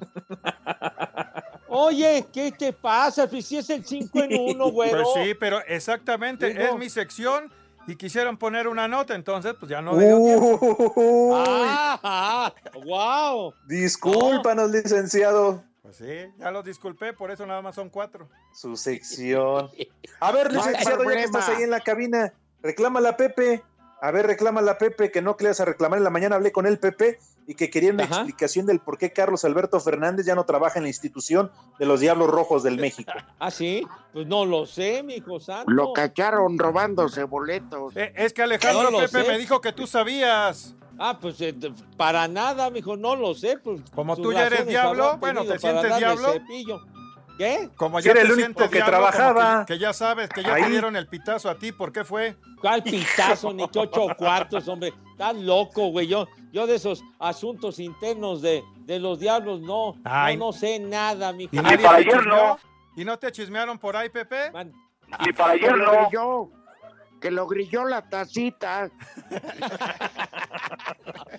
Oye, 1.68 2.24
¿qué 2.32 2.53
te 2.53 2.72
pasa? 2.72 3.26
Pues 3.28 3.47
si 3.47 3.59
es 3.59 3.68
el 3.70 3.84
5 3.84 4.22
en 4.22 4.41
1, 4.55 4.70
güero. 4.70 5.03
Pues 5.03 5.26
sí, 5.26 5.34
pero 5.34 5.59
exactamente, 5.66 6.55
Digo- 6.55 6.62
es 6.62 6.76
mi 6.78 6.89
sección 6.89 7.53
y 7.89 7.97
quisieron 7.97 8.37
poner 8.37 8.68
una 8.68 8.87
nota, 8.87 9.14
entonces 9.16 9.55
pues 9.59 9.68
ya 9.70 9.82
no 9.82 9.95
me 9.95 10.07
dio 10.07 10.16
tiempo. 10.22 11.32
Ah, 11.45 12.53
wow. 12.84 13.53
discúlpanos, 13.66 14.70
licenciado. 14.70 15.64
Pues 15.87 15.99
sí, 15.99 16.32
ya 16.37 16.51
los 16.51 16.64
disculpé, 16.64 17.12
por 17.12 17.30
eso 17.30 17.47
nada 17.47 17.62
más 17.62 17.76
son 17.76 17.91
cuatro. 17.91 18.28
Su 18.53 18.76
sección. 18.76 19.70
A 20.20 20.32
ver, 20.32 20.53
licenciado, 20.53 21.05
ya 21.05 21.11
que 21.12 21.22
estás 21.22 21.49
ahí 21.49 21.62
en 21.62 21.70
la 21.70 21.78
cabina, 21.78 22.32
reclámala 22.61 23.11
a 23.11 23.16
Pepe. 23.16 23.62
A 24.01 24.11
ver, 24.11 24.26
reclámala 24.26 24.72
a 24.72 24.78
Pepe, 24.78 25.11
que 25.11 25.22
no 25.22 25.36
vas 25.40 25.61
a 25.61 25.64
reclamar. 25.64 25.99
En 25.99 26.05
la 26.05 26.11
mañana 26.11 26.36
hablé 26.36 26.53
con 26.53 26.66
el 26.66 26.78
Pepe 26.78 27.18
y 27.47 27.55
que 27.55 27.70
quería 27.70 27.92
una 27.92 28.05
Ajá. 28.05 28.16
explicación 28.16 28.66
del 28.66 28.80
por 28.80 28.99
qué 28.99 29.12
Carlos 29.12 29.44
Alberto 29.44 29.80
Fernández 29.80 30.26
ya 30.26 30.34
no 30.34 30.44
trabaja 30.44 30.78
en 30.78 30.82
la 30.84 30.88
institución 30.88 31.51
de 31.78 31.86
los 31.86 32.01
Diablos 32.01 32.28
Rojos 32.28 32.62
del 32.62 32.76
México. 32.78 33.12
¿Ah, 33.38 33.51
sí? 33.51 33.86
Pues 34.12 34.26
no 34.26 34.44
lo 34.44 34.66
sé, 34.66 35.03
mi 35.03 35.14
hijo 35.14 35.40
santo. 35.40 35.70
Lo 35.70 35.92
cacharon 35.92 36.59
robándose 36.59 37.24
boletos. 37.24 37.97
Eh, 37.97 38.12
es 38.16 38.32
que 38.32 38.42
Alejandro 38.42 38.90
No 38.90 38.99
Pepe 38.99 39.22
sé. 39.22 39.28
me 39.28 39.38
dijo 39.38 39.61
que 39.61 39.72
tú 39.72 39.86
sabías. 39.86 40.74
Ah, 40.99 41.18
pues 41.20 41.40
eh, 41.40 41.55
para 41.97 42.26
nada, 42.26 42.70
mijo, 42.70 42.97
no 42.97 43.16
lo 43.16 43.34
sé. 43.34 43.59
Pues, 43.59 43.80
Como 43.94 44.16
tú 44.16 44.32
ya 44.32 44.47
eres 44.47 44.66
diablo, 44.66 45.16
bueno, 45.18 45.44
¿te 45.44 45.59
sientes 45.59 45.97
diablo? 45.97 46.34
¿Qué? 47.39 47.68
Como 47.76 48.01
ya 48.01 48.12
era 48.12 48.20
te 48.22 48.26
el 48.26 48.32
único 48.32 48.61
que 48.70 48.76
diablo, 48.76 48.87
trabajaba. 48.93 49.66
Que, 49.66 49.74
que 49.74 49.78
ya 49.80 49.93
sabes, 49.93 50.28
que 50.30 50.43
ya 50.43 50.55
Ahí. 50.55 50.62
te 50.64 50.70
dieron 50.70 50.97
el 50.97 51.07
pitazo 51.07 51.51
a 51.51 51.57
ti, 51.59 51.70
¿por 51.72 51.93
qué 51.93 52.03
fue? 52.05 52.37
¿Cuál 52.61 52.82
pitazo, 52.82 53.53
ni 53.53 53.68
que 53.68 53.78
ocho 53.80 54.07
cuartos, 54.16 54.66
hombre? 54.68 54.95
Estás 55.12 55.37
loco, 55.37 55.89
güey. 55.89 56.07
Yo, 56.07 56.26
yo 56.53 56.66
de 56.66 56.76
esos 56.76 57.03
asuntos 57.18 57.78
internos 57.78 58.41
de, 58.43 58.64
de 58.87 58.99
los 58.99 59.18
diablos 59.20 59.61
no, 59.61 59.97
Ay. 60.05 60.37
no, 60.37 60.47
no 60.47 60.53
sé 60.53 60.78
nada, 60.78 61.32
mijo. 61.32 61.51
¿Y 61.55 61.59
nadie 61.59 61.78
para 61.78 61.99
ayer 61.99 62.12
chismeó? 62.14 62.37
no. 62.37 62.59
¿Y 62.97 63.05
no 63.05 63.18
te 63.18 63.30
chismearon 63.32 63.78
por 63.78 63.97
ahí, 63.97 64.09
Pepe? 64.09 64.51
Man- 64.53 64.72
Y 65.26 65.32
para 65.34 65.53
Que 65.59 65.66
ayer 65.66 65.76
lo 65.76 65.84
no. 65.93 65.93
grilló. 66.09 66.51
Que 67.20 67.30
lo 67.30 67.47
grilló 67.47 67.84
la 67.84 68.03
tacita. 68.09 68.91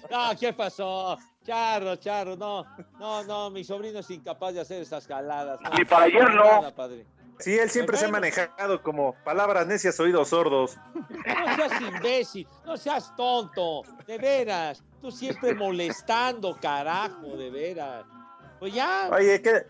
No, 0.09 0.29
¿qué 0.39 0.53
pasó? 0.53 1.17
Charro, 1.47 1.95
charro, 1.95 2.35
no, 2.35 2.65
no, 2.99 3.23
no, 3.23 3.49
mi 3.49 3.63
sobrino 3.63 3.99
es 3.99 4.11
incapaz 4.11 4.53
de 4.53 4.59
hacer 4.59 4.81
esas 4.81 5.07
jaladas. 5.07 5.61
No, 5.61 5.69
Y 5.79 5.85
para 5.85 6.03
ayer 6.03 6.29
no. 6.33 6.43
nada, 6.43 6.75
padre. 6.75 7.05
Sí, 7.39 7.57
él 7.57 7.69
siempre 7.69 7.95
se 7.95 8.03
ha 8.03 8.09
manejado 8.09 8.83
como 8.83 9.13
palabras 9.23 9.65
necias, 9.65 9.97
oídos 10.01 10.27
sordos. 10.27 10.77
No 10.97 11.55
seas 11.55 11.81
imbécil, 11.81 12.47
no 12.65 12.75
seas 12.75 13.15
tonto, 13.15 13.83
de 14.05 14.17
veras. 14.17 14.83
Tú 15.01 15.09
siempre 15.09 15.55
molestando, 15.55 16.57
carajo, 16.59 17.37
de 17.37 17.49
veras. 17.49 18.05
Pues 18.59 18.73
ya, 18.73 19.09
Oye, 19.13 19.41
¿qué? 19.41 19.65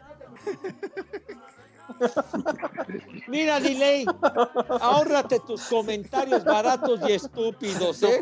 mira, 3.28 3.60
Delay, 3.60 4.06
ahórrate 4.82 5.40
tus 5.42 5.62
comentarios 5.64 6.44
baratos 6.44 7.00
y 7.08 7.14
estúpidos, 7.14 8.04
¿eh? 8.04 8.22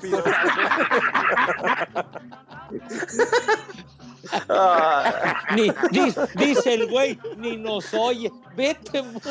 Ni, 5.55 5.69
ni- 5.91 6.13
dice 6.35 6.73
el 6.73 6.89
güey, 6.89 7.19
ni 7.37 7.57
nos 7.57 7.93
oye. 7.93 8.31
Vete 8.55 9.01
mucho 9.03 9.29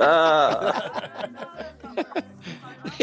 a 0.00 0.72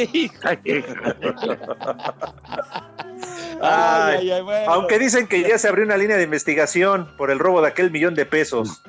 Ay, 3.62 4.20
Ay, 4.20 4.32
ay, 4.32 4.42
bueno. 4.42 4.72
Aunque 4.72 5.00
dicen 5.00 5.28
que 5.28 5.42
ya 5.42 5.58
se 5.58 5.68
abrió 5.68 5.86
una 5.86 5.98
línea 5.98 6.16
de 6.18 6.24
investigación 6.24 7.10
por 7.18 7.30
el 7.32 7.40
robo 7.40 7.62
de 7.62 7.68
aquel 7.68 7.92
millón 7.92 8.16
de 8.16 8.26
pesos. 8.26 8.82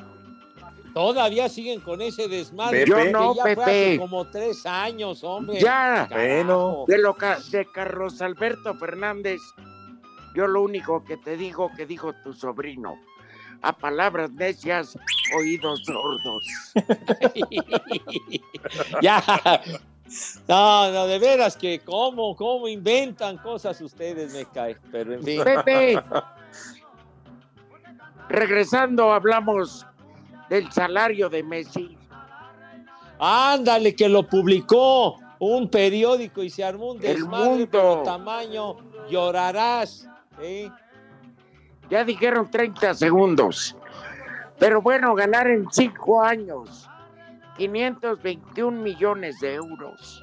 Todavía 0.94 1.48
siguen 1.48 1.80
con 1.80 2.00
ese 2.00 2.28
desmadre. 2.28 2.84
Pepe. 2.84 2.90
Yo 2.90 2.96
que 2.96 3.10
no, 3.12 3.34
ya 3.36 3.42
fue 3.42 3.56
Pepe. 3.56 3.62
hace 3.62 3.98
como 3.98 4.26
tres 4.28 4.66
años, 4.66 5.22
hombre. 5.22 5.60
Ya. 5.60 6.06
Carajo. 6.08 6.84
De 6.88 6.98
lo 6.98 7.14
ca- 7.14 7.38
de 7.50 7.64
Carlos 7.66 8.20
Alberto 8.20 8.74
Fernández, 8.74 9.40
yo 10.34 10.46
lo 10.46 10.62
único 10.62 11.04
que 11.04 11.16
te 11.16 11.36
digo 11.36 11.70
que 11.76 11.86
dijo 11.86 12.12
tu 12.24 12.32
sobrino. 12.32 12.98
A 13.62 13.76
palabras 13.76 14.32
necias, 14.32 14.98
oídos 15.38 15.84
sordos. 15.84 16.42
ya. 19.02 19.22
No, 20.48 20.90
no, 20.90 21.06
de 21.06 21.18
veras 21.20 21.56
que 21.56 21.78
cómo, 21.80 22.34
cómo 22.34 22.66
inventan 22.66 23.36
cosas 23.38 23.80
ustedes, 23.80 24.32
me 24.32 24.44
cae. 24.46 24.76
Pero 24.90 25.14
en 25.14 25.22
fin. 25.22 25.44
Pepe. 25.44 26.02
Regresando, 28.28 29.12
hablamos 29.12 29.86
del 30.50 30.70
salario 30.72 31.30
de 31.30 31.42
Messi. 31.42 31.96
Ándale, 33.18 33.94
que 33.94 34.08
lo 34.08 34.26
publicó 34.26 35.16
un 35.38 35.70
periódico 35.70 36.42
y 36.42 36.50
se 36.50 36.64
armó 36.64 36.92
un 36.92 36.98
desmadre 36.98 37.66
pero 37.66 38.02
tamaño, 38.02 38.76
llorarás. 39.08 40.08
¿eh? 40.42 40.70
Ya 41.88 42.04
dijeron 42.04 42.50
30 42.50 42.94
segundos. 42.94 43.76
Pero 44.58 44.82
bueno, 44.82 45.14
ganar 45.14 45.46
en 45.46 45.70
cinco 45.70 46.20
años 46.22 46.90
521 47.56 48.82
millones 48.82 49.38
de 49.40 49.54
euros. 49.54 50.22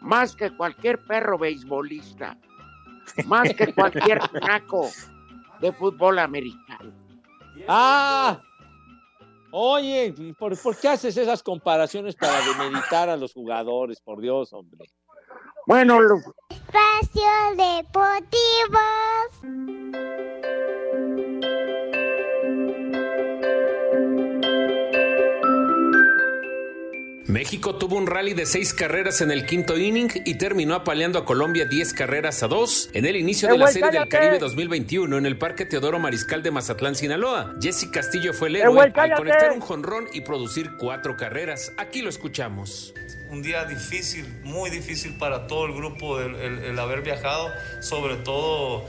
Más 0.00 0.34
que 0.34 0.50
cualquier 0.54 0.98
perro 1.04 1.38
beisbolista. 1.38 2.36
Más 3.26 3.54
que 3.54 3.72
cualquier 3.72 4.20
naco 4.46 4.88
de 5.60 5.72
fútbol 5.72 6.18
americano. 6.18 6.92
Ah, 7.68 8.40
oye, 9.52 10.14
¿por, 10.38 10.60
por 10.60 10.76
qué 10.76 10.88
haces 10.88 11.16
esas 11.16 11.42
comparaciones 11.42 12.14
para 12.16 12.40
demeritar 12.46 13.08
a 13.08 13.16
los 13.16 13.32
jugadores? 13.32 14.00
Por 14.00 14.20
Dios, 14.20 14.52
hombre. 14.52 14.88
Bueno, 15.66 16.00
lo- 16.00 16.16
Espacio 16.50 17.22
Deportivo. 17.56 18.78
México 27.28 27.74
tuvo 27.74 27.96
un 27.96 28.06
rally 28.06 28.34
de 28.34 28.46
seis 28.46 28.72
carreras 28.72 29.20
en 29.20 29.32
el 29.32 29.46
quinto 29.46 29.76
inning 29.76 30.08
y 30.24 30.36
terminó 30.38 30.74
apaleando 30.76 31.18
a 31.18 31.24
Colombia 31.24 31.64
10 31.64 31.92
carreras 31.92 32.44
a 32.44 32.46
dos 32.46 32.88
en 32.92 33.04
el 33.04 33.16
inicio 33.16 33.48
¡Eh, 33.48 33.52
de 33.52 33.58
la 33.58 33.66
Serie 33.66 33.90
del! 33.90 34.08
Caribe 34.08 34.38
2021 34.38 35.18
en 35.18 35.26
el 35.26 35.36
Parque 35.36 35.66
Teodoro 35.66 35.98
Mariscal 35.98 36.44
de 36.44 36.52
Mazatlán, 36.52 36.94
Sinaloa. 36.94 37.56
Jesse 37.60 37.88
Castillo 37.90 38.32
fue 38.32 38.48
el 38.48 38.56
¡Eh, 38.56 38.60
héroe 38.60 38.92
al 38.94 39.14
conectar 39.14 39.50
un 39.52 39.60
jonrón 39.60 40.06
y 40.12 40.20
producir 40.20 40.76
cuatro 40.78 41.16
carreras. 41.16 41.72
Aquí 41.78 42.00
lo 42.00 42.10
escuchamos. 42.10 42.94
un 43.28 43.42
día 43.42 43.64
difícil, 43.64 44.24
muy 44.44 44.70
difícil 44.70 45.18
para 45.18 45.48
todo 45.48 45.66
el 45.66 45.72
grupo 45.74 46.20
el, 46.20 46.36
el- 46.36 46.58
el 46.60 46.78
haber 46.78 47.02
viajado, 47.02 47.50
sobre 47.80 48.14
todo 48.18 48.84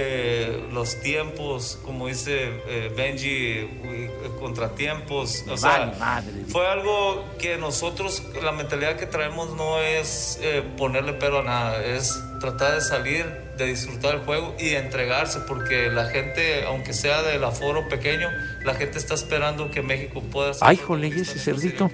eh, 0.00 0.64
los 0.72 1.00
tiempos, 1.00 1.80
como 1.84 2.06
dice 2.06 2.50
eh, 2.68 2.92
Benji, 2.96 3.28
eh, 3.28 4.10
contratiempos. 4.38 5.44
O 5.48 5.56
sea, 5.56 5.78
vale 5.78 5.98
madre. 5.98 6.32
fue 6.46 6.68
algo 6.68 7.24
que 7.38 7.56
nosotros, 7.56 8.22
la 8.40 8.52
mentalidad 8.52 8.96
que 8.96 9.06
traemos 9.06 9.56
no 9.56 9.80
es 9.80 10.38
eh, 10.40 10.62
ponerle 10.76 11.14
pero 11.14 11.40
a 11.40 11.42
nada, 11.42 11.84
es 11.84 12.16
tratar 12.40 12.76
de 12.76 12.80
salir, 12.80 13.26
de 13.56 13.66
disfrutar 13.66 14.14
el 14.14 14.20
juego 14.20 14.54
y 14.56 14.68
de 14.68 14.78
entregarse, 14.78 15.40
porque 15.48 15.88
la 15.88 16.06
gente, 16.06 16.64
aunque 16.66 16.92
sea 16.92 17.22
del 17.22 17.42
aforo 17.42 17.88
pequeño, 17.88 18.28
la 18.64 18.74
gente 18.74 18.98
está 18.98 19.14
esperando 19.14 19.72
que 19.72 19.82
México 19.82 20.22
pueda 20.22 20.54
ser 20.54 20.62
Ay, 20.68 20.76
jole, 20.76 21.08
¿y 21.08 21.20
ese 21.20 21.40
cerdito? 21.40 21.90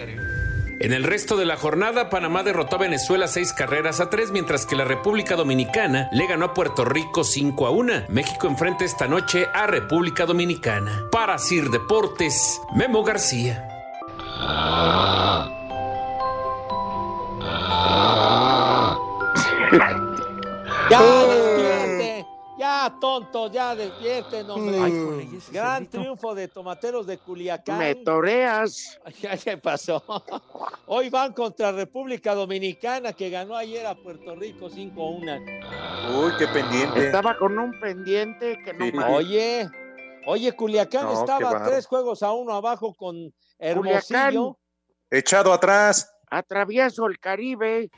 En 0.81 0.93
el 0.93 1.05
resto 1.05 1.37
de 1.37 1.47
la 1.47 1.57
jornada, 1.57 2.11
Panamá 2.11 2.43
derrotó 2.43 2.77
a 2.77 2.81
Venezuela 2.81 3.29
seis 3.29 3.53
carreras 3.53 4.01
a 4.01 4.11
tres, 4.11 4.31
mientras 4.33 4.67
que 4.67 4.77
la 4.77 4.85
República 4.85 5.37
Dominicana 5.37 6.09
le 6.13 6.27
ganó 6.27 6.47
a 6.47 6.55
Puerto 6.55 6.85
Rico 6.85 7.25
5 7.25 7.67
a 7.67 7.71
1. 7.71 7.93
México 8.09 8.49
enfrenta 8.49 8.85
esta 8.85 9.07
noche 9.07 9.47
a 9.55 9.67
República 9.67 10.27
Dominicana. 10.27 11.07
Para 11.11 11.39
Sir 11.39 11.71
Deportes, 11.71 12.61
Memo 12.75 13.03
García. 13.05 13.69
Ya, 22.75 22.93
tonto, 23.01 23.51
ya 23.53 23.75
despierten, 23.77 24.51
hombre. 24.51 24.77
Ay, 24.81 24.91
jole, 24.91 25.29
¿y 25.33 25.37
ese 25.37 25.53
Gran 25.53 25.85
cerdito? 25.85 25.99
triunfo 26.01 26.35
de 26.35 26.49
Tomateros 26.49 27.07
de 27.07 27.19
Culiacán. 27.19 27.79
me 27.79 27.95
toreas. 27.95 28.99
Ya, 29.21 29.37
¿Qué 29.37 29.57
pasó? 29.59 30.03
Hoy 30.87 31.09
van 31.09 31.33
contra 31.33 31.71
República 31.71 32.35
Dominicana, 32.35 33.13
que 33.13 33.31
ganó 33.31 33.55
ayer 33.55 33.87
a 33.87 33.95
Puerto 33.95 34.35
Rico 34.35 34.69
5-1. 34.69 35.41
Uy, 36.17 36.33
qué 36.37 36.49
pendiente. 36.49 37.07
Estaba 37.07 37.39
con 37.39 37.57
un 37.59 37.79
pendiente 37.79 38.59
que 38.65 38.73
no 38.73 38.85
Sí. 38.87 38.93
Oye, 39.15 39.69
oye, 40.27 40.53
Culiacán 40.53 41.05
No, 41.05 41.13
estaba 41.13 41.65
tres 41.65 41.87
juegos 41.87 42.23
a 42.25 42.33
uno 42.33 42.55
abajo 42.55 42.93
con 42.95 43.15
Culiacán. 43.59 44.35
Hermosillo. 44.35 44.59
Echado 45.11 45.53
atrás. 45.53 46.11
Atravieso 46.29 47.07
el 47.07 47.21
Caribe. 47.21 47.89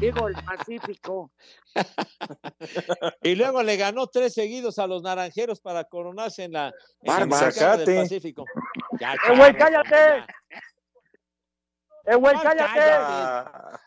Digo 0.00 0.28
el 0.28 0.34
Pacífico. 0.44 1.30
Y 3.22 3.34
luego 3.34 3.62
le 3.62 3.76
ganó 3.76 4.06
tres 4.06 4.34
seguidos 4.34 4.78
a 4.78 4.86
los 4.86 5.02
naranjeros 5.02 5.60
para 5.60 5.84
coronarse 5.84 6.44
en 6.44 6.52
la, 6.52 6.72
en 7.02 7.28
la 7.28 7.76
del. 7.76 8.02
Pacífico. 8.02 8.44
Ya, 9.00 9.12
¡Eh, 9.14 9.36
güey, 9.36 9.54
cállate! 9.56 10.24
¡Eh, 12.04 12.14
güey, 12.14 12.34
cállate! 12.42 12.80
Ah. 12.80 13.80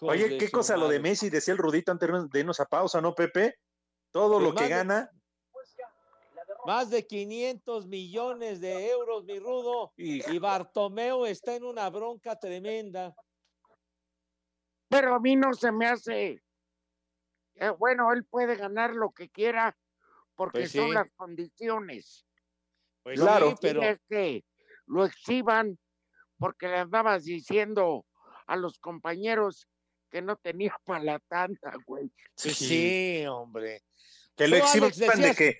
Oye, 0.00 0.38
qué 0.38 0.50
cosa 0.50 0.76
lo 0.76 0.88
de. 0.88 1.00
Messi, 1.00 1.28
decía 1.28 1.52
el 1.52 1.58
Rudito 1.58 1.92
antes 1.92 2.08
de 2.30 2.40
irnos 2.40 2.60
a 2.60 2.64
pausa, 2.64 3.00
¿no, 3.00 3.14
Pepe? 3.14 3.56
Todo 4.10 4.34
Pues 4.38 4.44
lo 4.44 4.54
que 4.54 4.64
de- 4.64 4.70
gana. 4.70 5.10
Más 6.64 6.90
de 6.90 7.06
500 7.06 7.86
millones 7.86 8.60
de 8.60 8.88
euros, 8.90 9.24
mi 9.24 9.38
rudo. 9.38 9.92
Y 9.96 10.38
Bartomeu 10.38 11.26
está 11.26 11.56
en 11.56 11.64
una 11.64 11.90
bronca 11.90 12.38
tremenda. 12.38 13.14
Pero 14.92 15.14
a 15.14 15.20
mí 15.20 15.36
no 15.36 15.54
se 15.54 15.72
me 15.72 15.86
hace. 15.86 16.42
eh, 17.54 17.70
bueno, 17.78 18.12
él 18.12 18.24
puede 18.24 18.56
ganar 18.56 18.90
lo 18.94 19.10
que 19.10 19.28
quiera 19.30 19.74
porque 20.34 20.60
Pues 20.60 20.72
son 20.72 20.88
sí. 20.88 20.92
las 20.92 21.08
condiciones. 21.16 22.26
Pues 23.02 23.18
Lo 23.18 23.24
claro, 23.24 23.50
que 23.50 23.56
pero 23.60 23.80
quiere 23.80 23.94
es 23.94 24.00
que 24.08 24.44
lo 24.86 25.04
exhiban 25.06 25.78
porque 26.38 26.68
le 26.68 26.78
andabas 26.78 27.24
diciendo 27.24 28.04
a 28.46 28.56
los 28.56 28.78
compañeros 28.78 29.66
que 30.10 30.20
no 30.22 30.36
tenía 30.36 30.76
para 30.84 31.02
la 31.02 31.18
tanta, 31.20 31.72
güey. 31.86 32.12
pues 32.42 32.56
sí, 32.56 33.24
hombre. 33.26 33.82
Que 34.36 34.46
lo 34.48 34.56
exhiban 34.56 35.20
de 35.20 35.34
que, 35.34 35.58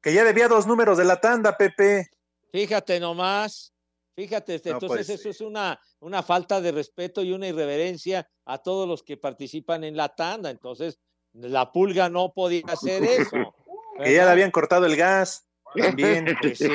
que 0.00 0.14
ya 0.14 0.22
debía 0.24 0.46
dos 0.48 0.66
números 0.66 0.98
de 0.98 1.04
la 1.04 1.20
tanda, 1.20 1.56
Pepe. 1.56 2.08
Fíjate 2.52 3.00
nomás, 3.00 3.74
fíjate, 4.16 4.56
este, 4.56 4.70
No 4.70 4.76
entonces 4.76 5.08
eso 5.10 5.28
es 5.28 5.40
una, 5.40 5.78
una 6.00 6.22
falta 6.22 6.60
de 6.60 6.72
respeto 6.72 7.22
y 7.22 7.32
una 7.32 7.46
irreverencia 7.46 8.28
a 8.46 8.58
todos 8.58 8.88
los 8.88 9.02
que 9.02 9.16
participan 9.16 9.84
en 9.84 9.96
la 9.96 10.08
tanda. 10.08 10.50
Entonces, 10.50 10.98
la 11.34 11.70
pulga 11.70 12.08
no 12.08 12.32
podía 12.32 12.62
hacer 12.66 13.04
eso. 13.04 13.36
Que 14.02 14.12
ya 14.12 14.26
le 14.26 14.30
habían 14.30 14.50
cortado 14.50 14.84
el 14.84 14.94
gas. 14.94 15.48
También. 15.74 16.26
Pues 16.42 16.58
sí. 16.58 16.68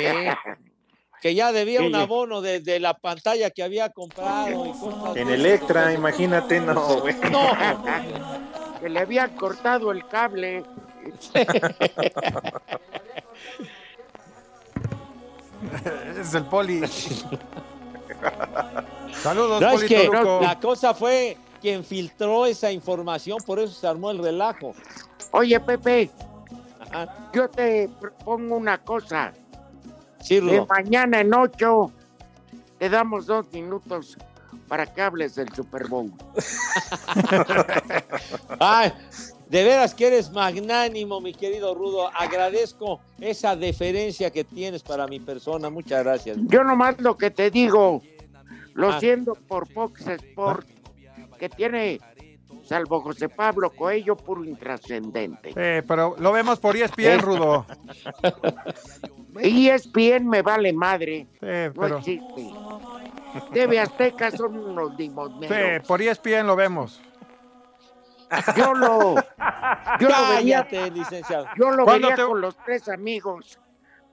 Que 1.21 1.35
ya 1.35 1.51
debía 1.51 1.83
un 1.83 1.93
abono 1.93 2.41
de, 2.41 2.61
de 2.61 2.79
la 2.79 2.95
pantalla 2.95 3.51
que 3.51 3.61
había 3.61 3.91
comprado. 3.91 4.65
y 4.65 4.71
cosas 4.71 5.15
En 5.17 5.29
Electra, 5.29 5.93
imagínate, 5.93 6.59
no, 6.59 6.73
güey. 7.01 7.13
No, 7.31 7.51
que 8.79 8.89
le 8.89 8.99
habían 8.99 9.35
cortado 9.35 9.91
el 9.91 10.07
cable. 10.07 10.63
es 16.19 16.33
el 16.33 16.45
poli. 16.45 16.81
Saludos, 19.21 19.61
no, 19.61 19.67
es 19.67 19.73
Poli 19.75 19.87
que 19.87 20.05
Toluco. 20.05 20.39
la 20.41 20.59
cosa 20.59 20.93
fue 20.93 21.37
quien 21.61 21.83
filtró 21.83 22.45
esa 22.45 22.71
información, 22.71 23.37
por 23.45 23.59
eso 23.59 23.73
se 23.73 23.87
armó 23.87 24.11
el 24.11 24.19
relajo. 24.19 24.73
Oye, 25.31 25.59
Pepe, 25.59 26.09
Ajá. 26.79 27.29
yo 27.33 27.49
te 27.49 27.89
propongo 27.99 28.57
una 28.57 28.77
cosa. 28.79 29.33
Sí, 30.21 30.39
De 30.39 30.65
mañana 30.67 31.21
en 31.21 31.33
ocho 31.33 31.91
te 32.77 32.89
damos 32.89 33.25
dos 33.25 33.51
minutos 33.51 34.17
para 34.67 34.85
que 34.85 35.01
hables 35.01 35.35
del 35.35 35.51
Super 35.53 35.87
Bowl. 35.87 36.11
Ay, 38.59 38.93
De 39.51 39.63
veras 39.65 39.93
que 39.93 40.07
eres 40.07 40.31
magnánimo, 40.31 41.19
mi 41.19 41.33
querido 41.33 41.75
Rudo. 41.75 42.09
Agradezco 42.17 43.01
esa 43.19 43.53
deferencia 43.55 44.31
que 44.31 44.45
tienes 44.45 44.81
para 44.81 45.05
mi 45.07 45.19
persona. 45.19 45.69
Muchas 45.69 46.03
gracias. 46.05 46.37
Yo 46.43 46.63
nomás 46.63 46.99
lo 47.01 47.17
que 47.17 47.31
te 47.31 47.51
digo, 47.51 48.01
lo 48.73 48.91
Ah. 48.93 48.99
siento 49.01 49.35
por 49.49 49.67
Fox 49.67 50.07
Sport, 50.07 50.65
que 51.37 51.49
tiene, 51.49 51.99
salvo 52.63 53.01
José 53.01 53.27
Pablo 53.27 53.71
Coello, 53.71 54.15
puro 54.15 54.45
intrascendente. 54.45 55.49
Sí, 55.49 55.85
pero 55.85 56.15
lo 56.17 56.31
vemos 56.31 56.57
por 56.59 56.77
ESPN, 56.77 57.19
Rudo. 57.19 57.65
Y 59.43 59.69
ESPN 59.69 60.27
me 60.27 60.41
vale 60.41 60.73
madre, 60.73 61.25
Sí, 61.39 61.47
no 61.75 61.97
existe. 61.97 62.49
TV 63.53 63.79
Azteca 63.79 64.29
son 64.31 64.57
unos 64.57 64.91
Sí, 64.91 65.03
limoneros. 65.03 65.87
por 65.87 66.01
ESPN 66.01 66.45
lo 66.47 66.55
vemos. 66.57 67.01
Yo 68.55 68.73
lo, 68.73 69.15
yo 69.15 70.07
lo 70.07 70.15
Cállate, 70.15 70.89
licenciado. 70.91 71.47
yo 71.57 71.71
lo 71.71 71.83
¿Cuándo 71.83 72.07
vería 72.09 72.23
te- 72.23 72.29
con 72.29 72.41
los 72.41 72.55
tres 72.57 72.87
amigos, 72.89 73.59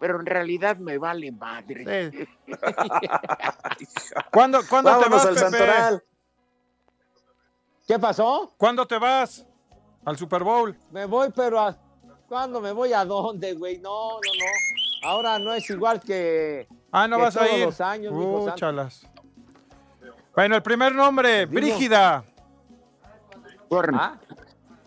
pero 0.00 0.18
en 0.20 0.26
realidad 0.26 0.76
me 0.76 0.98
vale 0.98 1.30
madre. 1.32 2.10
Sí. 2.10 2.28
¿Cuándo, 4.32 4.60
cuándo 4.68 4.98
te 4.98 5.08
vas, 5.08 5.26
al 5.26 5.34
Pepe? 5.34 5.40
Santoral. 5.50 6.04
¿Qué 7.86 7.98
pasó? 7.98 8.52
¿Cuándo 8.56 8.86
te 8.86 8.98
vas? 8.98 9.46
Al 10.04 10.16
Super 10.16 10.42
Bowl. 10.42 10.76
Me 10.90 11.06
voy, 11.06 11.30
pero 11.34 11.60
a... 11.60 11.76
¿cuándo 12.28 12.60
me 12.60 12.72
voy 12.72 12.92
a 12.92 13.04
dónde, 13.04 13.54
güey? 13.54 13.78
No, 13.78 14.10
no, 14.12 14.16
no. 14.18 15.08
Ahora 15.08 15.38
no 15.38 15.54
es 15.54 15.68
igual 15.70 16.00
que. 16.00 16.66
Ah, 16.90 17.06
no 17.08 17.16
que 17.16 17.22
vas 17.22 17.36
a 17.36 17.40
todos 17.40 17.52
ir. 17.58 17.64
los 17.66 17.80
años. 17.80 18.12
Úchalas. 18.14 19.06
Bueno, 20.34 20.56
el 20.56 20.62
primer 20.62 20.94
nombre, 20.94 21.46
Brígida. 21.46 22.24
Tu, 23.68 23.76
her- 23.76 23.90
¿Ah? 23.94 24.16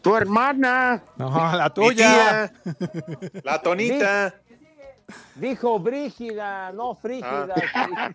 tu 0.01 0.15
hermana, 0.15 1.03
No, 1.17 1.29
la 1.55 1.69
tuya. 1.73 2.51
tía, 2.53 3.41
la 3.43 3.61
tonita, 3.61 4.33
Dijo 5.35 5.77
Brígida, 5.79 6.71
no 6.71 6.95
Frígida. 6.95 7.53
Ah. 7.75 8.09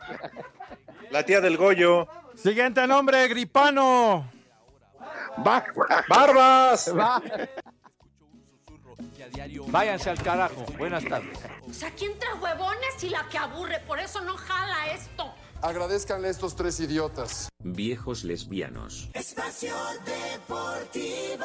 la 1.10 1.22
tía 1.24 1.40
del 1.42 1.56
Goyo. 1.58 2.08
Siguiente 2.34 2.86
nombre, 2.86 3.28
Gripano. 3.28 4.30
¡Barbas! 6.08 6.92
Va. 6.96 7.20
Váyanse 9.68 10.10
al 10.10 10.22
carajo. 10.22 10.64
Buenas 10.78 11.04
tardes. 11.04 11.38
O 11.68 11.72
sea, 11.72 11.90
¿quién 11.90 12.18
trae 12.18 12.34
huevones 12.34 13.02
y 13.04 13.10
la 13.10 13.26
que 13.28 13.36
aburre? 13.38 13.80
Por 13.86 13.98
eso 13.98 14.20
no 14.22 14.34
jala 14.36 14.86
esto. 14.94 15.34
Agradezcanle 15.62 16.28
a 16.28 16.30
estos 16.30 16.54
tres 16.54 16.80
idiotas. 16.80 17.48
Viejos 17.62 18.24
lesbianos. 18.24 19.08
Espacio 19.14 19.74
Deportivo. 20.04 21.44